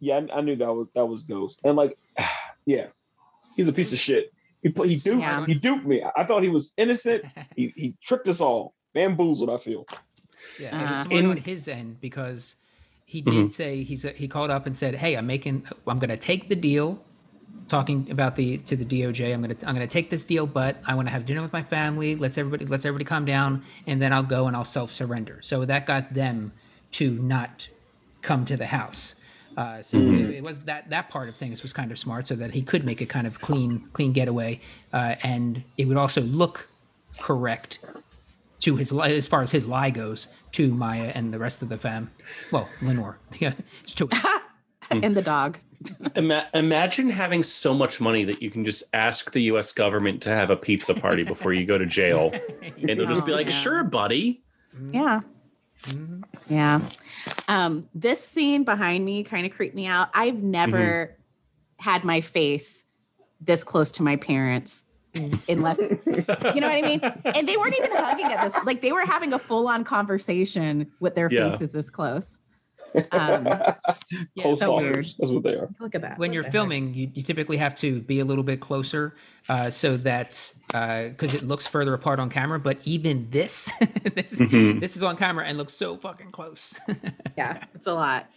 yeah, 0.00 0.20
I, 0.32 0.38
I 0.38 0.40
knew 0.42 0.56
that 0.56 0.72
was 0.72 0.88
that 0.94 1.06
was 1.06 1.22
Ghost. 1.22 1.62
And 1.64 1.76
like, 1.76 1.98
yeah, 2.66 2.86
he's 3.56 3.68
a 3.68 3.72
piece 3.72 3.92
of 3.92 3.98
shit. 3.98 4.32
He 4.62 4.70
he 4.84 4.96
duped 4.96 5.20
Yeah. 5.22 5.46
he 5.46 5.54
duped 5.54 5.86
me. 5.86 6.02
I 6.16 6.24
thought 6.24 6.42
he 6.42 6.48
was 6.48 6.74
innocent. 6.76 7.24
He 7.56 7.72
he 7.76 7.96
tricked 8.02 8.28
us 8.28 8.40
all. 8.40 8.74
Bamboozled, 8.94 9.50
I 9.50 9.58
feel. 9.58 9.86
Yeah, 10.58 10.78
it 10.78 10.82
was 10.82 10.90
Uh, 10.90 11.04
smart 11.04 11.12
In- 11.24 11.30
on 11.30 11.36
his 11.36 11.68
end 11.68 12.00
because 12.00 12.56
he 13.08 13.22
did 13.22 13.50
say 13.50 13.84
he's 13.84 14.02
he 14.02 14.28
called 14.28 14.50
up 14.50 14.66
and 14.66 14.76
said, 14.76 14.94
"Hey, 14.96 15.16
I'm 15.16 15.26
making 15.26 15.66
I'm 15.86 15.98
going 15.98 16.10
to 16.10 16.18
take 16.18 16.50
the 16.50 16.54
deal." 16.54 17.02
Talking 17.66 18.10
about 18.10 18.36
the 18.36 18.58
to 18.58 18.76
the 18.76 18.84
DOJ, 18.84 19.32
I'm 19.32 19.40
gonna 19.40 19.56
I'm 19.66 19.74
gonna 19.74 19.86
take 19.86 20.10
this 20.10 20.24
deal, 20.24 20.46
but 20.46 20.76
I 20.86 20.94
want 20.94 21.08
to 21.08 21.12
have 21.12 21.24
dinner 21.24 21.40
with 21.40 21.52
my 21.52 21.62
family. 21.62 22.16
Let's 22.16 22.36
everybody 22.36 22.66
let's 22.66 22.84
everybody 22.84 23.06
calm 23.06 23.24
down, 23.24 23.62
and 23.86 24.00
then 24.00 24.12
I'll 24.12 24.22
go 24.22 24.46
and 24.46 24.54
I'll 24.54 24.66
self 24.66 24.92
surrender. 24.92 25.40
So 25.42 25.64
that 25.64 25.86
got 25.86 26.12
them 26.12 26.52
to 26.92 27.12
not 27.12 27.68
come 28.20 28.44
to 28.44 28.58
the 28.58 28.66
house. 28.66 29.14
Uh, 29.56 29.80
so 29.80 29.96
it, 29.98 30.30
it 30.36 30.42
was 30.42 30.64
that 30.64 30.90
that 30.90 31.08
part 31.08 31.30
of 31.30 31.36
things 31.36 31.62
was 31.62 31.72
kind 31.72 31.90
of 31.90 31.98
smart, 31.98 32.28
so 32.28 32.36
that 32.36 32.52
he 32.52 32.60
could 32.60 32.84
make 32.84 33.00
a 33.00 33.06
kind 33.06 33.26
of 33.26 33.40
clean 33.40 33.88
clean 33.94 34.12
getaway, 34.12 34.60
uh, 34.92 35.14
and 35.22 35.64
it 35.78 35.86
would 35.86 35.96
also 35.96 36.20
look 36.20 36.68
correct 37.18 37.78
to 38.60 38.76
his 38.76 38.92
li- 38.92 39.16
as 39.16 39.28
far 39.28 39.42
as 39.42 39.52
his 39.52 39.66
lie 39.66 39.90
goes 39.90 40.28
to 40.52 40.72
Maia 40.72 41.12
and 41.14 41.32
the 41.32 41.38
rest 41.38 41.62
of 41.62 41.68
the 41.68 41.78
fam. 41.78 42.10
Well, 42.52 42.68
Lenore. 42.82 43.18
Yeah, 43.40 43.54
it's 43.82 43.94
two. 43.94 44.08
And 44.90 45.14
the 45.14 45.20
dog. 45.22 45.58
Ima- 46.16 46.48
imagine 46.54 47.10
having 47.10 47.44
so 47.44 47.74
much 47.74 48.00
money 48.00 48.24
that 48.24 48.40
you 48.40 48.50
can 48.50 48.64
just 48.64 48.84
ask 48.94 49.30
the 49.32 49.40
U.S. 49.42 49.70
government 49.70 50.22
to 50.22 50.30
have 50.30 50.48
a 50.48 50.56
pizza 50.56 50.94
party 50.94 51.24
before 51.24 51.52
you 51.52 51.66
go 51.66 51.76
to 51.76 51.84
jail, 51.84 52.32
and 52.62 52.98
they'll 52.98 53.06
just 53.06 53.26
be 53.26 53.32
like, 53.32 53.48
yeah. 53.48 53.52
"Sure, 53.52 53.84
buddy." 53.84 54.42
Yeah. 54.90 55.20
Yeah. 56.48 56.80
Um, 57.48 57.86
this 57.94 58.26
scene 58.26 58.64
behind 58.64 59.04
me 59.04 59.22
kind 59.24 59.44
of 59.44 59.52
creeped 59.52 59.74
me 59.74 59.86
out. 59.86 60.08
I've 60.14 60.42
never 60.42 61.16
had 61.76 62.02
my 62.02 62.22
face 62.22 62.84
this 63.40 63.62
close 63.62 63.92
to 63.92 64.02
my 64.02 64.16
parents 64.16 64.86
unless 65.48 65.78
you 66.06 66.60
know 66.60 66.68
what 66.68 66.76
I 66.76 66.82
mean? 66.82 67.00
And 67.34 67.48
they 67.48 67.56
weren't 67.56 67.76
even 67.78 67.92
hugging 67.92 68.26
at 68.26 68.42
this 68.44 68.56
like 68.64 68.80
they 68.80 68.92
were 68.92 69.04
having 69.06 69.32
a 69.32 69.38
full-on 69.38 69.84
conversation 69.84 70.90
with 71.00 71.14
their 71.14 71.30
Yeah. 71.32 71.50
faces 71.50 71.72
this 71.72 71.90
close. 71.90 72.38
Um, 73.12 73.46
Yeah, 74.34 74.54
so 74.54 74.76
weird. 74.78 75.04
That's 75.18 75.30
what 75.30 75.42
they 75.42 75.52
are. 75.54 75.68
look 75.78 75.94
at 75.94 76.00
that. 76.00 76.18
when 76.18 76.30
What 76.30 76.34
you're 76.34 76.44
filming, 76.44 76.94
you, 76.94 77.10
you 77.12 77.22
typically 77.22 77.58
have 77.58 77.74
to 77.76 78.00
be 78.00 78.20
a 78.20 78.24
little 78.24 78.42
bit 78.44 78.60
closer 78.60 79.14
uh, 79.50 79.68
so 79.70 79.98
that 79.98 80.52
because 80.68 81.34
it 81.34 81.42
looks 81.42 81.66
further 81.66 81.92
apart 81.92 82.18
on 82.18 82.30
camera. 82.30 82.58
But 82.58 82.78
even 82.84 83.28
this, 83.30 83.70
this, 84.14 84.38
Mhm. 84.40 84.80
this 84.80 84.96
is 84.96 85.02
on 85.02 85.18
camera 85.18 85.44
and 85.44 85.58
looks 85.58 85.74
so 85.74 85.98
fucking 85.98 86.30
close. 86.30 86.72
Yeah, 87.36 87.62
it's 87.74 87.86
a 87.86 87.92
lot. 87.92 88.30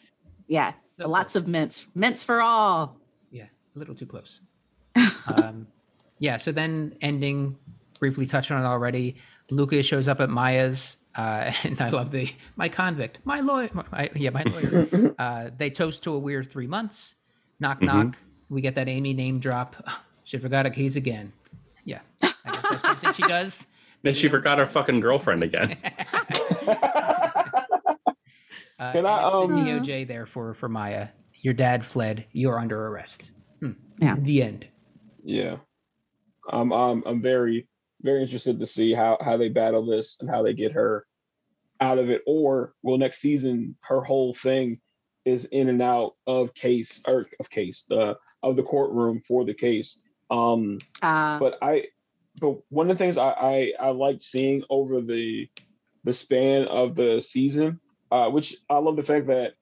Yeah. 0.48 0.74
So 1.00 1.08
lots 1.08 1.38
of 1.38 1.48
mints. 1.48 1.88
Mints 1.96 2.26
for 2.26 2.42
all. 2.42 2.98
yeah, 3.32 3.46
a 3.76 3.80
little 3.80 3.96
too 3.96 4.06
close. 4.06 4.42
um, 5.28 5.68
yeah. 6.22 6.38
So 6.38 6.54
then, 6.54 6.96
ending 7.02 7.58
briefly 8.00 8.26
touched 8.26 8.52
on 8.52 8.64
it 8.64 8.66
already. 8.66 9.18
Lucas 9.50 9.86
shows 9.86 10.08
up 10.08 10.22
at 10.22 10.30
Maia's, 10.30 10.96
uh, 11.16 11.52
and 11.64 11.82
I 11.82 11.90
love 11.90 12.12
the 12.12 12.32
my 12.56 12.70
convict, 12.70 13.20
my 13.26 13.42
lawyer, 13.42 13.70
my, 13.74 14.10
yeah, 14.16 14.30
my 14.30 14.44
lawyer. 14.44 15.16
uh, 15.20 15.50
they 15.58 15.70
toast 15.70 16.04
to 16.04 16.14
a 16.14 16.20
weird 16.20 16.50
three 16.50 16.68
months. 16.68 17.16
Knock 17.60 17.82
knock. 17.82 18.18
We 18.50 18.62
get 18.62 18.76
that 18.76 18.88
Amy 18.88 19.14
name 19.14 19.40
drop. 19.40 19.76
She 20.24 20.38
forgot 20.38 20.66
her 20.66 20.72
keys 20.72 20.96
again. 20.96 21.34
Yeah, 21.84 22.00
I 22.22 22.32
guess 22.46 22.62
that's 22.70 22.82
something 22.84 23.14
she 23.14 23.24
does. 23.24 23.68
Then 24.04 24.14
she 24.14 24.30
forgot 24.30 24.60
her 24.60 24.66
fucking 24.66 25.00
girlfriend 25.00 25.44
again. 25.44 25.78
Uh, 28.82 28.92
Can 28.94 29.06
I, 29.06 29.28
it's 29.28 29.36
um, 29.36 29.54
the 29.54 29.72
DOJ 29.72 30.08
there 30.08 30.26
for 30.26 30.56
for 30.56 30.68
Maia. 30.68 31.10
Your 31.42 31.54
dad 31.54 31.86
fled. 31.86 32.26
You're 32.32 32.60
under 32.60 32.88
arrest. 32.88 33.32
Hmm. 33.60 33.74
Yeah. 34.00 34.16
The 34.18 34.42
end. 34.42 34.68
Yeah. 35.24 35.58
I'm 36.50 36.72
I'm 36.72 37.04
I'm 37.06 37.22
very 37.22 37.68
very 38.02 38.22
interested 38.22 38.60
to 38.60 38.66
see 38.66 38.94
how 38.94 39.18
how 39.22 39.38
they 39.38 39.50
battle 39.50 39.86
this 39.86 40.18
and 40.20 40.30
how 40.30 40.44
they 40.44 40.54
get 40.54 40.72
her 40.72 41.06
out 41.80 41.98
of 41.98 42.10
it 42.10 42.22
or 42.28 42.74
will 42.84 42.98
next 42.98 43.20
season 43.20 43.76
her 43.82 44.02
whole 44.02 44.34
thing 44.34 44.80
is 45.26 45.46
in 45.46 45.70
and 45.70 45.82
out 45.82 46.16
of 46.28 46.54
case 46.54 47.02
or 47.08 47.28
of 47.40 47.50
case 47.50 47.86
uh, 47.92 48.14
of 48.44 48.56
the 48.56 48.64
courtroom 48.64 49.22
for 49.28 49.46
the 49.46 49.54
case. 49.54 50.00
Um, 50.30 50.80
Uh, 51.02 51.40
but 51.40 51.58
I, 51.62 51.86
but 52.40 52.58
one 52.70 52.90
of 52.90 52.98
the 52.98 53.04
things 53.04 53.18
I 53.18 53.30
I, 53.30 53.74
I 53.80 53.90
liked 53.90 54.24
seeing 54.24 54.64
over 54.70 55.02
the 55.02 55.50
the 56.04 56.14
span 56.14 56.66
of 56.68 56.96
the 56.96 57.22
season, 57.22 57.80
uh, 58.12 58.30
which 58.30 58.56
I 58.70 58.78
love 58.78 58.96
the 58.96 59.04
fact 59.04 59.28
that 59.28 59.54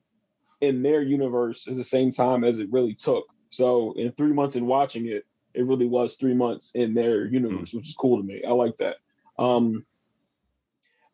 in 0.62 0.82
their 0.82 1.02
universe 1.02 1.68
is 1.68 1.78
the 1.78 1.84
same 1.84 2.12
time 2.12 2.44
as 2.44 2.60
it 2.60 2.72
really 2.72 2.94
took. 2.94 3.26
So 3.50 3.94
in 3.98 4.12
three 4.14 4.34
months 4.34 4.56
in 4.56 4.66
watching 4.66 5.08
it, 5.08 5.26
it 5.54 5.66
really 5.66 5.88
was 5.88 6.16
three 6.16 6.34
months 6.34 6.72
in 6.76 6.94
their 6.94 7.26
universe, 7.26 7.74
which 7.74 7.90
is 7.90 7.96
cool 7.96 8.18
to 8.18 8.24
me. 8.24 8.44
I 8.48 8.52
like 8.52 8.78
that. 8.78 8.98
Um, 9.38 9.86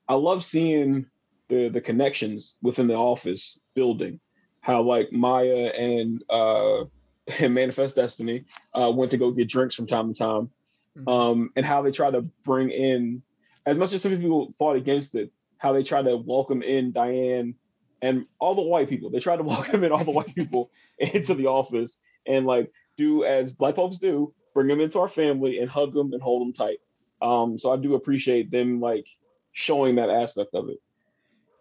I 0.08 0.16
love 0.16 0.44
seeing 0.44 1.06
the 1.50 1.70
the 1.70 1.82
connections 1.82 2.58
within 2.62 2.88
the 2.88 2.96
office 2.96 3.60
building. 3.76 4.20
How 4.62 4.82
like 4.82 5.12
Maia 5.12 5.68
and 5.78 6.24
uh, 6.30 6.86
and 7.40 7.54
Manifest 7.54 7.96
Destiny 7.96 8.46
uh, 8.74 8.92
went 8.92 9.12
to 9.12 9.18
go 9.18 9.32
get 9.32 9.50
drinks 9.50 9.76
from 9.76 9.88
time 9.88 10.14
to 10.14 10.18
time, 10.18 10.52
Mhm. 10.98 11.08
um, 11.12 11.50
and 11.56 11.66
how 11.66 11.82
they 11.82 11.92
try 11.92 12.10
to 12.12 12.22
bring 12.44 12.70
in, 12.70 13.22
as 13.66 13.78
much 13.78 13.94
as 13.94 14.02
some 14.02 14.16
people 14.18 14.54
fought 14.58 14.76
against 14.76 15.16
it, 15.16 15.32
how 15.58 15.74
they 15.74 15.84
try 15.84 16.02
to 16.02 16.18
welcome 16.18 16.62
in 16.62 16.92
Diane 16.92 17.56
and 18.02 18.26
all 18.40 18.56
the 18.56 18.62
white 18.62 18.90
people. 18.90 19.10
They 19.10 19.20
try 19.20 19.36
to 19.38 19.44
welcome 19.56 19.84
in 19.84 19.92
all 19.92 20.04
the 20.04 20.12
white 20.12 20.34
people 20.36 20.72
into 21.00 21.34
the 21.34 21.48
office 21.48 22.00
and 22.28 22.46
like 22.46 22.72
do 22.98 23.24
as 23.24 23.52
black 23.54 23.76
folks 23.76 23.98
do, 23.98 24.34
bring 24.54 24.68
them 24.68 24.82
into 24.82 25.00
our 25.00 25.10
family 25.10 25.60
and 25.60 25.70
hug 25.70 25.94
them 25.94 26.14
and 26.14 26.22
hold 26.22 26.42
them 26.42 26.54
tight. 26.54 26.78
Um, 27.22 27.58
so 27.58 27.72
I 27.72 27.78
do 27.78 27.96
appreciate 27.96 28.52
them 28.52 28.80
like 28.80 29.08
showing 29.52 29.96
that 29.96 30.10
aspect 30.10 30.54
of 30.54 30.70
it. 30.70 30.78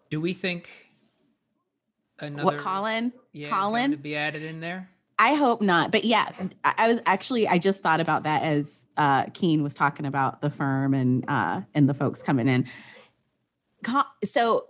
Do 0.09 0.21
we 0.21 0.33
think 0.33 0.69
another 2.19 2.45
what 2.45 2.57
Colin? 2.57 3.11
yeah, 3.31 3.49
Colin? 3.49 3.91
to 3.91 3.97
be 3.97 4.15
added 4.15 4.43
in 4.43 4.59
there? 4.59 4.89
I 5.17 5.33
hope 5.35 5.61
not. 5.61 5.91
But 5.91 6.03
yeah, 6.03 6.29
I, 6.63 6.73
I 6.77 6.87
was 6.87 6.99
actually 7.05 7.47
I 7.47 7.57
just 7.57 7.81
thought 7.81 8.01
about 8.01 8.23
that 8.23 8.43
as 8.43 8.87
uh 8.97 9.25
Keen 9.33 9.63
was 9.63 9.73
talking 9.73 10.05
about 10.05 10.41
the 10.41 10.49
firm 10.49 10.93
and 10.93 11.23
uh 11.27 11.61
and 11.73 11.87
the 11.87 11.93
folks 11.93 12.21
coming 12.21 12.47
in. 12.47 12.65
Co- 13.83 14.03
so 14.23 14.67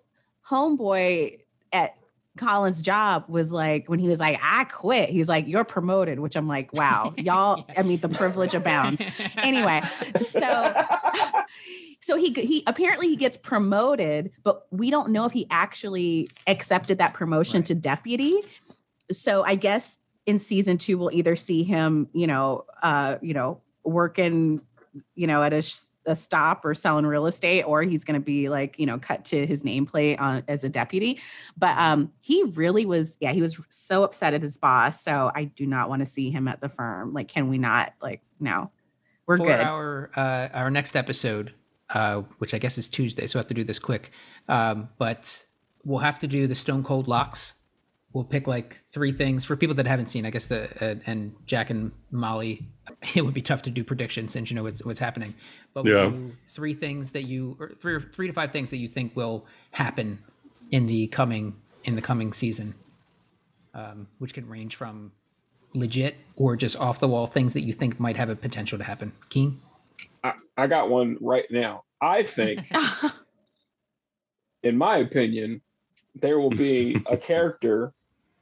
homeboy 0.48 1.40
at 1.74 1.98
Colin's 2.38 2.82
job 2.82 3.26
was 3.28 3.52
like 3.52 3.88
when 3.90 4.00
he 4.00 4.08
was 4.08 4.20
like, 4.20 4.40
I 4.44 4.66
quit. 4.66 5.10
He's 5.10 5.30
like, 5.30 5.48
You're 5.48 5.64
promoted, 5.64 6.20
which 6.20 6.36
I'm 6.36 6.48
like, 6.48 6.74
wow, 6.74 7.14
y'all, 7.18 7.66
I 7.78 7.82
mean, 7.84 8.00
the 8.00 8.10
privilege 8.10 8.54
abounds. 8.54 9.02
Anyway, 9.38 9.82
so 10.22 10.74
so 12.02 12.18
he 12.18 12.32
he 12.34 12.64
apparently 12.68 13.08
he 13.08 13.16
gets 13.16 13.38
promoted, 13.38 14.32
but 14.44 14.66
we 14.72 14.92
don't 14.92 15.10
know 15.12 15.26
if 15.26 15.32
he 15.32 15.48
actually 15.50 16.28
accepted 16.48 16.98
that 17.00 17.14
promotion 17.14 17.60
Right. 17.62 17.66
to 17.68 17.76
deputy. 17.76 18.34
So 19.12 19.44
I 19.44 19.56
guess 19.56 20.00
in 20.26 20.40
season 20.40 20.78
two 20.78 20.98
we'll 20.98 21.12
either 21.14 21.36
see 21.36 21.64
him, 21.64 22.10
you 22.14 22.28
know, 22.28 22.66
uh, 22.82 23.18
you 23.22 23.34
know, 23.34 23.62
working, 23.84 24.62
you 25.16 25.28
know, 25.28 25.44
at 25.44 25.54
a, 25.54 25.64
a 26.06 26.16
stop 26.16 26.64
or 26.64 26.74
selling 26.74 27.06
real 27.06 27.28
estate, 27.28 27.64
or 27.64 27.82
he's 27.84 28.04
going 28.04 28.20
to 28.20 28.24
be 28.24 28.50
like, 28.50 28.80
you 28.80 28.86
know, 28.86 28.98
cut 28.98 29.26
to 29.26 29.46
his 29.46 29.64
nameplate 29.64 30.20
on 30.20 30.44
as 30.48 30.64
a 30.64 30.70
deputy. 30.70 31.20
But 31.58 31.78
um, 31.78 32.12
he 32.22 32.44
really 32.56 32.86
was, 32.86 33.18
yeah, 33.20 33.32
he 33.32 33.42
was 33.42 33.60
so 33.70 34.04
upset 34.04 34.34
at 34.34 34.42
his 34.42 34.58
boss. 34.58 35.02
So 35.02 35.32
I 35.36 35.46
do 35.46 35.66
not 35.66 35.90
want 35.90 36.02
to 36.02 36.06
see 36.06 36.30
him 36.30 36.48
at 36.48 36.62
the 36.62 36.70
firm. 36.70 37.14
Like, 37.14 37.28
can 37.28 37.48
we 37.50 37.58
not? 37.58 37.94
Like, 38.02 38.22
no, 38.40 38.72
we're 39.26 39.38
For 39.38 39.48
good. 39.48 39.62
our 39.62 40.12
uh, 40.16 40.50
our 40.54 40.70
next 40.70 40.96
episode, 40.96 41.54
uh, 41.90 42.22
which 42.38 42.54
I 42.54 42.58
guess 42.58 42.78
is 42.78 42.90
Tuesday, 42.90 43.28
so 43.28 43.40
I 43.40 43.42
have 43.42 43.48
to 43.48 43.54
do 43.54 43.64
this 43.64 43.80
quick. 43.80 44.12
Um, 44.48 44.90
but 44.98 45.46
we'll 45.84 46.00
have 46.00 46.20
to 46.20 46.28
do 46.28 46.48
the 46.48 46.56
Stone 46.56 46.84
Cold 46.84 47.08
Locks. 47.08 47.54
We'll 48.16 48.24
pick 48.24 48.48
like 48.48 48.78
three 48.88 49.12
things 49.12 49.44
for 49.44 49.58
people 49.58 49.76
that 49.76 49.86
haven't 49.86 50.06
seen. 50.06 50.26
I 50.26 50.30
guess 50.30 50.46
the 50.46 50.70
uh, 50.80 50.96
and 51.06 51.36
Jack 51.46 51.70
and 51.70 51.92
Molly. 52.12 52.66
It 53.14 53.26
would 53.26 53.34
be 53.34 53.42
tough 53.42 53.64
to 53.64 53.70
do 53.70 53.84
predictions 53.84 54.32
since 54.32 54.50
you 54.50 54.56
know 54.56 54.64
what's 54.64 54.84
what's 54.86 55.00
happening. 55.00 55.36
But 55.74 55.86
Yeah. 55.86 56.14
three 56.48 56.74
things 56.74 57.12
that 57.12 57.24
you, 57.24 57.58
or 57.60 57.74
three 57.78 57.94
or 57.94 58.00
three 58.00 58.28
to 58.28 58.34
five 58.34 58.52
things 58.54 58.70
that 58.70 58.78
you 58.78 58.88
think 58.88 59.18
will 59.18 59.46
happen 59.72 60.20
in 60.72 60.88
the 60.88 61.08
coming 61.08 61.56
in 61.84 61.96
the 61.96 62.02
coming 62.02 62.32
season, 62.32 62.74
um, 63.74 64.08
which 64.20 64.34
can 64.34 64.48
range 64.48 64.78
from 64.78 65.12
legit 65.74 66.16
or 66.38 66.56
just 66.56 66.78
off 66.78 67.02
the 67.02 67.10
wall 67.10 67.28
things 67.28 67.54
that 67.54 67.64
you 67.64 67.74
think 67.74 68.00
might 68.00 68.16
have 68.16 68.30
a 68.30 68.36
potential 68.36 68.78
to 68.78 68.86
happen. 68.86 69.12
Keen. 69.28 69.60
I, 70.24 70.36
I 70.56 70.68
got 70.68 70.90
one 70.90 71.18
right 71.20 71.52
now. 71.52 71.84
I 72.00 72.24
think, 72.24 72.72
in 74.64 74.78
my 74.78 74.98
opinion, 75.00 75.62
there 76.16 76.40
will 76.40 76.50
be 76.50 76.96
a 77.08 77.18
character 77.32 77.92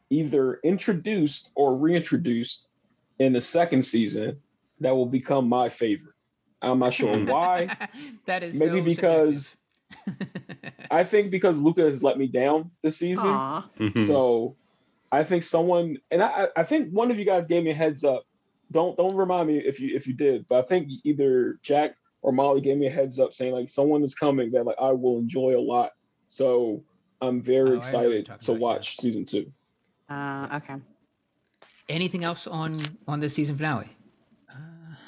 either 0.10 0.60
introduced 0.64 1.49
or 1.56 1.76
reintroduced 1.76 2.70
in 3.20 3.34
the 3.34 3.41
second 3.41 3.84
season 3.84 4.38
that 4.80 4.95
will 4.95 5.06
become 5.06 5.47
my 5.47 5.70
favorite. 5.70 6.14
I'm 6.62 6.80
not 6.80 6.93
sure 6.93 7.16
why. 7.26 7.76
that 8.26 8.43
is 8.43 8.60
Maybe 8.60 8.80
so 8.80 8.84
because. 8.86 9.58
I 10.91 11.04
think 11.04 11.32
because 11.32 11.58
Lucca 11.58 11.82
has 11.84 12.04
let 12.04 12.18
me 12.18 12.28
down 12.28 12.72
this 12.82 12.97
season. 12.97 13.28
Aw. 13.28 13.70
Mhm. 13.80 14.08
So 14.08 14.56
I 15.12 15.24
think 15.24 15.43
someone 15.43 15.97
and 16.12 16.22
I, 16.24 16.47
I 16.56 16.64
think 16.64 16.91
one 16.91 17.12
of 17.12 17.20
you 17.20 17.26
guys 17.26 17.47
gave 17.47 17.64
me 17.64 17.72
a 17.72 17.76
heads 17.76 18.04
up. 18.04 18.24
Don't 18.72 18.97
don't 18.97 19.16
remind 19.16 19.47
me 19.47 19.58
if 19.60 19.80
you 19.80 19.95
if 19.95 20.08
you 20.08 20.14
did, 20.14 20.47
but 20.47 20.60
I 20.60 20.62
think 20.68 20.89
either 21.04 21.60
Jack 21.62 21.95
or 22.24 22.32
Molly 22.32 22.62
gave 22.62 22.78
me 22.78 22.88
a 22.88 22.91
heads 22.91 23.20
up 23.20 23.34
saying 23.34 23.54
like 23.54 23.70
someone 23.70 24.04
is 24.04 24.16
coming 24.16 24.51
that 24.51 24.66
like 24.66 24.78
I 24.82 24.91
will 24.91 25.20
enjoy 25.20 25.58
a 25.58 25.62
lot. 25.62 25.91
So 26.30 26.84
I'm 27.22 27.38
Oh, 27.38 27.41
very 27.41 27.70
know 27.72 27.78
excited 27.78 28.26
to 28.26 28.32
about, 28.34 28.47
yeah. 28.47 28.58
watch 28.58 28.97
season 28.97 29.26
two. 29.26 29.51
Uh, 30.14 30.57
okay. 30.57 30.76
Anything 31.89 32.24
else 32.24 32.47
on 32.47 32.78
on 33.07 33.20
this 33.20 33.34
season 33.34 33.55
finale? 33.57 33.89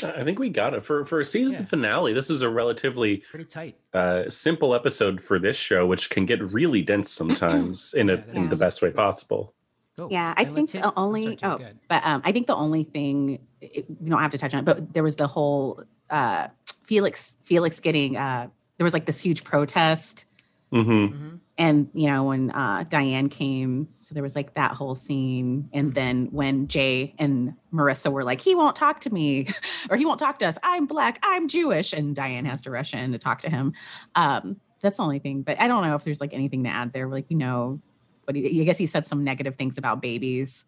I 0.03 0.23
think 0.25 0.39
we 0.39 0.49
got 0.49 0.73
it 0.73 0.83
for 0.83 1.05
for 1.05 1.21
a 1.21 1.25
season 1.25 1.53
Yeah. 1.59 1.65
finale. 1.65 2.11
This 2.13 2.29
is 2.29 2.41
a 2.41 2.49
relatively 2.49 3.17
Pretty 3.31 3.45
tight. 3.45 3.75
uh, 3.93 4.29
simple 4.29 4.75
episode 4.75 5.21
for 5.21 5.39
this 5.39 5.55
show, 5.55 5.85
which 5.87 6.09
can 6.09 6.25
get 6.25 6.41
really 6.43 6.81
dense 6.81 7.09
sometimes 7.21 7.93
in 7.93 8.09
a 8.09 8.15
Yeah, 8.15 8.23
in 8.33 8.49
the 8.49 8.57
best 8.57 8.81
way 8.81 8.91
possible. 8.91 9.53
Oh, 9.97 10.09
Yeah, 10.11 10.33
I 10.35 10.43
then 10.43 10.53
think 10.55 10.71
the 10.71 10.77
I'm 10.79 10.83
sorry, 10.83 10.93
only 10.97 11.27
oh, 11.43 11.57
go 11.57 11.63
ahead. 11.63 11.77
but 11.87 12.05
um, 12.05 12.21
I 12.25 12.33
think 12.33 12.47
the 12.47 12.55
only 12.55 12.83
thing 12.83 13.39
it, 13.61 13.85
we 14.01 14.09
don't 14.09 14.19
have 14.19 14.31
to 14.31 14.37
touch 14.37 14.53
on 14.53 14.59
it, 14.59 14.65
but 14.65 14.93
there 14.93 15.03
was 15.03 15.15
the 15.15 15.27
whole 15.27 15.81
uh, 16.09 16.49
Felix 16.83 17.37
Felix 17.45 17.79
getting 17.79 18.17
uh, 18.17 18.49
there 18.77 18.83
was 18.83 18.93
like 18.93 19.05
this 19.05 19.19
huge 19.21 19.45
protest, 19.45 20.25
hmm 20.71 20.81
Mhm. 21.07 21.39
And 21.57 21.89
you 21.93 22.07
know 22.07 22.25
when 22.25 22.51
uh, 22.51 22.83
Diane 22.89 23.29
came, 23.29 23.87
so 23.97 24.13
there 24.13 24.23
was 24.23 24.35
like 24.35 24.53
that 24.55 24.71
whole 24.71 24.95
scene, 24.95 25.69
and 25.73 25.91
Mhm. 25.91 25.95
then 25.95 26.25
when 26.31 26.67
Jay 26.67 27.15
and 27.17 27.53
Marissa 27.73 28.11
were 28.11 28.23
like, 28.23 28.41
he 28.41 28.55
won't 28.55 28.75
talk 28.75 28.99
to 29.01 29.13
me, 29.13 29.47
or 29.89 29.97
he 29.97 30.05
won't 30.05 30.19
talk 30.19 30.39
to 30.39 30.47
us. 30.47 30.57
I'm 30.63 30.85
black, 30.85 31.19
I'm 31.23 31.47
Jewish, 31.47 31.93
and 31.93 32.15
Diane 32.15 32.45
has 32.45 32.61
to 32.63 32.71
rush 32.71 32.93
in 32.93 33.11
to 33.13 33.17
talk 33.17 33.41
to 33.41 33.49
him. 33.49 33.73
Um, 34.15 34.57
that's 34.81 34.97
the 34.97 35.03
only 35.03 35.19
thing, 35.19 35.41
but 35.43 35.59
I 35.61 35.67
don't 35.67 35.85
know 35.87 35.95
if 35.95 36.03
there's 36.03 36.21
like 36.21 36.33
anything 36.33 36.63
to 36.65 36.69
add 36.69 36.91
there. 36.93 37.07
Like 37.07 37.25
you 37.29 37.37
know, 37.37 37.81
but 38.25 38.35
he, 38.35 38.61
I 38.61 38.65
guess 38.65 38.77
he 38.77 38.85
said 38.85 39.05
some 39.05 39.23
negative 39.23 39.55
things 39.55 39.77
about 39.77 40.01
babies. 40.01 40.65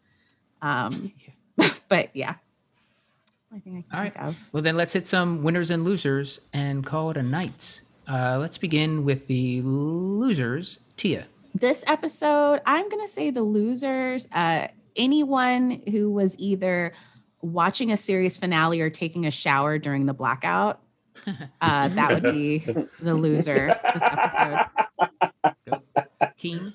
Um, 0.62 1.12
but 1.90 2.10
yeah. 2.16 2.36
I 3.54 3.60
think 3.60 3.86
I 3.92 4.10
can 4.10 4.16
All 4.20 4.26
right. 4.28 4.36
Well, 4.52 4.62
then 4.62 4.76
let's 4.78 4.94
hit 4.94 5.08
some 5.08 5.42
winners 5.42 5.72
and 5.72 5.84
losers 5.84 6.40
and 6.54 6.86
call 6.86 7.10
it 7.12 7.18
a 7.18 7.24
night. 7.24 7.82
Uh, 8.08 8.38
let's 8.40 8.58
begin 8.58 9.04
with 9.04 9.28
the 9.28 9.62
losers. 9.64 10.80
Tia. 10.96 11.26
This 11.54 11.84
episode, 11.88 12.62
I'm 12.66 12.88
gonna 12.90 13.08
say 13.08 13.32
the 13.32 13.44
losers. 13.44 14.30
Uh, 14.34 14.68
anyone 14.96 15.82
who 15.92 16.10
was 16.10 16.36
either 16.38 16.94
watching 17.42 17.92
a 17.92 17.98
series 17.98 18.38
finale 18.38 18.80
or 18.80 18.90
taking 18.90 19.26
a 19.26 19.32
shower 19.32 19.78
during 19.78 20.06
the 20.06 20.14
blackout, 20.14 20.82
uh, 21.62 21.88
that 21.90 22.14
would 22.14 22.32
be 22.32 22.60
the 23.02 23.14
loser 23.14 23.78
this 23.94 24.04
episode. 24.04 24.66
Keen. 26.38 26.74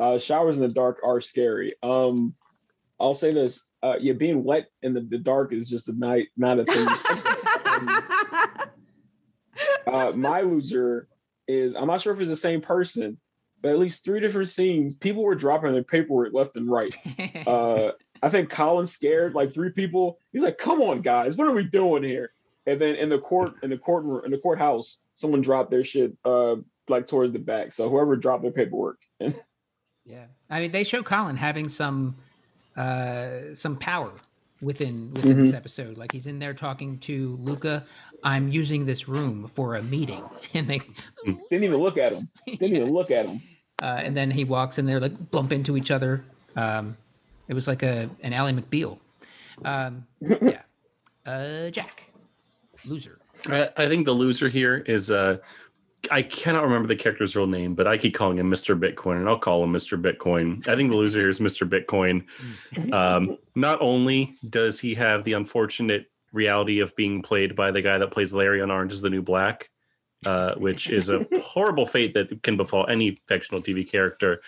Uh, 0.00 0.18
showers 0.18 0.56
in 0.56 0.62
the 0.62 0.68
dark 0.68 0.98
are 1.04 1.20
scary. 1.20 1.70
Um, 1.82 2.34
I'll 2.98 3.14
say 3.14 3.32
this: 3.32 3.62
uh, 3.82 3.94
yeah, 4.00 4.14
being 4.14 4.42
wet 4.42 4.68
in 4.82 4.94
the, 4.94 5.02
the 5.02 5.18
dark 5.18 5.52
is 5.52 5.68
just 5.70 5.88
a 5.88 5.92
night, 5.92 6.28
not 6.36 6.58
a 6.58 6.64
thing. 6.64 6.88
uh, 9.92 10.12
my 10.12 10.40
loser 10.40 11.08
is 11.48 11.74
I'm 11.74 11.86
not 11.86 12.00
sure 12.00 12.12
if 12.12 12.20
it's 12.20 12.30
the 12.30 12.36
same 12.36 12.60
person, 12.60 13.18
but 13.60 13.70
at 13.72 13.78
least 13.78 14.04
three 14.04 14.20
different 14.20 14.48
scenes, 14.48 14.96
people 14.96 15.22
were 15.22 15.34
dropping 15.34 15.72
their 15.72 15.84
paperwork 15.84 16.32
left 16.32 16.56
and 16.56 16.70
right. 16.70 16.94
Uh, 17.46 17.92
I 18.24 18.28
think 18.28 18.50
Colin 18.50 18.86
scared 18.86 19.34
like 19.34 19.52
three 19.52 19.70
people. 19.70 20.18
He's 20.32 20.42
like, 20.42 20.56
"Come 20.56 20.80
on, 20.80 21.02
guys, 21.02 21.36
what 21.36 21.48
are 21.48 21.52
we 21.52 21.64
doing 21.64 22.04
here?" 22.04 22.30
And 22.66 22.80
then 22.80 22.94
in 22.94 23.08
the 23.08 23.18
court, 23.18 23.54
in 23.64 23.70
the 23.70 23.78
courtroom, 23.78 24.24
in 24.24 24.30
the 24.30 24.38
courthouse, 24.38 24.98
someone 25.14 25.40
dropped 25.40 25.70
their 25.72 25.82
shit 25.82 26.12
uh, 26.24 26.56
like 26.88 27.06
towards 27.08 27.32
the 27.32 27.40
back. 27.40 27.74
So 27.74 27.90
whoever 27.90 28.14
dropped 28.14 28.42
their 28.42 28.52
paperwork, 28.52 28.98
yeah. 30.04 30.26
I 30.48 30.60
mean, 30.60 30.70
they 30.70 30.84
show 30.84 31.02
Colin 31.02 31.36
having 31.36 31.68
some 31.68 32.14
uh, 32.76 33.54
some 33.54 33.76
power 33.76 34.12
within 34.62 35.12
within 35.12 35.32
Mm-hmm. 35.32 35.44
this 35.44 35.54
episode. 35.54 35.98
Like 35.98 36.12
he's 36.12 36.26
in 36.26 36.38
there 36.38 36.54
talking 36.54 36.98
to 37.00 37.36
Lucca. 37.42 37.84
I'm 38.22 38.48
using 38.48 38.86
this 38.86 39.08
room 39.08 39.50
for 39.54 39.74
a 39.74 39.82
meeting, 39.82 40.22
and 40.54 40.66
they 40.68 40.80
didn't 41.24 41.64
even 41.64 41.76
look 41.80 41.98
at 41.98 42.12
him. 42.12 42.28
Didn't 42.46 42.76
even 42.76 42.92
look 42.92 43.10
at 43.10 43.26
him. 43.26 43.42
uh, 43.82 44.00
and 44.02 44.16
then 44.16 44.30
he 44.30 44.44
walks 44.44 44.78
in 44.78 44.86
they're 44.86 45.00
like 45.00 45.30
bump 45.30 45.52
into 45.52 45.76
each 45.76 45.90
other. 45.90 46.24
Um, 46.56 46.96
it 47.48 47.54
was 47.54 47.66
like 47.68 47.82
a 47.82 48.08
an 48.22 48.32
Ally 48.32 48.52
McBeal. 48.52 48.98
Um, 49.64 50.06
yeah, 50.20 50.62
uh, 51.26 51.70
Jack, 51.70 52.12
loser. 52.86 53.18
I, 53.48 53.70
I 53.76 53.88
think 53.88 54.06
the 54.06 54.12
loser 54.12 54.48
here 54.48 54.76
is 54.76 55.10
uh 55.10 55.38
I 56.10 56.22
cannot 56.22 56.64
remember 56.64 56.88
the 56.88 56.96
character's 56.96 57.36
real 57.36 57.46
name, 57.46 57.74
but 57.74 57.86
I 57.86 57.96
keep 57.96 58.14
calling 58.14 58.38
him 58.38 58.50
Mr. 58.50 58.78
Bitcoin, 58.78 59.18
and 59.18 59.28
I'll 59.28 59.38
call 59.38 59.62
him 59.62 59.72
Mr. 59.72 60.00
Bitcoin. 60.00 60.66
I 60.66 60.74
think 60.74 60.90
the 60.90 60.96
loser 60.96 61.20
here 61.20 61.28
is 61.28 61.38
Mr. 61.38 61.68
Bitcoin. 61.68 62.24
Um, 62.92 63.38
not 63.54 63.80
only 63.80 64.34
does 64.48 64.80
he 64.80 64.94
have 64.94 65.22
the 65.24 65.34
unfortunate 65.34 66.10
reality 66.32 66.80
of 66.80 66.96
being 66.96 67.22
played 67.22 67.54
by 67.54 67.70
the 67.70 67.82
guy 67.82 67.98
that 67.98 68.10
plays 68.10 68.32
Larry 68.32 68.60
on 68.60 68.70
Orange 68.70 68.92
is 68.92 69.00
the 69.00 69.10
New 69.10 69.22
Black, 69.22 69.70
uh, 70.26 70.54
which 70.54 70.90
is 70.90 71.08
a 71.08 71.26
horrible 71.40 71.86
fate 71.86 72.14
that 72.14 72.42
can 72.42 72.56
befall 72.56 72.86
any 72.88 73.16
fictional 73.28 73.62
TV 73.62 73.88
character, 73.88 74.40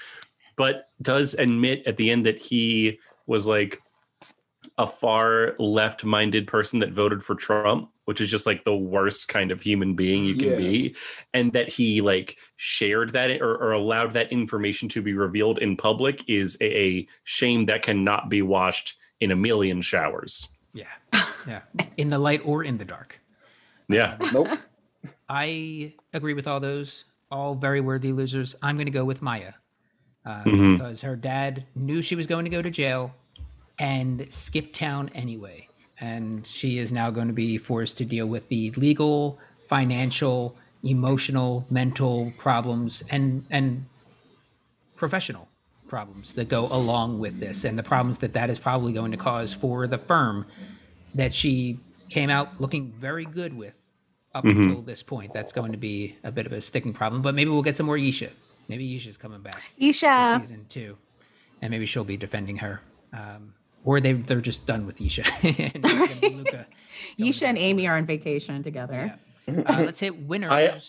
but 0.57 0.87
does 1.03 1.35
admit 1.35 1.87
at 1.87 1.97
the 1.97 2.11
end 2.11 2.27
that 2.27 2.39
he 2.39 2.99
was 3.27 3.47
like 3.47 3.81
a 4.79 4.87
far 4.87 5.55
left 5.59 6.05
minded 6.05 6.47
person 6.47 6.81
that 6.81 6.93
voted 6.93 7.23
for 7.23 7.35
Trump, 7.35 7.91
which 8.05 8.21
is 8.21 8.31
just 8.31 8.47
like 8.47 8.65
the 8.65 8.77
worst 8.77 9.29
kind 9.29 9.51
of 9.51 9.61
human 9.63 9.95
being 9.95 10.25
you 10.25 10.37
can 10.37 10.51
Yeah. 10.51 10.57
be. 10.57 10.97
And 11.33 11.53
that 11.53 11.69
he 11.69 12.01
like 12.01 12.37
shared 12.57 13.11
that 13.15 13.31
or, 13.41 13.55
or 13.57 13.73
allowed 13.73 14.13
that 14.13 14.31
information 14.33 14.89
to 14.91 15.03
be 15.03 15.15
revealed 15.15 15.59
in 15.59 15.77
public 15.77 16.23
is 16.29 16.57
a, 16.61 16.67
a 16.79 17.09
shame 17.25 17.67
that 17.67 17.83
cannot 17.83 18.29
be 18.29 18.43
washed 18.43 18.97
in 19.21 19.31
a 19.31 19.37
million 19.37 19.81
showers. 19.81 20.49
Yeah, 20.73 20.87
yeah, 21.47 21.61
in 21.97 22.11
the 22.11 22.19
light 22.19 22.43
or 22.45 22.65
in 22.65 22.79
the 22.79 22.85
dark. 22.85 23.21
Yeah. 23.89 24.17
Nope. 24.33 24.49
I 25.29 25.93
agree 26.13 26.35
with 26.35 26.47
all 26.49 26.61
those. 26.61 27.05
All 27.31 27.55
very 27.55 27.81
worthy 27.81 28.13
losers. 28.13 28.55
I'm 28.63 28.77
going 28.77 28.87
to 28.87 28.93
go 28.93 29.05
with 29.05 29.23
Maia 29.23 29.55
uh, 30.27 30.43
Mhm. 30.45 30.79
because 30.79 31.01
her 31.03 31.17
dad 31.17 31.65
knew 31.75 32.03
she 32.03 32.15
was 32.17 32.27
going 32.27 32.45
to 32.45 32.51
go 32.51 32.61
to 32.63 32.71
jail 32.71 33.15
and 33.79 34.27
skipped 34.31 34.75
town 34.75 35.11
anyway. 35.15 35.69
And 36.05 36.47
she 36.47 36.79
is 36.79 36.93
now 36.93 37.11
going 37.11 37.29
to 37.29 37.33
be 37.33 37.57
forced 37.57 37.97
to 37.99 38.05
deal 38.05 38.27
with 38.27 38.49
the 38.49 38.71
legal, 38.73 39.39
financial, 39.69 40.55
emotional, 40.83 41.65
mental 41.71 42.33
problems 42.37 43.03
and 43.11 43.45
and 43.51 43.87
professional 44.97 45.49
problems 45.89 46.35
that 46.35 46.49
go 46.49 46.67
along 46.67 47.19
with 47.21 47.41
this 47.41 47.65
and 47.65 47.79
the 47.79 47.83
problems 47.83 48.19
that 48.19 48.33
that 48.35 48.51
is 48.51 48.59
probably 48.59 48.93
going 48.93 49.13
to 49.13 49.17
cause 49.17 49.53
for 49.55 49.87
the 49.87 49.99
firm 49.99 50.47
that 51.15 51.33
she 51.33 51.79
came 52.11 52.31
out 52.31 52.61
looking 52.61 52.93
very 52.99 53.25
good 53.25 53.57
with 53.57 53.79
up 54.35 54.45
until 54.45 54.83
this 54.83 55.03
point. 55.03 55.33
That's 55.33 55.53
going 55.53 55.73
to 55.73 55.79
be 55.79 56.17
a 56.25 56.33
bit 56.33 56.47
of 56.47 56.53
a 56.53 56.61
sticking 56.61 56.93
problem, 56.93 57.23
but 57.23 57.35
maybe 57.35 57.51
we'll 57.51 57.63
get 57.63 57.77
some 57.77 57.87
more 57.87 57.97
Yisha. 57.97 58.31
Maybe 58.69 58.87
Yisha's 58.87 59.17
coming 59.17 59.41
back 59.41 59.63
in 59.79 59.89
Isha. 59.91 60.41
season 60.43 60.67
two, 60.69 60.97
and 61.63 61.71
maybe 61.71 61.87
she'll 61.87 62.05
be 62.05 62.17
defending 62.17 62.57
her. 62.59 62.81
Um, 63.13 63.55
or 63.85 64.01
they 64.01 64.15
they're 64.15 64.41
just 64.41 64.67
done 64.67 64.87
with 64.87 64.99
Yisha. 64.99 65.25
and 65.43 65.85
it's 65.85 65.89
gonna 65.89 66.21
be 66.21 66.31
Lucca. 66.45 66.67
Isha 67.19 67.47
and 67.47 67.59
Amy 67.59 67.87
are 67.87 67.97
on 67.97 68.07
vacation 68.07 68.63
together. 68.63 69.15
Uh, 69.49 69.83
let's 69.85 70.01
hit 70.01 70.19
winners. 70.27 70.51
I- 70.53 70.81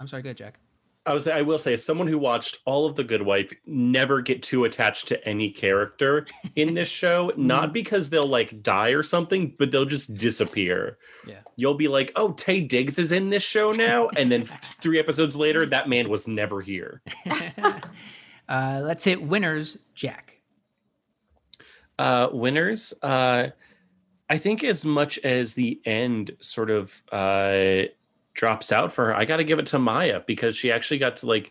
I'm 0.00 0.06
sorry, 0.08 0.22
go 0.22 0.28
ahead, 0.28 0.36
Jack. 0.38 0.58
I 1.06 1.14
was 1.14 1.26
I 1.26 1.40
will 1.42 1.56
say, 1.58 1.72
as 1.72 1.82
someone 1.84 2.06
who 2.06 2.18
watched 2.18 2.58
all 2.66 2.84
of 2.84 2.94
The 2.94 3.02
Good 3.02 3.22
Wife, 3.22 3.50
never 3.66 4.20
get 4.20 4.42
too 4.42 4.64
attached 4.64 5.08
to 5.08 5.26
any 5.26 5.50
character 5.50 6.26
in 6.54 6.74
this 6.74 6.88
show. 7.02 7.32
not 7.36 7.72
because 7.72 8.10
they'll 8.10 8.26
like 8.26 8.62
die 8.62 8.90
or 8.90 9.02
something, 9.02 9.54
but 9.58 9.70
they'll 9.70 9.86
just 9.86 10.14
disappear. 10.14 10.98
Yeah. 11.26 11.40
You'll 11.56 11.74
be 11.74 11.88
like, 11.88 12.12
"Oh, 12.14 12.32
Taye 12.34 12.68
Diggs 12.68 12.98
is 12.98 13.10
in 13.10 13.30
this 13.30 13.42
show 13.42 13.72
now," 13.72 14.10
and 14.16 14.30
then 14.30 14.44
three 14.82 14.98
episodes 14.98 15.34
later, 15.34 15.64
that 15.66 15.88
man 15.88 16.08
was 16.10 16.28
never 16.28 16.60
here. 16.60 17.00
Uh, 18.48 18.80
let's 18.82 19.04
hit 19.04 19.22
winners, 19.22 19.76
Jack. 19.94 20.37
Uh, 21.98 22.28
winners. 22.32 22.94
Uh, 23.02 23.48
I 24.30 24.38
think 24.38 24.62
as 24.62 24.84
much 24.84 25.18
as 25.18 25.54
the 25.54 25.80
end 25.84 26.36
sort 26.40 26.70
of 26.70 27.02
uh, 27.10 27.84
drops 28.34 28.70
out 28.70 28.92
for 28.92 29.06
her, 29.06 29.16
I 29.16 29.24
got 29.24 29.38
to 29.38 29.44
give 29.44 29.58
it 29.58 29.66
to 29.66 29.78
Maia 29.78 30.20
because 30.26 30.56
she 30.56 30.70
actually 30.70 30.98
got 30.98 31.16
to 31.18 31.26
like 31.26 31.50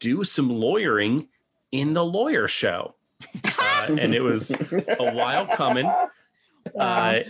do 0.00 0.24
some 0.24 0.50
lawyering 0.50 1.28
in 1.72 1.92
the 1.92 2.04
lawyer 2.04 2.48
show, 2.48 2.94
uh, 3.58 3.86
and 3.88 4.14
it 4.14 4.22
was 4.22 4.50
a 4.50 5.12
while 5.12 5.46
coming. 5.46 5.90
Uh, 6.78 7.20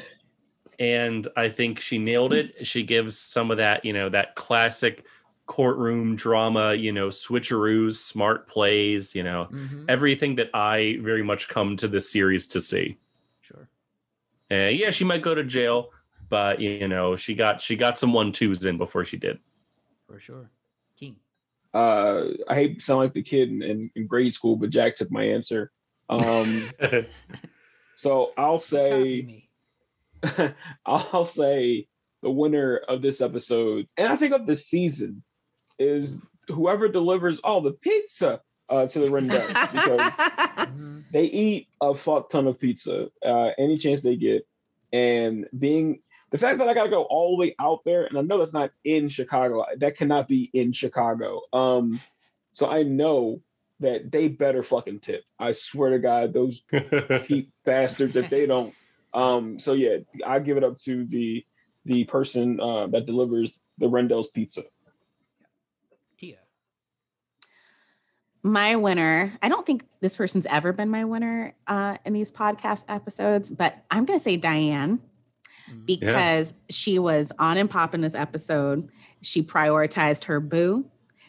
and 0.80 1.28
I 1.36 1.51
think 1.51 1.78
she 1.78 1.98
nailed 1.98 2.32
it. 2.32 2.66
She 2.66 2.82
gives 2.82 3.16
some 3.16 3.53
of 3.53 3.59
that, 3.59 3.84
you 3.84 3.92
know, 3.92 4.09
that 4.09 4.34
classic 4.34 5.05
courtroom 5.51 6.14
drama, 6.14 6.74
you 6.74 6.92
know, 6.92 7.09
switcheroos, 7.09 7.94
smart 7.96 8.48
plays, 8.48 9.16
you 9.16 9.24
know, 9.24 9.48
Mm-hmm. 9.51 9.86
everything 9.88 10.36
that 10.36 10.48
I 10.55 10.98
very 11.03 11.24
much 11.24 11.48
come 11.48 11.76
to 11.78 11.88
this 11.88 12.09
series 12.11 12.46
to 12.48 12.61
see. 12.61 12.98
Sure. 13.40 13.68
Uh, 14.48 14.68
yeah, 14.68 14.90
she 14.90 15.03
might 15.05 15.22
go 15.22 15.34
to 15.34 15.42
jail, 15.42 15.90
but 16.28 16.61
you 16.61 16.86
know, 16.86 17.16
she 17.16 17.34
got 17.34 17.61
she 17.61 17.74
got 17.74 17.98
some 17.98 18.12
one 18.12 18.30
twos 18.30 18.64
in 18.64 18.78
before 18.78 19.05
she 19.05 19.16
did. 19.16 19.40
For 20.07 20.20
sure. 20.20 20.51
King. 20.96 21.16
Uh, 21.74 22.26
I 22.48 22.55
hate 22.55 22.78
to 22.78 22.84
sound 22.84 23.01
like 23.01 23.14
the 23.14 23.22
kid 23.22 23.48
in, 23.51 23.61
in, 23.62 23.90
in 23.96 24.07
grade 24.07 24.32
school, 24.32 24.55
but 24.55 24.70
Jack 24.70 24.94
took 24.94 25.11
my 25.11 25.24
answer. 25.24 25.72
Um, 26.09 26.70
so 27.96 28.30
I'll 28.38 28.59
say. 28.61 29.48
I'll 30.86 31.24
say 31.24 31.88
the 32.22 32.30
winner 32.30 32.76
of 32.88 33.01
this 33.03 33.20
episode, 33.22 33.88
and 33.96 34.12
I 34.12 34.16
think 34.16 34.34
of 34.34 34.46
this 34.46 34.66
season, 34.66 35.22
is 35.80 36.20
whoever 36.48 36.86
delivers 36.88 37.40
all 37.40 37.60
the 37.60 37.72
pizza 37.72 38.40
uh, 38.68 38.86
to 38.86 38.98
the 39.00 39.06
Rindell 39.06 39.48
because 39.72 40.12
Mhm. 40.68 41.02
they 41.10 41.24
eat 41.24 41.68
a 41.80 41.94
fuck 41.94 42.30
ton 42.30 42.46
of 42.46 42.58
pizza 42.60 43.08
uh, 43.24 43.50
any 43.58 43.76
chance 43.78 44.02
they 44.02 44.14
get, 44.16 44.46
and 44.92 45.46
being 45.58 46.00
the 46.30 46.38
fact 46.38 46.58
that 46.58 46.68
I 46.68 46.74
got 46.74 46.84
to 46.84 46.90
go 46.90 47.02
all 47.02 47.30
the 47.36 47.40
way 47.40 47.54
out 47.58 47.80
there, 47.84 48.04
and 48.04 48.16
I 48.16 48.20
know 48.20 48.38
that's 48.38 48.52
not 48.52 48.70
in 48.84 49.08
Chicago. 49.08 49.64
That 49.78 49.96
cannot 49.96 50.28
be 50.28 50.48
in 50.52 50.70
Chicago. 50.72 51.40
Um, 51.52 52.00
so 52.52 52.68
I 52.70 52.84
know 52.84 53.40
that 53.80 54.12
they 54.12 54.28
better 54.28 54.62
fucking 54.62 55.00
tip. 55.00 55.24
I 55.40 55.52
swear 55.52 55.90
to 55.90 55.98
God, 55.98 56.32
those 56.32 56.62
cheap 57.26 57.50
bastards 57.64 58.14
if 58.16 58.28
they 58.30 58.46
don't. 58.46 58.74
Um, 59.14 59.58
so 59.58 59.72
yeah, 59.72 59.96
I 60.24 60.38
give 60.38 60.56
it 60.56 60.62
up 60.64 60.78
to 60.84 61.04
the 61.06 61.44
the 61.86 62.04
person 62.04 62.60
uh, 62.60 62.86
that 62.88 63.06
delivers 63.06 63.60
the 63.78 63.86
Rindell's 63.88 64.28
pizza. 64.28 64.62
My 68.43 68.74
winner 68.76 69.32
i 69.43 69.49
don't 69.49 69.66
think 69.66 69.84
this 70.01 70.16
person's 70.16 70.47
ever 70.47 70.72
been 70.72 70.88
my 70.88 71.05
winner 71.05 71.53
uh, 71.66 71.97
in 72.07 72.12
these 72.14 72.30
podcast 72.30 72.84
episodes 72.88 73.51
but 73.51 73.84
i'm 73.91 74.05
going 74.05 74.18
to 74.18 74.22
say 74.22 74.36
diane 74.36 74.99
Mhm. 75.70 75.86
because 75.86 76.55
she 76.68 76.99
was 76.99 77.32
on 77.38 77.57
and 77.57 77.68
pop 77.70 77.95
in 77.95 78.01
this 78.01 78.14
episode 78.14 78.88
she 79.20 79.43
prioritized 79.43 80.24
her 80.24 80.41
boo 80.41 80.84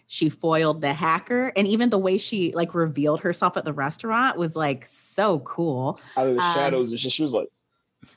she 0.07 0.29
foiled 0.29 0.81
the 0.81 0.93
hacker 0.93 1.51
and 1.55 1.67
even 1.67 1.89
the 1.89 1.97
way 1.97 2.17
she 2.17 2.51
like 2.53 2.73
revealed 2.73 3.19
herself 3.19 3.55
at 3.57 3.65
the 3.65 3.73
restaurant 3.73 4.37
was 4.37 4.55
like 4.55 4.83
so 4.85 5.39
cool 5.39 5.99
Out 6.17 6.27
of 6.27 6.35
the 6.35 6.41
Um, 6.41 6.53
shadows, 6.55 6.99
she, 6.99 7.09
she 7.09 7.21
was 7.23 7.33
like, 7.33 7.47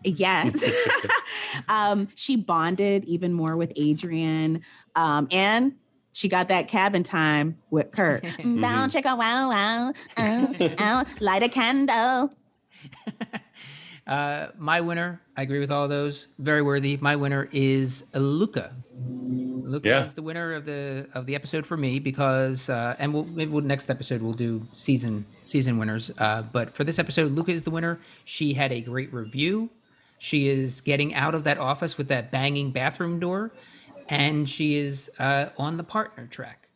Yes. 0.02 0.64
um, 1.68 2.08
she 2.14 2.36
bonded 2.36 3.04
even 3.04 3.32
more 3.34 3.56
with 3.56 3.70
Adrian. 3.76 4.62
Um, 4.96 5.28
and 5.30 5.74
she 6.14 6.28
got 6.28 6.48
that 6.48 6.68
cabin 6.68 7.02
time 7.02 7.58
with 7.70 7.90
Kurt. 7.92 8.22
Bow, 8.38 8.86
chicka, 8.86 9.18
wow, 9.18 9.50
wow. 9.50 9.92
Oh, 10.16 10.54
oh, 10.78 11.04
light 11.20 11.42
a 11.42 11.48
candle. 11.50 12.32
Uh, 14.06 14.48
my 14.58 14.80
winner, 14.82 15.20
I 15.36 15.42
agree 15.42 15.60
with 15.60 15.70
all 15.72 15.88
those. 15.88 16.26
Very 16.38 16.60
worthy. 16.60 16.98
My 17.00 17.16
winner 17.16 17.48
is 17.52 18.04
Lucca. 18.12 18.74
Lucca 19.00 19.88
Yeah. 19.88 20.04
is 20.04 20.12
the 20.14 20.20
winner 20.22 20.52
of 20.52 20.66
the 20.66 21.08
of 21.14 21.24
the 21.24 21.34
episode 21.34 21.64
for 21.64 21.76
me 21.78 21.98
because, 22.00 22.68
uh, 22.68 22.96
and 22.98 23.14
we'll 23.14 23.24
maybe 23.24 23.50
we'll, 23.50 23.64
next 23.64 23.88
episode 23.88 24.20
we'll 24.20 24.34
do 24.34 24.66
season 24.76 25.24
season 25.46 25.78
winners. 25.78 26.10
Uh, 26.18 26.42
but 26.42 26.70
for 26.74 26.84
this 26.84 26.98
episode, 26.98 27.32
Lucca 27.32 27.50
is 27.52 27.64
the 27.64 27.70
winner. 27.70 27.98
She 28.26 28.52
had 28.52 28.72
a 28.72 28.82
great 28.82 29.10
review. 29.12 29.70
She 30.18 30.48
is 30.48 30.82
getting 30.82 31.14
out 31.14 31.34
of 31.34 31.44
that 31.44 31.56
office 31.58 31.96
with 31.96 32.08
that 32.08 32.30
banging 32.30 32.72
bathroom 32.72 33.18
door, 33.18 33.52
and 34.08 34.48
she 34.48 34.76
is 34.76 35.10
uh, 35.18 35.46
on 35.58 35.76
the 35.76 35.84
partner 35.84 36.26
track 36.26 36.68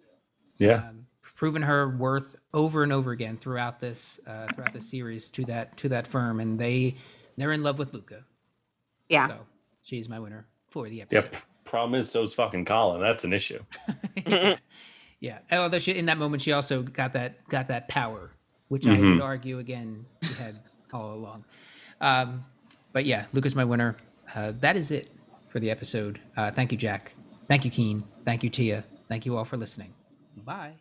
yeah. 0.59 0.91
proven 1.35 1.62
her 1.62 1.97
worth 1.97 2.37
over 2.55 2.83
and 2.83 2.93
over 2.93 3.12
again 3.12 3.37
throughout 3.37 3.81
this 3.81 4.18
uh, 4.26 4.47
throughout 4.49 4.72
the 4.72 4.81
series 4.81 5.29
to 5.31 5.45
that 5.45 5.76
to 5.79 5.89
that 5.91 6.07
firm, 6.07 6.41
and 6.41 6.59
they 6.59 6.97
they're 7.37 7.53
in 7.53 7.62
love 7.62 7.79
with 7.79 7.93
Lucca. 7.95 8.24
Yeah. 9.09 9.29
So 9.29 9.39
she's 9.83 10.09
my 10.09 10.18
winner 10.18 10.47
for 10.70 10.89
the 10.89 10.97
Yeah. 10.97 11.03
episode. 11.03 11.33
p- 11.33 11.39
Problem 11.64 12.01
is, 12.01 12.11
so's 12.11 12.35
fucking 12.35 12.64
Colin. 12.64 13.01
That's 13.03 13.24
an 13.24 13.33
issue. 13.35 13.62
yeah. 15.20 15.39
Although 15.53 15.79
she 15.79 15.93
in 15.93 16.07
that 16.07 16.18
moment 16.18 16.43
she 16.43 16.53
also 16.53 16.83
got 16.83 17.12
that 17.12 17.47
got 17.49 17.68
that 17.68 17.89
power, 17.89 18.33
which 18.68 18.87
I 18.87 18.91
Mhm. 18.97 19.14
would 19.14 19.22
argue 19.22 19.59
again 19.59 20.07
she 20.22 20.33
had 20.35 20.59
all 20.93 21.12
along. 21.14 21.45
Um, 22.01 22.45
but 22.93 23.05
yeah, 23.05 23.26
Lucca's 23.33 23.55
my 23.55 23.64
winner. 23.64 23.97
Uh, 24.35 24.53
that 24.61 24.76
is 24.76 24.91
it 24.91 25.11
for 25.49 25.61
the 25.61 25.70
episode. 25.70 26.20
Uh, 26.37 26.51
thank 26.51 26.72
you, 26.72 26.79
Jack. 26.79 27.14
Thank 27.49 27.64
you, 27.64 27.70
Keen. 27.70 28.05
Thank 28.24 28.42
you, 28.42 28.51
Tia. 28.51 28.84
Thank 29.09 29.24
you 29.26 29.36
all 29.36 29.44
for 29.44 29.57
listening. 29.57 29.94
Bye. 30.36 30.74